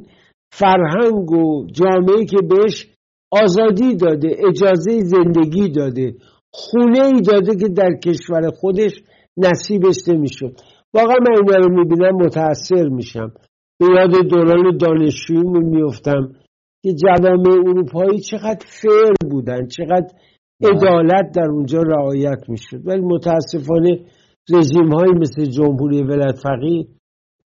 فرهنگ 0.52 1.30
و 1.30 1.66
جامعه 1.72 2.24
که 2.24 2.36
بهش 2.36 2.86
آزادی 3.32 3.96
داده 3.96 4.36
اجازه 4.48 5.00
زندگی 5.00 5.68
داده 5.68 6.14
خونه 6.52 7.06
ای 7.06 7.20
داده 7.20 7.56
که 7.56 7.68
در 7.68 7.90
کشور 8.04 8.50
خودش 8.50 8.92
نصیبش 9.36 10.08
نمی‌شد. 10.08 10.56
واقعا 10.94 11.16
من 11.20 11.36
اینا 11.36 11.66
رو 11.66 11.78
می‌بینم 11.78 12.16
متاثر 12.16 12.88
میشم. 12.88 13.32
به 13.80 13.86
یاد 13.96 14.28
دوران 14.30 14.76
دانشجوییمون 14.76 15.64
میفتم 15.64 16.32
که 16.82 16.92
جوامع 16.94 17.68
اروپایی 17.68 18.20
چقدر 18.20 18.66
فیر 18.66 19.30
بودن 19.30 19.66
چقدر 19.66 20.12
عدالت 20.64 21.32
در 21.36 21.50
اونجا 21.50 21.78
رعایت 21.78 22.48
می‌شد. 22.48 22.86
ولی 22.86 23.00
متاسفانه 23.00 24.00
رژیم 24.50 24.92
های 24.92 25.10
مثل 25.10 25.44
جمهوری 25.44 26.02
ولایت 26.02 26.38
فقیه 26.42 26.86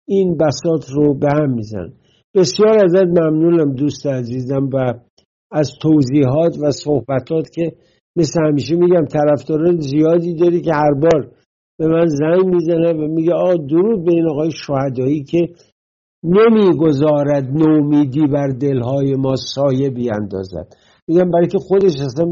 این 0.09 0.37
بساط 0.37 0.91
رو 0.91 1.15
به 1.15 1.29
هم 1.33 1.51
میزن 1.51 1.93
بسیار 2.35 2.85
ازت 2.85 3.05
ممنونم 3.05 3.75
دوست 3.75 4.07
عزیزم 4.07 4.69
و 4.73 4.95
از 5.53 5.71
توضیحات 5.83 6.57
و 6.63 6.71
صحبتات 6.71 7.51
که 7.55 7.73
مثل 8.17 8.47
همیشه 8.47 8.77
میگم 8.77 9.05
طرفداران 9.05 9.81
زیادی 9.81 10.35
داری 10.35 10.61
که 10.61 10.75
هر 10.75 10.95
بار 10.95 11.31
به 11.79 11.87
من 11.87 12.07
زنگ 12.07 12.45
می‌زنه 12.45 12.93
و 12.93 13.09
میگه 13.09 13.33
آقا 13.33 13.55
درود 13.55 14.05
به 14.05 14.13
این 14.13 14.31
آقای 14.31 14.51
شهدایی 14.51 15.25
که 15.25 15.49
نمی‌گذارد 16.25 17.45
نومیدی 17.53 18.27
بر 18.27 18.49
دلهای 18.49 19.15
ما 19.15 19.37
سایه 19.37 19.91
بیاندازد. 19.91 20.69
میگم 21.09 21.31
برای 21.31 21.49
که 21.49 21.59
خودش 21.59 22.01
اصلا 22.01 22.27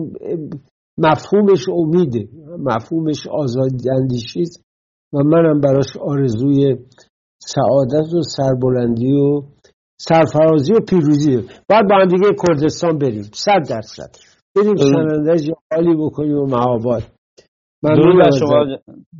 مفهومش 0.98 1.68
امیده 1.68 2.28
مفهومش 2.58 3.26
آزادی 3.26 3.90
اندیشیست 3.90 4.64
و 5.12 5.18
منم 5.18 5.60
براش 5.60 5.96
آرزوی 6.00 6.76
سعادت 7.42 8.14
و 8.14 8.22
سربلندی 8.22 9.12
و 9.12 9.42
سرفرازی 10.00 10.72
و 10.72 10.80
پیروزی. 10.80 11.36
باید 11.68 11.88
با 11.90 11.96
هم 11.96 12.08
دیگه 12.08 12.28
کردستان 12.48 12.98
بریم 12.98 13.22
صد 13.22 13.68
درصد. 13.70 14.10
بریم 14.56 14.76
سنندج 14.76 15.50
حالی 15.72 15.94
بکنیم 15.94 16.36
و 16.36 16.46
معاباد 16.46 17.02
درود 17.82 18.16
بر 18.24 18.30
شما 18.38 18.64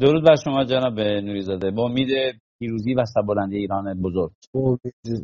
درود 0.01 0.25
بر 0.25 0.37
شما 0.45 0.65
جناب 0.65 1.01
نوریزاده. 1.01 1.71
با 1.71 1.85
امید 1.85 2.09
پیروزی 2.59 2.95
و 2.95 3.05
سربلندی 3.05 3.57
ایران 3.57 4.03
بزرگ. 4.03 4.31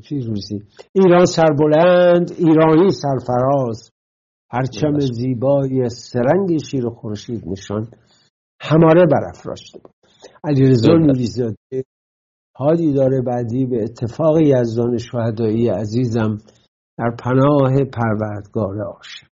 پیروزی. 0.08 0.58
ایران 0.94 1.24
سربلند 1.24 2.32
ایرانی 2.38 2.90
سرفراز. 2.90 3.90
پرچم 4.50 4.98
زیبای 4.98 5.88
سرنگ 5.88 6.58
شیر 6.70 6.86
و 6.86 6.90
خورشید 6.90 7.48
نشان 7.48 7.90
هماره 8.60 9.06
برافراشته 9.06 9.78
بود 9.78 9.92
علیرضا 10.44 10.92
نوریزاده 10.92 11.84
حالی 12.56 12.92
داره 12.92 13.20
بعدی 13.20 13.66
به 13.66 13.82
اتفاق 13.82 14.40
یزدان 14.40 14.98
شهدایی 14.98 15.68
عزیزم 15.68 16.38
در 16.98 17.16
پناه 17.24 17.84
پروردگار 17.84 18.82
آشه 18.82 19.26